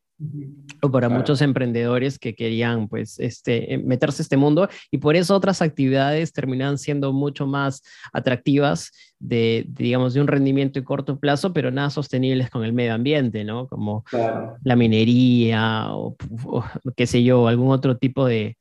o 0.80 0.90
para 0.90 1.08
claro. 1.08 1.20
muchos 1.20 1.42
emprendedores 1.42 2.18
que 2.18 2.34
querían 2.34 2.88
pues 2.88 3.18
este 3.20 3.74
eh, 3.74 3.78
meterse 3.78 4.22
a 4.22 4.24
este 4.24 4.38
mundo 4.38 4.66
y 4.90 4.96
por 4.96 5.14
eso 5.14 5.36
otras 5.36 5.60
actividades 5.60 6.32
terminan 6.32 6.78
siendo 6.78 7.12
mucho 7.12 7.46
más 7.46 7.82
atractivas 8.14 8.92
de, 9.18 9.66
de 9.68 9.84
digamos 9.84 10.14
de 10.14 10.22
un 10.22 10.26
rendimiento 10.26 10.80
de 10.80 10.84
corto 10.84 11.18
plazo 11.18 11.52
pero 11.52 11.70
nada 11.70 11.90
sostenibles 11.90 12.48
con 12.48 12.64
el 12.64 12.72
medio 12.72 12.94
ambiente 12.94 13.44
no 13.44 13.68
como 13.68 14.04
claro. 14.04 14.56
la 14.64 14.74
minería 14.74 15.88
o, 15.90 16.16
o, 16.46 16.64
qué 16.96 17.06
sé 17.06 17.22
yo 17.22 17.46
algún 17.46 17.70
otro 17.70 17.98
tipo 17.98 18.24
de 18.24 18.56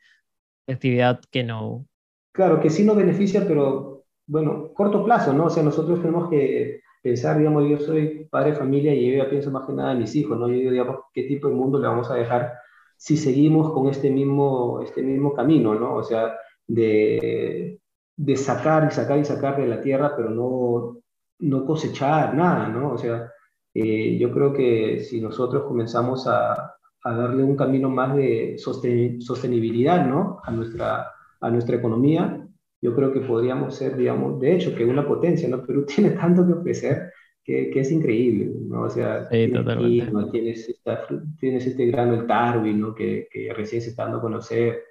actividad 0.67 1.21
que 1.31 1.45
no 1.45 1.85
claro 2.33 2.59
que 2.59 2.69
sí 2.69 2.83
nos 2.83 2.97
beneficia 2.97 3.47
pero 3.47 3.94
bueno, 4.27 4.73
corto 4.73 5.03
plazo, 5.03 5.33
¿no? 5.33 5.45
O 5.45 5.49
sea, 5.49 5.63
nosotros 5.63 5.99
tenemos 6.01 6.29
que 6.29 6.81
pensar, 7.01 7.37
digamos, 7.37 7.69
yo 7.69 7.77
soy 7.79 8.27
padre 8.29 8.51
de 8.51 8.57
familia 8.57 8.93
y 8.93 9.11
yo 9.11 9.17
ya 9.23 9.29
pienso 9.29 9.51
más 9.51 9.65
que 9.67 9.73
nada 9.73 9.91
en 9.93 9.99
mis 9.99 10.15
hijos, 10.15 10.37
¿no? 10.39 10.47
Yo 10.47 10.55
digo, 10.55 10.71
digamos, 10.71 10.97
¿qué 11.13 11.23
tipo 11.23 11.47
de 11.47 11.53
mundo 11.55 11.79
le 11.79 11.87
vamos 11.87 12.09
a 12.09 12.15
dejar 12.15 12.53
si 12.97 13.17
seguimos 13.17 13.71
con 13.73 13.87
este 13.87 14.09
mismo, 14.09 14.81
este 14.81 15.01
mismo 15.03 15.33
camino, 15.33 15.75
¿no? 15.75 15.95
O 15.95 16.03
sea, 16.03 16.35
de, 16.67 17.79
de 18.15 18.35
sacar 18.37 18.87
y 18.89 18.93
sacar 18.93 19.19
y 19.19 19.25
sacar 19.25 19.57
de 19.57 19.67
la 19.67 19.81
tierra, 19.81 20.15
pero 20.15 20.29
no, 20.29 20.97
no 21.39 21.65
cosechar 21.65 22.33
nada, 22.33 22.67
¿no? 22.69 22.93
O 22.93 22.97
sea, 22.97 23.31
eh, 23.73 24.17
yo 24.17 24.31
creo 24.31 24.53
que 24.53 25.01
si 25.01 25.21
nosotros 25.21 25.63
comenzamos 25.65 26.27
a, 26.27 26.75
a 27.03 27.13
darle 27.15 27.43
un 27.43 27.55
camino 27.55 27.89
más 27.89 28.15
de 28.15 28.55
sostenibilidad, 28.57 30.05
¿no? 30.07 30.39
A 30.43 30.51
nuestra, 30.51 31.11
a 31.41 31.49
nuestra 31.51 31.75
economía, 31.75 32.44
yo 32.85 32.95
creo 32.95 33.11
que 33.11 33.21
podríamos 33.21 33.73
ser, 33.75 33.97
digamos, 33.97 34.39
de 34.39 34.55
hecho, 34.55 34.75
que 34.75 34.85
una 34.85 35.07
potencia, 35.07 35.49
¿no? 35.49 35.65
Perú 35.65 35.85
tiene 35.95 36.11
tanto 36.11 36.45
que 36.45 36.53
ofrecer 36.53 37.11
que, 37.43 37.71
que 37.71 37.79
es 37.79 37.91
increíble, 37.91 38.51
¿no? 38.67 38.83
O 38.83 38.89
sea, 38.89 39.23
sí, 39.23 39.47
tienes, 39.47 39.67
aquí, 39.67 40.01
¿no? 40.11 40.29
tienes, 40.29 40.69
esta, 40.69 41.07
tienes, 41.39 41.65
este 41.65 41.87
grano, 41.87 42.13
el 42.13 42.27
Tarwi, 42.27 42.75
¿no? 42.75 42.93
Que, 42.93 43.27
que, 43.31 43.51
recién 43.53 43.81
se 43.81 43.89
está 43.89 44.03
dando 44.03 44.19
a 44.19 44.21
conocer, 44.21 44.83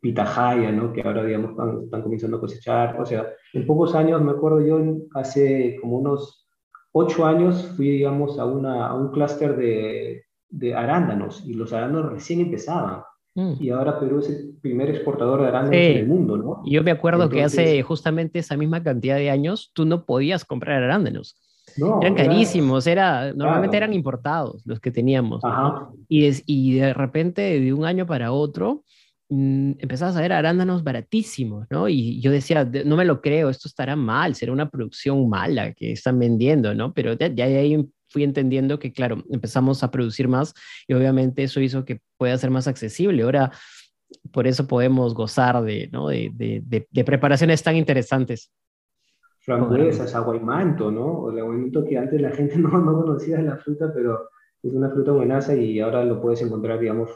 Pitahaya, 0.00 0.70
¿no? 0.70 0.92
Que 0.92 1.00
ahora, 1.00 1.24
digamos, 1.24 1.52
están, 1.52 1.84
están, 1.84 2.02
comenzando 2.02 2.36
a 2.36 2.40
cosechar, 2.40 3.00
o 3.00 3.06
sea, 3.06 3.26
en 3.54 3.66
pocos 3.66 3.94
años, 3.94 4.22
me 4.22 4.32
acuerdo 4.32 4.60
yo, 4.60 4.78
hace 5.14 5.78
como 5.80 5.98
unos 5.98 6.46
ocho 6.92 7.24
años, 7.24 7.72
fui, 7.76 7.90
digamos, 7.90 8.38
a, 8.38 8.44
una, 8.44 8.88
a 8.88 8.94
un 8.94 9.10
clúster 9.10 9.56
de, 9.56 10.24
de 10.50 10.74
arándanos, 10.74 11.44
y 11.46 11.54
los 11.54 11.72
arándanos 11.72 12.12
recién 12.12 12.40
empezaban, 12.40 13.02
Mm. 13.34 13.54
Y 13.60 13.70
ahora 13.70 14.00
Perú 14.00 14.18
es 14.18 14.28
el 14.28 14.56
primer 14.60 14.90
exportador 14.90 15.42
de 15.42 15.48
arándanos 15.48 15.80
en 15.80 15.96
el 15.96 16.06
mundo, 16.06 16.36
¿no? 16.36 16.62
Yo 16.66 16.82
me 16.82 16.90
acuerdo 16.90 17.28
que 17.28 17.42
hace 17.42 17.82
justamente 17.82 18.40
esa 18.40 18.56
misma 18.56 18.82
cantidad 18.82 19.16
de 19.16 19.30
años 19.30 19.70
tú 19.74 19.84
no 19.84 20.04
podías 20.04 20.44
comprar 20.44 20.82
arándanos. 20.82 21.36
No, 21.76 22.00
eran 22.00 22.14
carísimos, 22.14 22.86
era, 22.86 23.32
normalmente 23.32 23.76
eran 23.76 23.92
importados 23.92 24.62
los 24.64 24.80
que 24.80 24.90
teníamos. 24.90 25.42
Y, 26.08 26.28
y 26.46 26.78
de 26.78 26.94
repente, 26.94 27.60
de 27.60 27.72
un 27.72 27.84
año 27.84 28.06
para 28.06 28.32
otro, 28.32 28.84
mmm, 29.28 29.72
empezabas 29.78 30.16
a 30.16 30.20
ver 30.20 30.32
arándanos 30.32 30.82
baratísimos, 30.82 31.66
¿no? 31.70 31.88
Y 31.88 32.20
yo 32.20 32.32
decía, 32.32 32.68
no 32.84 32.96
me 32.96 33.04
lo 33.04 33.20
creo, 33.20 33.50
esto 33.50 33.68
estará 33.68 33.94
mal, 33.94 34.34
será 34.34 34.52
una 34.52 34.70
producción 34.70 35.28
mala 35.28 35.72
que 35.74 35.92
están 35.92 36.18
vendiendo, 36.18 36.74
¿no? 36.74 36.92
Pero 36.92 37.12
ya, 37.12 37.28
ya 37.28 37.44
ahí 37.44 37.86
fui 38.08 38.24
entendiendo 38.24 38.78
que, 38.78 38.92
claro, 38.92 39.22
empezamos 39.30 39.82
a 39.82 39.90
producir 39.90 40.28
más 40.28 40.54
y 40.86 40.94
obviamente 40.94 41.42
eso 41.42 41.60
hizo 41.60 41.84
que 41.84 42.00
pueda 42.16 42.36
ser 42.38 42.50
más 42.50 42.68
accesible. 42.68 43.22
Ahora, 43.22 43.52
por 44.32 44.46
eso 44.46 44.66
podemos 44.66 45.14
gozar 45.14 45.62
de, 45.62 45.88
¿no? 45.92 46.08
de, 46.08 46.30
de, 46.34 46.86
de, 46.90 47.04
preparaciones 47.04 47.62
tan 47.62 47.76
interesantes. 47.76 48.50
Frambuesas, 49.40 50.14
aguaymanto, 50.14 50.90
¿no? 50.90 51.30
El 51.30 51.38
aguaymanto 51.38 51.84
que 51.84 51.98
antes 51.98 52.20
la 52.20 52.30
gente 52.30 52.56
no, 52.58 52.68
no 52.68 53.02
conocía 53.02 53.36
de 53.38 53.44
la 53.44 53.56
fruta, 53.56 53.90
pero 53.94 54.30
es 54.62 54.72
una 54.74 54.90
fruta 54.90 55.12
buenaza 55.12 55.54
y 55.54 55.78
ahora 55.80 56.04
lo 56.04 56.20
puedes 56.20 56.42
encontrar, 56.42 56.80
digamos, 56.80 57.10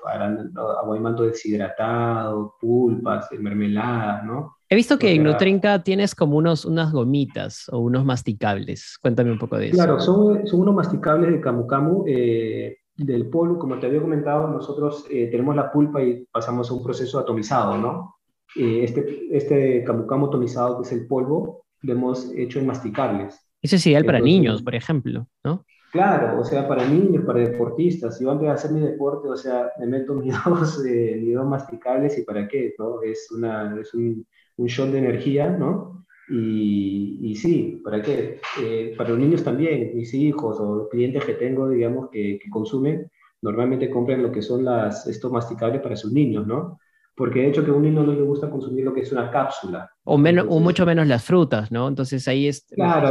aguaymanto 0.82 1.24
deshidratado, 1.24 2.54
pulpas, 2.60 3.28
mermeladas, 3.38 4.24
¿no? 4.24 4.56
He 4.68 4.76
visto 4.76 4.98
que 4.98 5.12
en 5.12 5.24
Nutrinca 5.24 5.82
tienes 5.82 6.14
como 6.14 6.36
unos, 6.38 6.64
unas 6.64 6.92
gomitas 6.92 7.68
o 7.70 7.80
unos 7.80 8.04
masticables. 8.04 8.96
Cuéntame 9.02 9.32
un 9.32 9.38
poco 9.38 9.58
de 9.58 9.66
eso. 9.66 9.74
Claro, 9.74 10.00
son, 10.00 10.46
son 10.46 10.60
unos 10.60 10.74
masticables 10.74 11.30
de 11.30 11.40
camu 11.40 11.66
camu, 11.66 12.04
eh, 12.06 12.78
del 12.96 13.28
polvo. 13.28 13.58
Como 13.58 13.78
te 13.78 13.86
había 13.86 14.00
comentado, 14.00 14.48
nosotros 14.48 15.04
eh, 15.10 15.26
tenemos 15.26 15.56
la 15.56 15.70
pulpa 15.70 16.02
y 16.02 16.24
pasamos 16.32 16.70
a 16.70 16.74
un 16.74 16.82
proceso 16.82 17.18
atomizado, 17.18 17.76
¿no? 17.76 18.16
Eh, 18.56 18.84
este, 18.84 19.26
este 19.30 19.84
camu 19.84 20.06
camu 20.06 20.26
atomizado, 20.28 20.80
que 20.80 20.86
es 20.86 20.92
el 20.92 21.06
polvo, 21.06 21.66
lo 21.82 21.92
hemos 21.92 22.32
hecho 22.34 22.58
en 22.58 22.66
masticables. 22.66 23.38
Eso 23.60 23.76
es 23.76 23.86
ideal 23.86 24.04
para 24.04 24.20
niños, 24.20 24.62
por 24.62 24.74
ejemplo, 24.74 25.28
¿no? 25.44 25.64
Claro, 25.92 26.40
o 26.40 26.44
sea, 26.44 26.66
para 26.66 26.88
niños, 26.88 27.22
para 27.26 27.40
deportistas. 27.40 28.18
Yo 28.18 28.30
antes 28.30 28.46
de 28.46 28.52
hacer 28.54 28.70
mi 28.70 28.80
deporte, 28.80 29.28
o 29.28 29.36
sea, 29.36 29.70
me 29.78 29.86
meto 29.86 30.14
mis 30.14 30.32
dos, 30.46 30.82
eh, 30.86 31.20
mis 31.22 31.34
dos 31.34 31.46
masticables 31.46 32.16
y 32.16 32.22
para 32.22 32.48
qué, 32.48 32.74
¿no? 32.78 33.02
Es, 33.02 33.30
una, 33.30 33.78
es 33.78 33.92
un, 33.92 34.26
un 34.56 34.66
shot 34.66 34.90
de 34.90 34.98
energía, 34.98 35.50
¿no? 35.50 36.06
Y, 36.30 37.18
y 37.20 37.34
sí, 37.34 37.82
¿para 37.84 38.00
qué? 38.00 38.40
Eh, 38.62 38.94
para 38.96 39.10
los 39.10 39.18
niños 39.18 39.44
también, 39.44 39.94
mis 39.94 40.14
hijos 40.14 40.56
o 40.58 40.88
clientes 40.88 41.26
que 41.26 41.34
tengo, 41.34 41.68
digamos, 41.68 42.08
que, 42.10 42.38
que, 42.42 42.48
consumen, 42.48 43.10
normalmente 43.42 43.90
compran 43.90 44.22
lo 44.22 44.32
que 44.32 44.40
son 44.40 44.64
las, 44.64 45.06
estos 45.06 45.30
masticables 45.30 45.82
para 45.82 45.96
sus 45.96 46.10
niños, 46.10 46.46
¿no? 46.46 46.78
Porque 47.14 47.40
de 47.40 47.48
hecho 47.48 47.62
que 47.62 47.70
a 47.70 47.74
un 47.74 47.82
niño 47.82 48.02
no 48.02 48.14
le 48.14 48.22
gusta 48.22 48.48
consumir 48.48 48.86
lo 48.86 48.94
que 48.94 49.00
es 49.02 49.12
una 49.12 49.30
cápsula. 49.30 49.90
O, 50.04 50.16
menos, 50.16 50.46
o 50.48 50.58
mucho 50.58 50.86
menos 50.86 51.06
las 51.06 51.22
frutas, 51.22 51.70
¿no? 51.70 51.86
Entonces 51.86 52.26
ahí 52.28 52.48
es, 52.48 52.66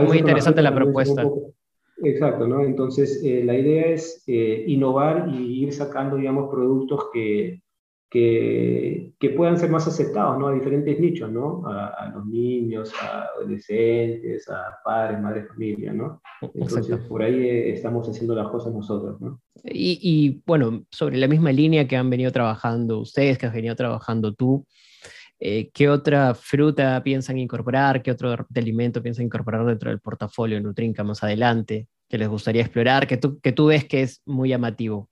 muy 0.07 0.17
interesante 0.17 0.63
la 0.63 0.73
propuesta. 0.73 1.23
Exacto, 2.03 2.47
¿no? 2.47 2.63
Entonces, 2.63 3.21
eh, 3.23 3.43
la 3.43 3.57
idea 3.57 3.87
es 3.87 4.23
eh, 4.27 4.63
innovar 4.67 5.29
y 5.29 5.63
ir 5.63 5.73
sacando, 5.73 6.15
digamos, 6.15 6.49
productos 6.49 7.09
que, 7.13 7.61
que, 8.09 9.13
que, 9.19 9.29
puedan 9.29 9.57
ser 9.57 9.69
más 9.69 9.87
aceptados, 9.87 10.39
¿no? 10.39 10.47
A 10.47 10.53
diferentes 10.53 10.99
nichos, 10.99 11.31
¿no? 11.31 11.63
A, 11.67 12.11
los 12.13 12.25
niños, 12.25 12.91
a 13.01 13.25
adolescentes, 13.37 14.49
a 14.49 14.77
padres, 14.83 15.21
madres, 15.21 15.47
familia, 15.47 15.93
¿no? 15.93 16.21
Entonces, 16.53 16.97
por 17.07 17.21
ahí 17.21 17.35
eh, 17.35 17.73
estamos 17.73 18.09
haciendo 18.09 18.35
las 18.35 18.49
cosas 18.49 18.73
nosotros, 18.73 19.21
¿no? 19.21 19.39
Y, 19.63 19.99
y, 20.01 20.41
bueno, 20.45 20.83
sobre 20.89 21.17
la 21.17 21.27
misma 21.27 21.51
línea 21.51 21.87
que 21.87 21.95
han 21.95 22.09
venido 22.09 22.31
trabajando 22.31 22.99
ustedes, 22.99 23.37
que 23.37 23.45
has 23.45 23.53
venido 23.53 23.75
trabajando 23.75 24.33
tú, 24.33 24.65
¿qué 25.73 25.89
otra 25.89 26.35
fruta 26.35 27.01
piensan 27.03 27.39
incorporar? 27.39 28.03
¿Qué 28.03 28.11
otro 28.11 28.45
alimento 28.55 29.01
piensan 29.01 29.25
incorporar 29.25 29.65
dentro 29.65 29.89
del 29.89 29.99
portafolio 29.99 30.61
Nutrinca 30.61 31.03
más 31.03 31.23
adelante? 31.23 31.87
que 32.11 32.17
les 32.17 32.27
gustaría 32.27 32.61
explorar, 32.61 33.07
que 33.07 33.15
tú, 33.15 33.39
que 33.39 33.53
tú 33.53 33.67
ves 33.67 33.85
que 33.85 34.01
es 34.01 34.21
muy 34.25 34.49
llamativo? 34.49 35.09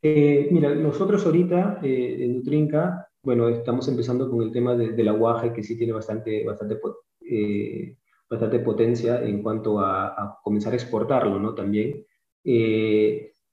Eh, 0.00 0.48
mira, 0.50 0.74
nosotros 0.74 1.26
ahorita 1.26 1.80
eh, 1.82 2.16
en 2.20 2.36
Nutrinca, 2.36 3.06
bueno, 3.22 3.50
estamos 3.50 3.86
empezando 3.86 4.30
con 4.30 4.40
el 4.40 4.52
tema 4.52 4.74
del 4.74 5.08
aguaje, 5.08 5.52
que 5.52 5.62
sí 5.62 5.76
tiene 5.76 5.92
bastante, 5.92 6.44
bastante, 6.46 6.80
eh, 7.30 7.94
bastante 8.30 8.58
potencia 8.60 9.22
en 9.22 9.42
cuanto 9.42 9.78
a, 9.78 10.38
comenzar 10.42 10.72
a 10.72 10.76
exportarlo, 10.76 11.38
¿no? 11.38 11.54
También. 11.54 12.06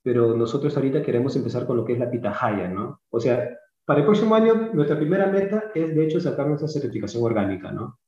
pero 0.02 0.34
nosotros 0.34 0.74
ahorita 0.76 1.02
queremos 1.02 1.36
empezar 1.36 1.66
con 1.66 1.76
lo 1.76 1.84
que 1.84 1.92
es 1.92 1.98
la 1.98 2.10
pitahaya, 2.10 2.68
¿no? 2.68 3.00
O 3.10 3.20
sea, 3.20 3.50
para 3.84 4.00
el 4.00 4.06
próximo 4.06 4.34
año, 4.34 4.70
nuestra 4.72 4.96
primera 4.96 5.26
meta 5.26 5.70
es, 5.74 5.94
de 5.94 6.04
hecho, 6.04 6.20
sacar 6.20 6.46
nuestra 6.46 6.68
certificación 6.68 7.22
orgánica, 7.22 7.70
¿no? 7.70 7.98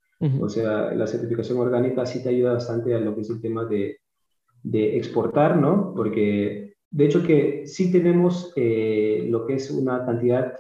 O 0.40 0.48
sea, 0.48 0.94
la 0.94 1.06
certificación 1.06 1.58
orgánica 1.58 2.06
sí 2.06 2.22
te 2.22 2.30
ayuda 2.30 2.54
bastante 2.54 2.94
a 2.94 2.98
lo 2.98 3.14
que 3.14 3.20
es 3.20 3.28
el 3.28 3.40
tema 3.42 3.66
de, 3.66 3.98
de 4.62 4.96
exportar, 4.96 5.58
¿no? 5.58 5.92
Porque 5.94 6.74
de 6.90 7.04
hecho 7.04 7.22
que 7.22 7.66
sí 7.66 7.92
tenemos 7.92 8.52
eh, 8.56 9.26
lo 9.28 9.46
que 9.46 9.54
es 9.54 9.70
una 9.70 10.06
cantidad 10.06 10.54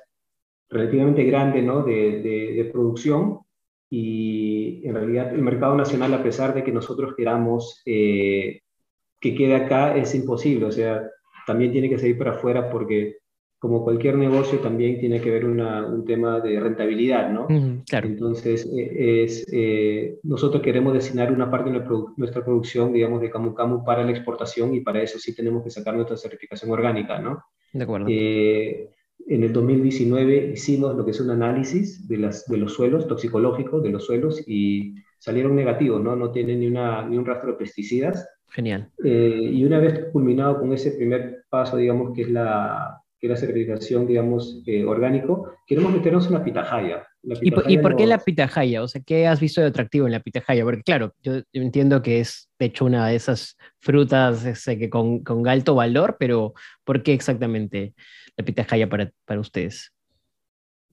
relativamente 0.68 1.24
grande, 1.24 1.62
¿no? 1.62 1.82
De, 1.82 2.20
de, 2.22 2.64
producción 2.70 3.40
y 3.88 4.86
en 4.86 4.94
realidad 4.94 5.32
el 5.32 5.42
mercado 5.42 5.74
nacional, 5.74 6.12
a 6.12 6.22
pesar 6.22 6.54
de 6.54 6.62
que 6.62 6.72
nosotros 6.72 7.14
queramos 7.16 7.80
eh, 7.86 8.60
que 9.20 9.34
quede 9.34 9.54
acá, 9.54 9.96
es 9.96 10.14
imposible, 10.14 10.66
o 10.66 10.72
sea, 10.72 11.08
también 11.46 11.72
tiene 11.72 11.88
que 11.88 11.98
salir 11.98 12.18
para 12.18 12.32
afuera 12.32 12.68
porque 12.68 13.16
como 13.66 13.82
cualquier 13.82 14.16
negocio, 14.16 14.60
también 14.60 15.00
tiene 15.00 15.20
que 15.20 15.28
ver 15.28 15.44
un 15.44 16.04
tema 16.04 16.38
de 16.38 16.60
rentabilidad, 16.60 17.32
¿no? 17.32 17.48
claro. 17.84 18.06
Entonces, 18.06 18.64
eh, 18.72 19.24
es, 19.24 19.44
eh, 19.50 20.20
nosotros 20.22 20.62
queremos 20.62 20.94
destinar 20.94 21.32
una 21.32 21.50
parte 21.50 21.70
de 21.70 21.82
nuestra 22.16 22.44
producción, 22.44 22.92
digamos, 22.92 23.20
de 23.20 23.28
Camu 23.28 23.54
Camu 23.54 23.84
para 23.84 24.04
la 24.04 24.12
exportación 24.12 24.72
y 24.72 24.82
para 24.82 25.02
eso 25.02 25.18
sí 25.18 25.34
tenemos 25.34 25.64
que 25.64 25.70
sacar 25.70 25.96
nuestra 25.96 26.16
certificación 26.16 26.70
orgánica, 26.70 27.18
¿no? 27.18 27.42
De 27.72 27.82
acuerdo. 27.82 28.06
Eh, 28.08 28.88
en 29.26 29.42
el 29.42 29.52
2019 29.52 30.52
hicimos 30.52 30.94
lo 30.94 31.04
que 31.04 31.10
es 31.10 31.20
un 31.20 31.30
análisis 31.30 32.06
de, 32.06 32.18
las, 32.18 32.46
de 32.46 32.58
los 32.58 32.72
suelos, 32.72 33.08
toxicológicos 33.08 33.82
de 33.82 33.90
los 33.90 34.04
suelos, 34.06 34.44
y 34.46 34.94
salieron 35.18 35.56
negativos, 35.56 36.00
¿no? 36.00 36.14
No 36.14 36.30
tienen 36.30 36.60
ni, 36.60 36.68
una, 36.68 37.04
ni 37.04 37.18
un 37.18 37.26
rastro 37.26 37.50
de 37.50 37.58
pesticidas. 37.58 38.28
Genial. 38.48 38.92
y 39.02 39.64
una 39.64 39.80
vez 39.80 40.06
culminado 40.12 40.60
con 40.60 40.72
ese 40.72 40.92
primer 40.92 41.44
paso, 41.50 41.76
digamos, 41.76 42.14
que 42.14 42.22
es 42.22 42.30
la 42.30 43.02
que 43.18 43.28
la 43.28 43.36
certificación, 43.36 44.06
digamos, 44.06 44.62
eh, 44.66 44.84
orgánico, 44.84 45.54
queremos 45.66 45.92
meternos 45.92 46.26
en 46.26 46.34
la 46.34 46.44
pitahaya. 46.44 47.06
¿Y, 47.22 47.50
por, 47.78 47.96
qué 47.96 48.06
la 48.06 48.18
pitahaya? 48.18 48.82
O 48.82 48.88
sea, 48.88 49.02
¿qué 49.04 49.26
has 49.26 49.40
visto 49.40 49.60
de 49.60 49.66
atractivo 49.66 50.06
en 50.06 50.12
la 50.12 50.20
pitahaya? 50.20 50.62
Porque 50.64 50.82
claro, 50.82 51.12
yo 51.22 51.42
entiendo 51.52 52.00
que 52.02 52.20
es, 52.20 52.48
de 52.58 52.66
hecho, 52.66 52.84
una 52.84 53.08
de 53.08 53.16
esas 53.16 53.56
frutas 53.80 54.44
este, 54.44 54.78
que 54.78 54.88
con, 54.88 55.24
con, 55.24 55.46
alto 55.48 55.74
valor, 55.74 56.16
pero 56.20 56.54
¿por 56.84 57.02
qué 57.02 57.14
exactamente 57.14 57.94
la 58.36 58.44
pitahaya 58.44 58.88
para, 58.88 59.10
para 59.24 59.40
ustedes? 59.40 59.92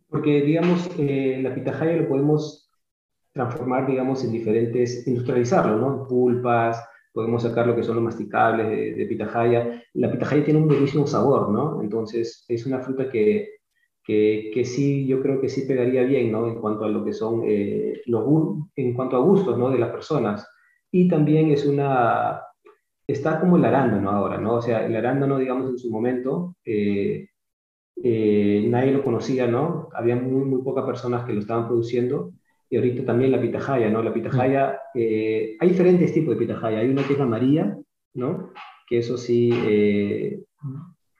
Porque, 0.07 0.41
digamos, 0.41 0.89
eh, 0.97 1.39
la 1.43 1.53
pitahaya 1.53 1.97
lo 1.97 2.07
podemos 2.07 2.71
transformar, 3.33 3.87
digamos, 3.87 4.23
en 4.23 4.31
diferentes, 4.31 5.07
industrializarlo, 5.07 5.77
¿no? 5.77 6.07
Pulpas, 6.07 6.83
podemos 7.13 7.43
sacar 7.43 7.67
lo 7.67 7.75
que 7.75 7.83
son 7.83 7.95
los 7.95 8.03
masticables 8.03 8.97
de, 8.97 9.05
pitahaya. 9.05 9.83
La 9.93 10.11
pitahaya 10.11 10.43
tiene 10.43 10.59
un 10.59 10.67
buenísimo 10.67 11.07
sabor, 11.07 11.49
¿no? 11.49 11.81
Entonces 11.81 12.43
es 12.47 12.65
una 12.65 12.79
fruta 12.79 13.09
que, 13.09 13.59
que, 14.03 14.51
que, 14.53 14.65
sí, 14.65 15.05
yo 15.05 15.21
creo 15.21 15.39
que 15.39 15.47
sí 15.47 15.65
pegaría 15.67 16.03
bien, 16.03 16.31
¿no? 16.31 16.47
En 16.47 16.55
cuanto 16.55 16.85
a 16.85 16.89
lo 16.89 17.05
que 17.05 17.13
son 17.13 17.43
eh, 17.45 18.01
los, 18.07 18.25
en 18.75 18.93
cuanto 18.93 19.15
a 19.15 19.19
gustos, 19.19 19.57
¿no? 19.57 19.69
De 19.69 19.79
las 19.79 19.91
personas. 19.91 20.47
Y 20.91 21.07
también 21.07 21.51
es 21.51 21.65
una, 21.65 22.41
está 23.07 23.39
como 23.39 23.57
el 23.57 23.65
arándano 23.65 24.09
ahora, 24.09 24.37
¿no? 24.39 24.55
O 24.55 24.61
sea, 24.61 24.85
el 24.85 24.95
arándano, 24.95 25.37
digamos, 25.37 25.69
en 25.69 25.77
su 25.77 25.91
momento, 25.91 26.55
eh, 26.65 27.29
eh, 28.03 28.65
nadie 28.67 28.91
lo 28.91 29.03
conocía, 29.03 29.47
¿no? 29.47 29.89
Había 29.93 30.15
muy, 30.15 30.45
muy 30.45 30.63
pocas 30.63 30.85
personas 30.85 31.25
que 31.25 31.33
lo 31.33 31.41
estaban 31.41 31.67
produciendo 31.67 32.33
y 32.73 32.75
ahorita 32.75 33.05
también 33.05 33.31
la 33.31 33.39
pitahaya, 33.39 33.87
¿no? 33.87 34.01
La 34.01 34.11
pitahaya, 34.11 34.79
eh, 34.95 35.57
hay 35.59 35.69
diferentes 35.69 36.11
tipos 36.11 36.33
de 36.33 36.39
pitahaya. 36.39 36.79
Hay 36.79 36.89
una 36.89 37.03
que 37.03 37.13
es 37.13 37.19
la 37.19 37.25
amarilla, 37.25 37.77
¿no? 38.15 38.49
Que 38.87 38.97
eso 38.97 39.15
sí 39.15 39.51
eh, 39.53 40.41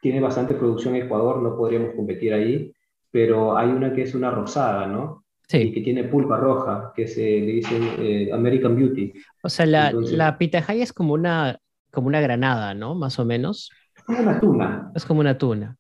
tiene 0.02 0.20
bastante 0.20 0.56
producción 0.56 0.96
en 0.96 1.04
Ecuador, 1.04 1.44
no 1.44 1.56
podríamos 1.56 1.94
competir 1.96 2.34
ahí, 2.34 2.74
pero 3.12 3.56
hay 3.56 3.70
una 3.70 3.94
que 3.94 4.02
es 4.02 4.16
una 4.16 4.32
rosada, 4.32 4.88
¿no? 4.88 5.26
Sí. 5.48 5.60
Y 5.60 5.72
que 5.74 5.82
tiene 5.82 6.06
pulpa 6.06 6.38
roja, 6.38 6.92
que 6.96 7.06
se 7.06 7.22
le 7.22 7.52
dicen 7.52 7.84
eh, 8.00 8.32
American 8.34 8.76
Beauty. 8.76 9.14
O 9.44 9.50
sea, 9.50 9.68
la, 9.68 9.92
la 9.92 10.40
pitahaya 10.40 10.82
es 10.82 10.92
como 10.92 11.14
una, 11.14 11.60
como 11.92 12.08
una 12.08 12.20
granada, 12.20 12.74
¿no? 12.74 12.96
Más 12.96 13.20
o 13.20 13.26
menos. 13.26 13.70
Es 13.96 14.04
como 14.06 14.22
una 14.22 14.40
tuna. 14.40 14.92
Es 14.96 15.06
como 15.06 15.20
una 15.20 15.38
tuna. 15.38 15.78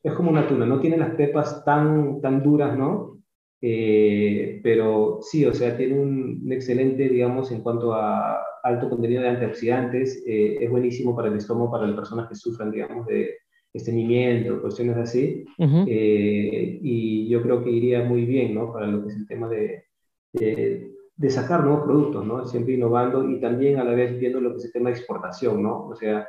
Es 0.00 0.12
como 0.12 0.30
una 0.30 0.46
tuna, 0.46 0.64
no 0.64 0.78
tiene 0.78 0.96
las 0.96 1.16
pepas 1.16 1.64
tan, 1.64 2.20
tan 2.20 2.40
duras, 2.40 2.78
¿no? 2.78 3.17
Eh, 3.60 4.60
pero 4.62 5.18
sí, 5.22 5.44
o 5.44 5.52
sea, 5.52 5.76
tiene 5.76 5.98
un, 5.98 6.46
excelente, 6.50 7.08
digamos, 7.08 7.50
en 7.50 7.62
cuanto 7.62 7.92
a 7.94 8.38
alto 8.62 8.88
contenido 8.88 9.22
de 9.22 9.28
antioxidantes, 9.28 10.22
eh, 10.26 10.58
es 10.60 10.70
buenísimo 10.70 11.16
para 11.16 11.28
el 11.28 11.36
estómago, 11.36 11.70
para 11.70 11.86
las 11.86 11.96
personas 11.96 12.28
que 12.28 12.34
sufran, 12.34 12.70
digamos, 12.70 13.06
de, 13.06 13.34
estreñimiento, 13.72 14.60
cuestiones 14.60 14.96
así. 14.96 15.44
Eh, 15.58 16.78
y 16.82 17.28
yo 17.28 17.42
creo 17.42 17.62
que 17.62 17.70
iría 17.70 18.04
muy 18.04 18.24
bien, 18.24 18.54
¿no? 18.54 18.72
Para 18.72 18.86
lo 18.86 19.02
que 19.02 19.08
es 19.08 19.16
el 19.16 19.26
tema 19.26 19.48
de, 19.48 19.84
de, 20.32 21.30
sacar 21.30 21.64
nuevos 21.64 21.84
productos, 21.84 22.24
¿no? 22.24 22.46
Siempre 22.46 22.74
innovando 22.74 23.28
y 23.28 23.40
también 23.40 23.78
a 23.78 23.84
la 23.84 23.92
vez 23.92 24.18
viendo 24.18 24.40
lo 24.40 24.52
que 24.52 24.58
es 24.58 24.64
el 24.66 24.72
tema 24.72 24.90
de 24.90 24.96
exportación, 24.96 25.62
¿no? 25.62 25.86
O 25.86 25.94
sea, 25.94 26.28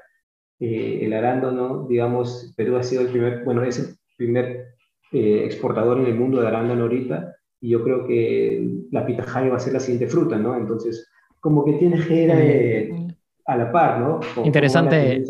eh, 0.59 0.99
el 1.01 1.13
arándano, 1.13 1.85
digamos, 1.87 2.53
Perú 2.57 2.75
ha 2.75 2.83
sido 2.83 3.03
el 3.03 3.09
primer, 3.09 3.43
bueno, 3.45 3.63
es 3.63 3.79
el 3.79 3.95
primer 4.17 4.75
eh, 5.11 5.43
exportador 5.45 5.99
en 5.99 6.05
el 6.05 6.15
mundo 6.15 6.41
de 6.41 6.47
arándano 6.47 6.83
ahorita 6.83 7.35
y 7.61 7.69
yo 7.69 7.83
creo 7.83 8.05
que 8.05 8.85
la 8.91 9.05
pitahaya 9.05 9.49
va 9.49 9.57
a 9.57 9.59
ser 9.59 9.73
la 9.73 9.79
siguiente 9.79 10.07
fruta, 10.07 10.37
¿no? 10.37 10.55
Entonces, 10.55 11.09
como 11.39 11.65
que 11.65 11.73
tiene 11.73 12.05
que 12.05 12.23
ir 12.23 12.93
mm. 12.93 13.07
a 13.45 13.57
la 13.57 13.71
par, 13.71 13.99
¿no? 13.99 14.19
interesante, 14.43 15.23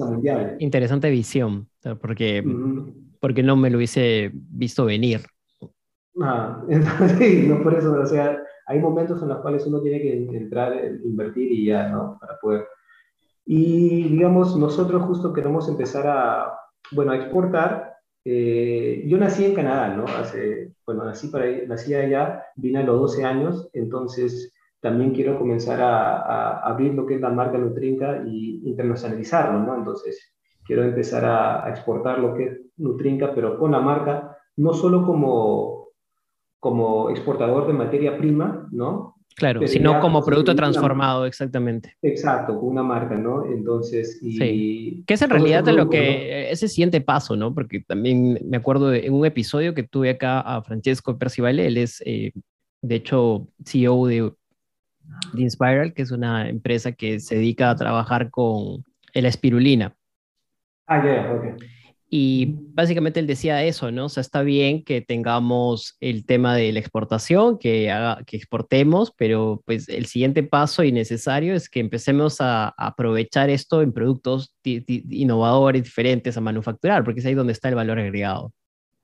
interesante 0.60 1.10
visión, 1.10 1.68
porque, 2.02 2.44
porque 3.20 3.44
no 3.44 3.56
me 3.56 3.70
lo 3.70 3.78
hubiese 3.78 4.32
visto 4.34 4.86
venir. 4.86 5.22
Ah, 6.22 6.64
entonces, 6.70 7.48
no 7.48 7.64
por 7.64 7.74
eso, 7.74 7.94
o 7.94 8.06
sea, 8.06 8.38
hay 8.68 8.80
momentos 8.80 9.22
en 9.22 9.30
los 9.30 9.40
cuales 9.40 9.66
uno 9.66 9.82
tiene 9.82 10.00
que 10.02 10.14
entrar, 10.38 10.74
invertir 11.04 11.52
y 11.52 11.66
ya, 11.66 11.90
¿no? 11.90 12.18
Para 12.20 12.38
poder. 12.40 12.68
Y 13.46 14.04
digamos, 14.10 14.56
nosotros 14.56 15.02
justo 15.04 15.34
queremos 15.34 15.68
empezar 15.68 16.06
a, 16.06 16.54
bueno, 16.92 17.12
a 17.12 17.16
exportar. 17.16 17.96
Eh, 18.32 19.06
yo 19.08 19.18
nací 19.18 19.44
en 19.44 19.56
Canadá, 19.56 19.90
¿no? 19.96 20.06
Hace, 20.06 20.74
bueno, 20.86 21.04
nací, 21.04 21.30
para, 21.30 21.46
nací 21.68 21.96
allá, 21.96 22.44
vine 22.56 22.78
a 22.78 22.84
los 22.84 23.00
12 23.00 23.26
años, 23.26 23.68
entonces 23.74 24.54
también 24.80 25.16
quiero 25.16 25.40
comenzar 25.40 25.82
a, 25.82 26.60
abrir 26.60 26.94
lo 26.94 27.08
que 27.08 27.16
es 27.16 27.22
la 27.22 27.32
marca 27.32 27.58
Nutrinca 27.58 28.22
y 28.28 28.62
internacionalizarlo, 28.70 29.62
¿no? 29.62 29.76
Entonces, 29.76 30.36
quiero 30.64 30.84
empezar 30.84 31.26
a, 31.26 31.68
exportar 31.72 32.20
lo 32.20 32.36
que 32.36 32.46
es 32.46 32.60
Nutrinca, 32.78 33.34
pero 33.34 33.58
con 33.58 33.72
la 33.72 33.80
marca, 33.80 34.38
no 34.58 34.74
solo 34.74 35.08
como, 35.08 35.88
como 36.60 37.10
exportador 37.10 37.66
de 37.66 37.74
materia 37.74 38.16
prima, 38.16 38.70
¿no? 38.72 39.16
Claro, 39.36 39.66
sino 39.68 40.02
como 40.02 40.24
producto 40.24 40.54
transformado, 40.54 41.26
exactamente. 41.26 41.96
Exacto, 42.02 42.60
una 42.60 42.84
marca, 42.84 43.16
¿no? 43.16 43.46
Entonces, 43.46 44.20
y... 44.22 44.38
Sí. 44.38 45.04
Que 45.08 45.14
es 45.14 45.22
en 45.22 45.30
realidad 45.30 45.66
lo 45.68 45.90
que, 45.90 46.52
ese 46.52 46.68
siguiente 46.68 47.00
paso, 47.00 47.38
¿no? 47.38 47.54
Porque 47.54 47.80
también 47.80 48.40
me 48.46 48.58
acuerdo 48.58 48.90
de 48.90 49.06
en 49.06 49.14
un 49.14 49.26
episodio 49.26 49.74
que 49.74 49.84
tuve 49.84 50.10
acá 50.10 50.42
a 50.42 50.62
Francesco 50.62 51.18
Percivale, 51.18 51.68
él 51.68 51.78
es, 51.78 52.04
eh, 52.06 52.34
de 52.82 52.96
hecho, 52.96 53.48
CEO 53.64 54.08
de 54.08 54.34
de 55.34 55.42
Inspiral, 55.42 55.94
que 55.94 56.02
es 56.02 56.12
una 56.12 56.50
empresa 56.50 56.92
que 56.92 57.20
se 57.20 57.36
dedica 57.36 57.70
a 57.70 57.76
trabajar 57.76 58.30
con 58.30 58.84
la 59.14 59.28
espirulina. 59.28 59.96
Ah, 60.88 61.04
ya, 61.04 61.32
ok. 61.34 61.62
Y 62.12 62.56
básicamente 62.74 63.20
él 63.20 63.28
decía 63.28 63.64
eso, 63.64 63.92
¿no? 63.92 64.06
O 64.06 64.10
sea, 64.10 64.22
está 64.22 64.42
bien 64.42 64.84
que 64.84 65.02
tengamos 65.02 65.96
el 66.00 66.26
tema 66.26 66.56
de 66.56 66.72
la 66.74 66.80
exportación, 66.80 67.60
que, 67.60 67.92
haga, 67.92 68.24
que 68.26 68.36
exportemos, 68.36 69.14
pero 69.16 69.62
pues 69.64 69.88
el 69.90 70.08
siguiente 70.08 70.42
paso 70.42 70.84
y 70.84 70.92
necesario 70.92 71.54
es 71.54 71.70
que 71.70 71.80
empecemos 71.80 72.42
a, 72.42 72.70
aprovechar 72.78 73.52
esto 73.52 73.84
en 73.84 73.94
productos 73.94 74.56
innovadores, 74.64 75.84
diferentes 75.84 76.36
a 76.36 76.42
manufacturar, 76.42 77.04
porque 77.04 77.20
es 77.20 77.26
ahí 77.28 77.36
donde 77.36 77.54
está 77.54 77.70
el 77.70 77.76
valor 77.76 78.00
agregado. 78.00 78.54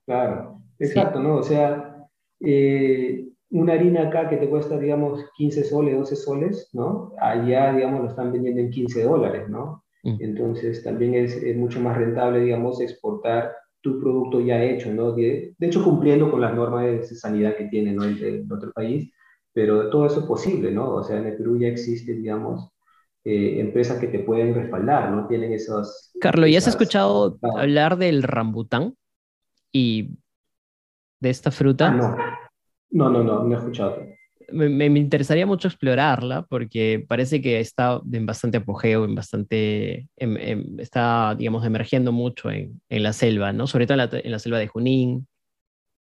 Claro, 0.08 0.62
exacto, 0.80 1.20
¿no? 1.20 1.36
O 1.36 1.44
sea, 1.44 2.08
eh, 2.40 3.28
una 3.52 3.74
harina 3.74 4.08
acá 4.08 4.28
que 4.28 4.38
te 4.38 4.50
cuesta, 4.50 4.80
digamos, 4.80 5.24
15 5.38 5.64
soles, 5.64 5.96
12 5.96 6.16
soles, 6.16 6.70
¿no? 6.74 7.14
Allá, 7.20 7.72
digamos, 7.74 8.02
lo 8.02 8.10
están 8.10 8.32
vendiendo 8.32 8.62
en 8.62 8.72
15 8.72 9.04
dólares, 9.04 9.48
¿no? 9.48 9.85
Mm. 10.06 10.18
Entonces, 10.20 10.84
también 10.84 11.16
es, 11.16 11.58
mucho 11.58 11.82
más 11.82 11.98
rentable, 11.98 12.40
digamos, 12.40 12.80
exportar 12.80 13.56
tu 13.82 14.00
producto 14.00 14.40
ya 14.40 14.64
hecho, 14.64 14.94
¿no? 14.94 15.12
De, 15.14 15.56
hecho, 15.60 15.84
cumpliendo 15.84 16.32
con 16.32 16.42
las 16.42 16.54
normas 16.54 16.86
de 16.86 17.04
sanidad 17.04 17.58
que 17.58 17.66
tiene, 17.66 17.92
¿no? 17.92 18.04
El, 18.04 18.48
otro 18.52 18.72
país, 18.72 19.12
pero 19.52 19.90
todo 19.90 20.06
eso 20.06 20.22
es 20.22 20.26
posible, 20.26 20.72
¿no? 20.72 20.94
O 20.94 21.04
sea, 21.04 21.18
en 21.18 21.28
el 21.28 21.38
Perú 21.38 21.58
ya 21.60 21.68
existen, 21.68 22.22
digamos, 22.22 22.70
eh, 23.24 23.60
empresas 23.60 24.00
que 24.00 24.08
te 24.08 24.20
pueden 24.20 24.54
respaldar, 24.54 25.12
¿no? 25.12 25.28
Tienen 25.28 25.54
esos... 25.54 26.12
Carlos, 26.22 26.52
¿ya 26.52 26.60
has 26.60 26.68
escuchado 26.68 27.40
hablar 27.58 27.98
del 27.98 28.22
rambután 28.22 28.96
y 29.72 30.12
de 31.20 31.30
esta 31.32 31.50
fruta? 31.50 31.88
Ah, 31.88 31.96
no. 31.96 32.16
No, 32.92 33.10
no, 33.10 33.24
no, 33.24 33.44
no 33.44 33.56
he 33.56 33.58
escuchado. 33.58 33.98
Me, 34.52 34.86
interesaría 34.86 35.46
mucho 35.46 35.68
explorarla 35.68 36.46
porque 36.50 37.04
parece 37.08 37.42
que 37.42 37.60
está 37.60 38.02
en 38.12 38.26
bastante 38.26 38.58
apogeo, 38.58 39.06
en 39.06 39.16
bastante, 39.16 40.08
está, 40.78 41.36
digamos, 41.38 41.66
emergiendo 41.66 42.12
mucho 42.12 42.50
en, 42.52 42.82
la 42.90 43.14
selva, 43.14 43.54
¿no? 43.54 43.68
Sobre 43.68 43.88
todo 43.88 44.02
en 44.12 44.32
la, 44.32 44.40
selva 44.40 44.60
de 44.60 44.68
Junín. 44.68 45.28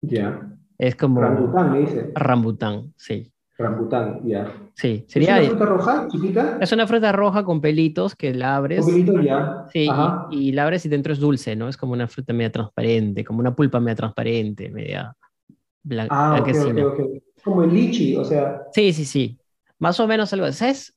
Ya. 0.02 0.48
Es 0.78 0.96
como... 0.96 1.20
Rambután, 1.20 1.72
me 1.72 1.78
dice. 1.80 2.10
Rambután, 2.14 2.92
sí. 2.96 3.32
Rambután, 3.58 4.20
ya. 4.24 4.52
Sí, 4.74 5.04
sería... 5.08 5.40
¿Es 5.40 5.48
una 5.48 5.56
fruta 5.56 5.66
roja, 5.66 6.08
chiquita? 6.08 6.58
Es 6.60 6.72
una 6.72 6.86
fruta 6.86 7.12
roja 7.12 7.44
con 7.44 7.60
pelitos 7.60 8.16
que 8.16 8.34
la 8.34 8.56
abres. 8.56 8.84
Con 8.84 8.94
pelitos, 8.94 9.24
ya. 9.24 9.66
Sí, 9.72 9.88
y, 10.30 10.52
la 10.52 10.64
abres 10.64 10.84
y 10.86 10.88
dentro 10.88 11.12
es 11.12 11.20
dulce, 11.20 11.54
¿no? 11.54 11.68
Es 11.68 11.76
como 11.76 11.92
una 11.92 12.08
fruta 12.08 12.32
media 12.32 12.50
transparente, 12.50 13.24
como 13.24 13.40
una 13.40 13.54
pulpa 13.54 13.78
media 13.80 13.96
transparente, 13.96 14.70
media 14.70 15.14
ah, 16.10 16.38
ok, 16.40 16.48
Como 17.42 17.64
el 17.64 17.72
lichi, 17.72 18.16
o 18.16 18.24
sea. 18.24 18.62
Sí, 18.72 18.92
sí, 18.92 19.04
sí. 19.04 19.38
Más 19.78 19.98
o 20.00 20.06
menos 20.06 20.32
algo. 20.32 20.50
¿Sabes? 20.52 20.94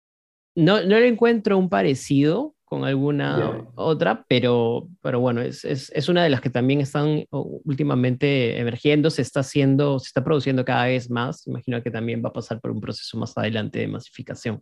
No, 0.55 0.81
no 0.81 0.99
le 0.99 1.07
encuentro 1.07 1.57
un 1.57 1.69
parecido 1.69 2.55
con 2.65 2.83
alguna 2.83 3.67
otra, 3.75 4.25
pero, 4.27 4.89
pero 5.01 5.19
bueno, 5.19 5.41
es, 5.41 5.63
es, 5.63 5.91
es, 5.93 6.09
una 6.09 6.23
de 6.23 6.29
las 6.29 6.41
que 6.41 6.49
también 6.49 6.81
están 6.81 7.23
últimamente 7.29 8.59
emergiendo, 8.59 9.11
se 9.11 9.21
está 9.21 9.41
haciendo, 9.41 9.99
se 9.99 10.07
está 10.07 10.23
produciendo 10.23 10.65
cada 10.65 10.85
vez 10.85 11.09
más. 11.09 11.45
Imagino 11.45 11.81
que 11.83 11.91
también 11.91 12.23
va 12.23 12.29
a 12.29 12.33
pasar 12.33 12.59
por 12.59 12.71
un 12.71 12.81
proceso 12.81 13.17
más 13.17 13.37
adelante 13.37 13.79
de 13.79 13.87
masificación. 13.87 14.59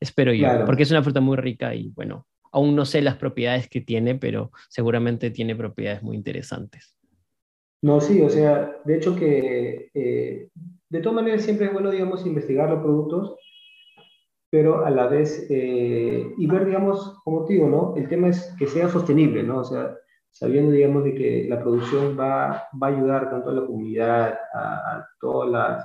Espero 0.00 0.32
yo, 0.34 0.64
porque 0.66 0.82
es 0.82 0.90
una 0.90 1.02
fruta 1.02 1.20
muy 1.20 1.36
rica 1.36 1.74
y 1.74 1.90
bueno, 1.90 2.26
aún 2.50 2.74
no 2.74 2.84
sé 2.84 3.00
las 3.00 3.16
propiedades 3.16 3.68
que 3.68 3.80
tiene, 3.80 4.16
pero 4.16 4.50
seguramente 4.68 5.30
tiene 5.30 5.54
propiedades 5.54 6.02
muy 6.02 6.16
interesantes. 6.16 6.98
No, 7.82 8.00
sí, 8.00 8.20
o 8.22 8.28
sea, 8.28 8.76
de 8.84 8.96
hecho 8.96 9.14
que 9.14 9.90
eh, 9.94 10.48
de 10.88 11.00
todas 11.00 11.16
maneras 11.16 11.42
siempre 11.42 11.66
es 11.66 11.72
bueno, 11.72 11.90
digamos, 11.90 12.24
investigar 12.26 12.70
los 12.70 12.82
productos, 12.82 13.36
pero 14.50 14.86
a 14.86 14.90
la 14.90 15.06
vez, 15.08 15.46
eh, 15.50 16.32
y 16.36 16.46
ver, 16.46 16.66
digamos, 16.66 17.18
como 17.24 17.44
te 17.44 17.54
digo, 17.54 17.68
¿no? 17.68 17.94
El 17.96 18.08
tema 18.08 18.28
es 18.28 18.54
que 18.58 18.66
sea 18.66 18.88
sostenible, 18.88 19.42
¿no? 19.42 19.58
O 19.58 19.64
sea, 19.64 19.96
sabiendo, 20.30 20.70
digamos, 20.70 21.04
de 21.04 21.14
que 21.14 21.46
la 21.48 21.60
producción 21.60 22.16
va, 22.18 22.68
va 22.80 22.86
a 22.86 22.90
ayudar 22.90 23.30
tanto 23.30 23.50
a 23.50 23.54
la 23.54 23.66
comunidad, 23.66 24.38
a, 24.54 25.06
todas 25.20 25.50
las... 25.50 25.84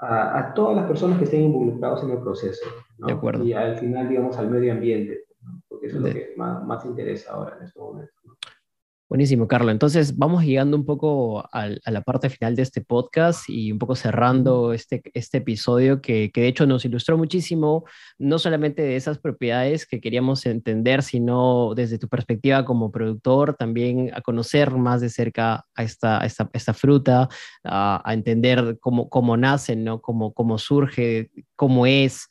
a, 0.00 0.52
todas 0.54 0.76
las 0.76 0.86
personas 0.86 1.18
que 1.18 1.24
estén 1.24 1.42
involucrados 1.42 2.02
en 2.04 2.10
el 2.10 2.18
proceso. 2.18 2.66
¿no? 2.98 3.06
De 3.06 3.12
acuerdo. 3.14 3.44
Y 3.44 3.52
al 3.52 3.78
final, 3.78 4.08
digamos, 4.08 4.36
al 4.36 4.50
medio 4.50 4.72
ambiente, 4.72 5.24
¿no? 5.40 5.62
porque 5.68 5.86
eso 5.86 5.96
es 5.96 6.02
lo 6.02 6.10
que 6.10 6.34
más, 6.36 6.62
más 6.64 6.84
interesa 6.84 7.32
ahora 7.32 7.56
en 7.58 7.64
este 7.64 7.78
momento. 7.78 8.12
¿no? 8.24 8.34
Buenísimo, 9.10 9.48
Carlos. 9.48 9.72
Entonces 9.72 10.16
vamos 10.16 10.44
llegando 10.44 10.76
un 10.76 10.84
poco 10.84 11.40
a, 11.52 11.68
la 11.84 12.00
parte 12.02 12.30
final 12.30 12.54
de 12.54 12.62
este 12.62 12.80
podcast 12.80 13.42
y 13.48 13.72
un 13.72 13.80
poco 13.80 13.96
cerrando 13.96 14.72
este, 14.72 15.02
este 15.14 15.38
episodio 15.38 16.00
que, 16.00 16.30
de 16.32 16.46
hecho 16.46 16.64
nos 16.64 16.84
ilustró 16.84 17.18
muchísimo, 17.18 17.84
no 18.18 18.38
solamente 18.38 18.82
de 18.82 18.94
esas 18.94 19.18
propiedades 19.18 19.84
que 19.84 20.00
queríamos 20.00 20.46
entender, 20.46 21.02
sino 21.02 21.72
desde 21.74 21.98
tu 21.98 22.06
perspectiva 22.06 22.64
como 22.64 22.92
productor, 22.92 23.56
también 23.56 24.12
a 24.14 24.20
conocer 24.20 24.70
más 24.70 25.00
de 25.00 25.08
cerca 25.08 25.66
a 25.74 25.82
esta, 25.82 26.20
esta, 26.24 26.72
fruta, 26.72 27.28
a, 27.64 28.12
entender 28.14 28.78
cómo, 28.78 29.08
cómo 29.08 29.36
nace, 29.36 29.74
¿no? 29.74 30.00
cómo, 30.00 30.32
cómo 30.32 30.56
surge, 30.56 31.32
cómo 31.56 31.84
es. 31.84 32.28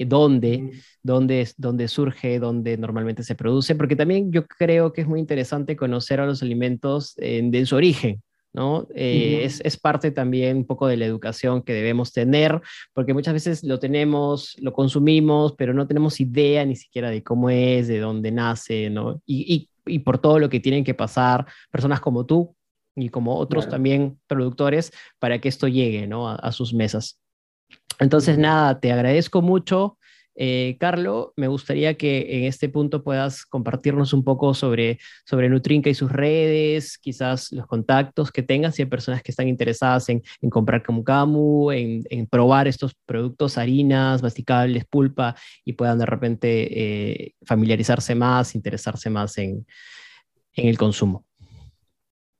Eh, 0.00 0.06
dónde, 0.06 0.70
dónde, 1.02 1.46
dónde 1.58 1.86
surge, 1.86 2.38
dónde 2.38 2.78
normalmente 2.78 3.22
se 3.22 3.34
produce, 3.34 3.74
porque 3.74 3.96
también 3.96 4.32
yo 4.32 4.46
creo 4.46 4.94
que 4.94 5.02
es 5.02 5.06
muy 5.06 5.20
interesante 5.20 5.76
conocer 5.76 6.20
a 6.20 6.26
los 6.26 6.42
alimentos 6.42 7.12
en, 7.18 7.66
su 7.66 7.76
origen, 7.76 8.22
¿no? 8.54 8.88
Eh, 8.94 9.42
es, 9.44 9.60
es, 9.62 9.78
parte 9.78 10.10
también 10.10 10.56
un 10.56 10.66
poco 10.66 10.86
de 10.86 10.96
la 10.96 11.04
educación 11.04 11.62
que 11.62 11.74
debemos 11.74 12.12
tener, 12.12 12.62
porque 12.94 13.12
muchas 13.12 13.34
veces 13.34 13.62
lo 13.62 13.78
tenemos, 13.78 14.56
lo 14.58 14.72
consumimos, 14.72 15.54
pero 15.58 15.74
no 15.74 15.86
tenemos 15.86 16.18
idea 16.18 16.64
ni 16.64 16.76
siquiera 16.76 17.10
de 17.10 17.22
cómo 17.22 17.50
es, 17.50 17.86
de 17.86 17.98
dónde 17.98 18.32
nace, 18.32 18.88
¿no? 18.88 19.20
Y, 19.26 19.68
y, 19.86 19.94
y 19.94 19.98
por 19.98 20.18
todo 20.18 20.38
lo 20.38 20.48
que 20.48 20.60
tienen 20.60 20.82
que 20.82 20.94
pasar 20.94 21.46
personas 21.70 22.00
como 22.00 22.24
tú 22.24 22.56
y 22.96 23.10
como 23.10 23.36
otros 23.36 23.68
también 23.68 24.18
productores 24.26 24.92
para 25.18 25.40
que 25.40 25.48
esto 25.50 25.68
llegue, 25.68 26.06
¿no? 26.06 26.28
a 26.28 26.52
sus 26.52 26.72
mesas. 26.72 27.19
Entonces, 28.00 28.38
nada, 28.38 28.80
te 28.80 28.92
agradezco 28.92 29.42
mucho. 29.42 29.98
Eh, 30.34 30.78
Carlo, 30.80 31.34
me 31.36 31.48
gustaría 31.48 31.98
que 31.98 32.38
en 32.38 32.44
este 32.44 32.70
punto 32.70 33.04
puedas 33.04 33.44
compartirnos 33.44 34.14
un 34.14 34.24
poco 34.24 34.54
sobre, 34.54 34.98
Nutrinca 35.30 35.90
y 35.90 35.94
sus 35.94 36.10
redes, 36.10 36.96
quizás 36.96 37.52
los 37.52 37.66
contactos 37.66 38.32
que 38.32 38.42
tengas, 38.42 38.74
si 38.74 38.82
hay 38.82 38.88
personas 38.88 39.22
que 39.22 39.32
están 39.32 39.48
interesadas 39.48 40.08
en, 40.08 40.22
comprar 40.48 40.82
Camu 40.82 41.04
Camu, 41.04 41.72
en, 41.72 42.26
probar 42.30 42.68
estos 42.68 42.94
productos, 43.04 43.58
harinas, 43.58 44.22
masticables, 44.22 44.86
pulpa, 44.86 45.36
y 45.62 45.74
puedan 45.74 45.98
de 45.98 46.06
repente 46.06 46.48
eh, 46.72 47.34
familiarizarse 47.44 48.14
más, 48.14 48.54
interesarse 48.54 49.10
más 49.10 49.36
en 49.36 49.66
el 50.54 50.78
consumo. 50.78 51.26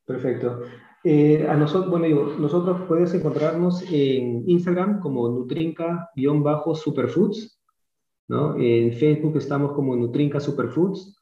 Perfecto. 0.06 0.62
Eh, 1.02 1.46
a 1.48 1.56
nosotros, 1.56 1.90
bueno, 1.90 2.34
nosotros 2.38 2.82
puedes 2.86 3.14
encontrarnos 3.14 3.82
en 3.90 4.44
Instagram 4.46 5.00
como 5.00 5.26
Nutrinca-Superfoods, 5.28 7.58
¿no? 8.28 8.54
En 8.58 8.92
Facebook 8.92 9.36
estamos 9.36 9.72
como 9.72 9.96
Nutrinca 9.96 10.38
Superfoods. 10.40 11.16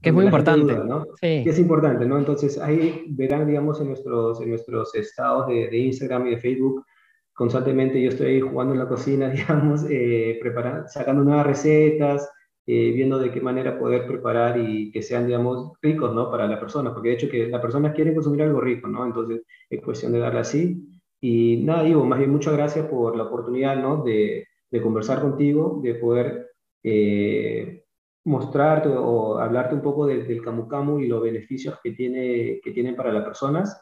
Que 0.00 0.10
es 0.10 0.14
muy 0.14 0.26
importante. 0.26 0.74
¿no? 0.74 1.06
Sí. 1.20 1.42
Que 1.42 1.50
es 1.50 1.58
importante, 1.58 2.06
¿no? 2.06 2.18
Entonces 2.18 2.56
ahí 2.58 3.04
verán, 3.08 3.48
digamos, 3.48 3.80
en 3.80 3.88
nuestros, 3.88 4.40
en 4.40 4.50
nuestros 4.50 4.94
estados 4.94 5.48
de, 5.48 5.68
de 5.68 5.76
Instagram 5.76 6.28
y 6.28 6.30
de 6.30 6.38
Facebook, 6.38 6.84
constantemente 7.34 8.00
yo 8.00 8.10
estoy 8.10 8.40
jugando 8.40 8.74
en 8.74 8.80
la 8.80 8.88
cocina, 8.88 9.28
digamos, 9.30 9.84
eh, 9.90 10.38
preparando, 10.40 10.88
sacando 10.88 11.24
nuevas 11.24 11.46
recetas, 11.46 12.30
eh, 12.70 12.92
viendo 12.92 13.18
de 13.18 13.32
qué 13.32 13.40
manera 13.40 13.78
poder 13.78 14.06
preparar 14.06 14.58
y 14.58 14.90
que 14.90 15.00
sean, 15.00 15.26
digamos, 15.26 15.72
ricos, 15.80 16.14
¿no? 16.14 16.30
Para 16.30 16.46
la 16.46 16.60
persona, 16.60 16.92
porque 16.92 17.08
de 17.08 17.14
hecho 17.14 17.28
que 17.30 17.48
las 17.48 17.62
personas 17.62 17.94
quieren 17.94 18.14
consumir 18.14 18.42
algo 18.42 18.60
rico, 18.60 18.88
¿no? 18.88 19.06
Entonces 19.06 19.40
es 19.70 19.82
cuestión 19.82 20.12
de 20.12 20.18
darle 20.18 20.40
así. 20.40 20.86
Y 21.18 21.62
nada, 21.64 21.84
digo, 21.84 22.04
más 22.04 22.18
bien 22.18 22.30
muchas 22.30 22.52
gracias 22.52 22.84
por 22.84 23.16
la 23.16 23.22
oportunidad, 23.22 23.74
¿no? 23.80 24.02
De, 24.04 24.46
de 24.70 24.82
conversar 24.82 25.22
contigo, 25.22 25.80
de 25.82 25.94
poder 25.94 26.50
eh, 26.82 27.84
mostrarte 28.24 28.90
o 28.90 29.38
hablarte 29.38 29.74
un 29.74 29.80
poco 29.80 30.06
del 30.06 30.42
camu 30.42 30.68
camu 30.68 30.98
y 31.00 31.06
los 31.06 31.22
beneficios 31.22 31.78
que, 31.82 31.92
tiene, 31.92 32.60
que 32.62 32.72
tienen 32.72 32.94
para 32.94 33.14
las 33.14 33.24
personas. 33.24 33.80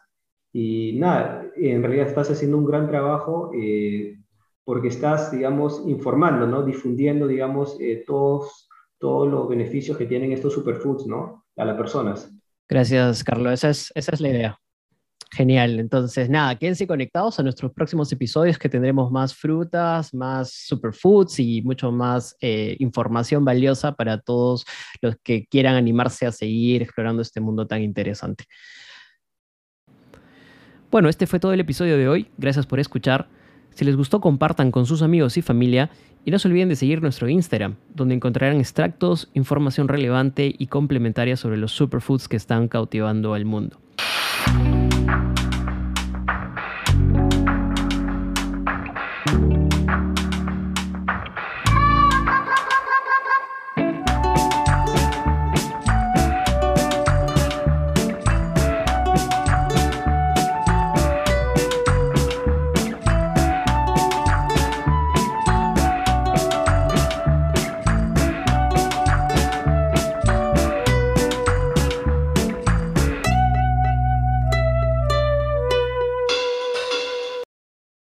Y 0.52 0.96
nada, 0.96 1.44
en 1.56 1.82
realidad 1.82 2.06
estás 2.06 2.30
haciendo 2.30 2.56
un 2.56 2.66
gran 2.66 2.86
trabajo 2.86 3.50
eh, 3.52 4.16
porque 4.62 4.88
estás, 4.88 5.32
digamos, 5.32 5.82
informando, 5.88 6.46
¿no? 6.46 6.62
Difundiendo, 6.62 7.26
digamos, 7.26 7.76
todos 8.06 8.65
todos 8.98 9.28
los 9.28 9.48
beneficios 9.48 9.96
que 9.96 10.06
tienen 10.06 10.32
estos 10.32 10.54
superfoods, 10.54 11.06
¿no? 11.06 11.44
A 11.56 11.64
las 11.64 11.76
personas. 11.76 12.30
Gracias, 12.68 13.22
Carlos. 13.22 13.52
Esa 13.52 13.70
es, 13.70 13.92
esa 13.94 14.12
es 14.12 14.20
la 14.20 14.28
idea. 14.28 14.58
Genial. 15.32 15.80
Entonces, 15.80 16.30
nada, 16.30 16.56
quédense 16.56 16.86
conectados 16.86 17.38
a 17.38 17.42
nuestros 17.42 17.72
próximos 17.72 18.10
episodios 18.12 18.58
que 18.58 18.68
tendremos 18.68 19.10
más 19.10 19.34
frutas, 19.34 20.14
más 20.14 20.52
superfoods 20.52 21.40
y 21.40 21.62
mucho 21.62 21.90
más 21.90 22.36
eh, 22.40 22.76
información 22.78 23.44
valiosa 23.44 23.92
para 23.92 24.20
todos 24.20 24.64
los 25.00 25.16
que 25.22 25.46
quieran 25.46 25.74
animarse 25.74 26.26
a 26.26 26.32
seguir 26.32 26.82
explorando 26.82 27.22
este 27.22 27.40
mundo 27.40 27.66
tan 27.66 27.82
interesante. 27.82 28.44
Bueno, 30.90 31.08
este 31.08 31.26
fue 31.26 31.40
todo 31.40 31.52
el 31.52 31.60
episodio 31.60 31.98
de 31.98 32.08
hoy. 32.08 32.30
Gracias 32.38 32.64
por 32.64 32.78
escuchar. 32.78 33.28
Si 33.76 33.84
les 33.84 33.94
gustó, 33.94 34.22
compartan 34.22 34.70
con 34.70 34.86
sus 34.86 35.02
amigos 35.02 35.36
y 35.36 35.42
familia 35.42 35.90
y 36.24 36.30
no 36.30 36.38
se 36.38 36.48
olviden 36.48 36.70
de 36.70 36.76
seguir 36.76 37.02
nuestro 37.02 37.28
Instagram, 37.28 37.74
donde 37.94 38.14
encontrarán 38.14 38.58
extractos, 38.58 39.28
información 39.34 39.86
relevante 39.86 40.54
y 40.58 40.68
complementaria 40.68 41.36
sobre 41.36 41.58
los 41.58 41.72
superfoods 41.72 42.26
que 42.26 42.38
están 42.38 42.68
cautivando 42.68 43.34
al 43.34 43.44
mundo. 43.44 43.78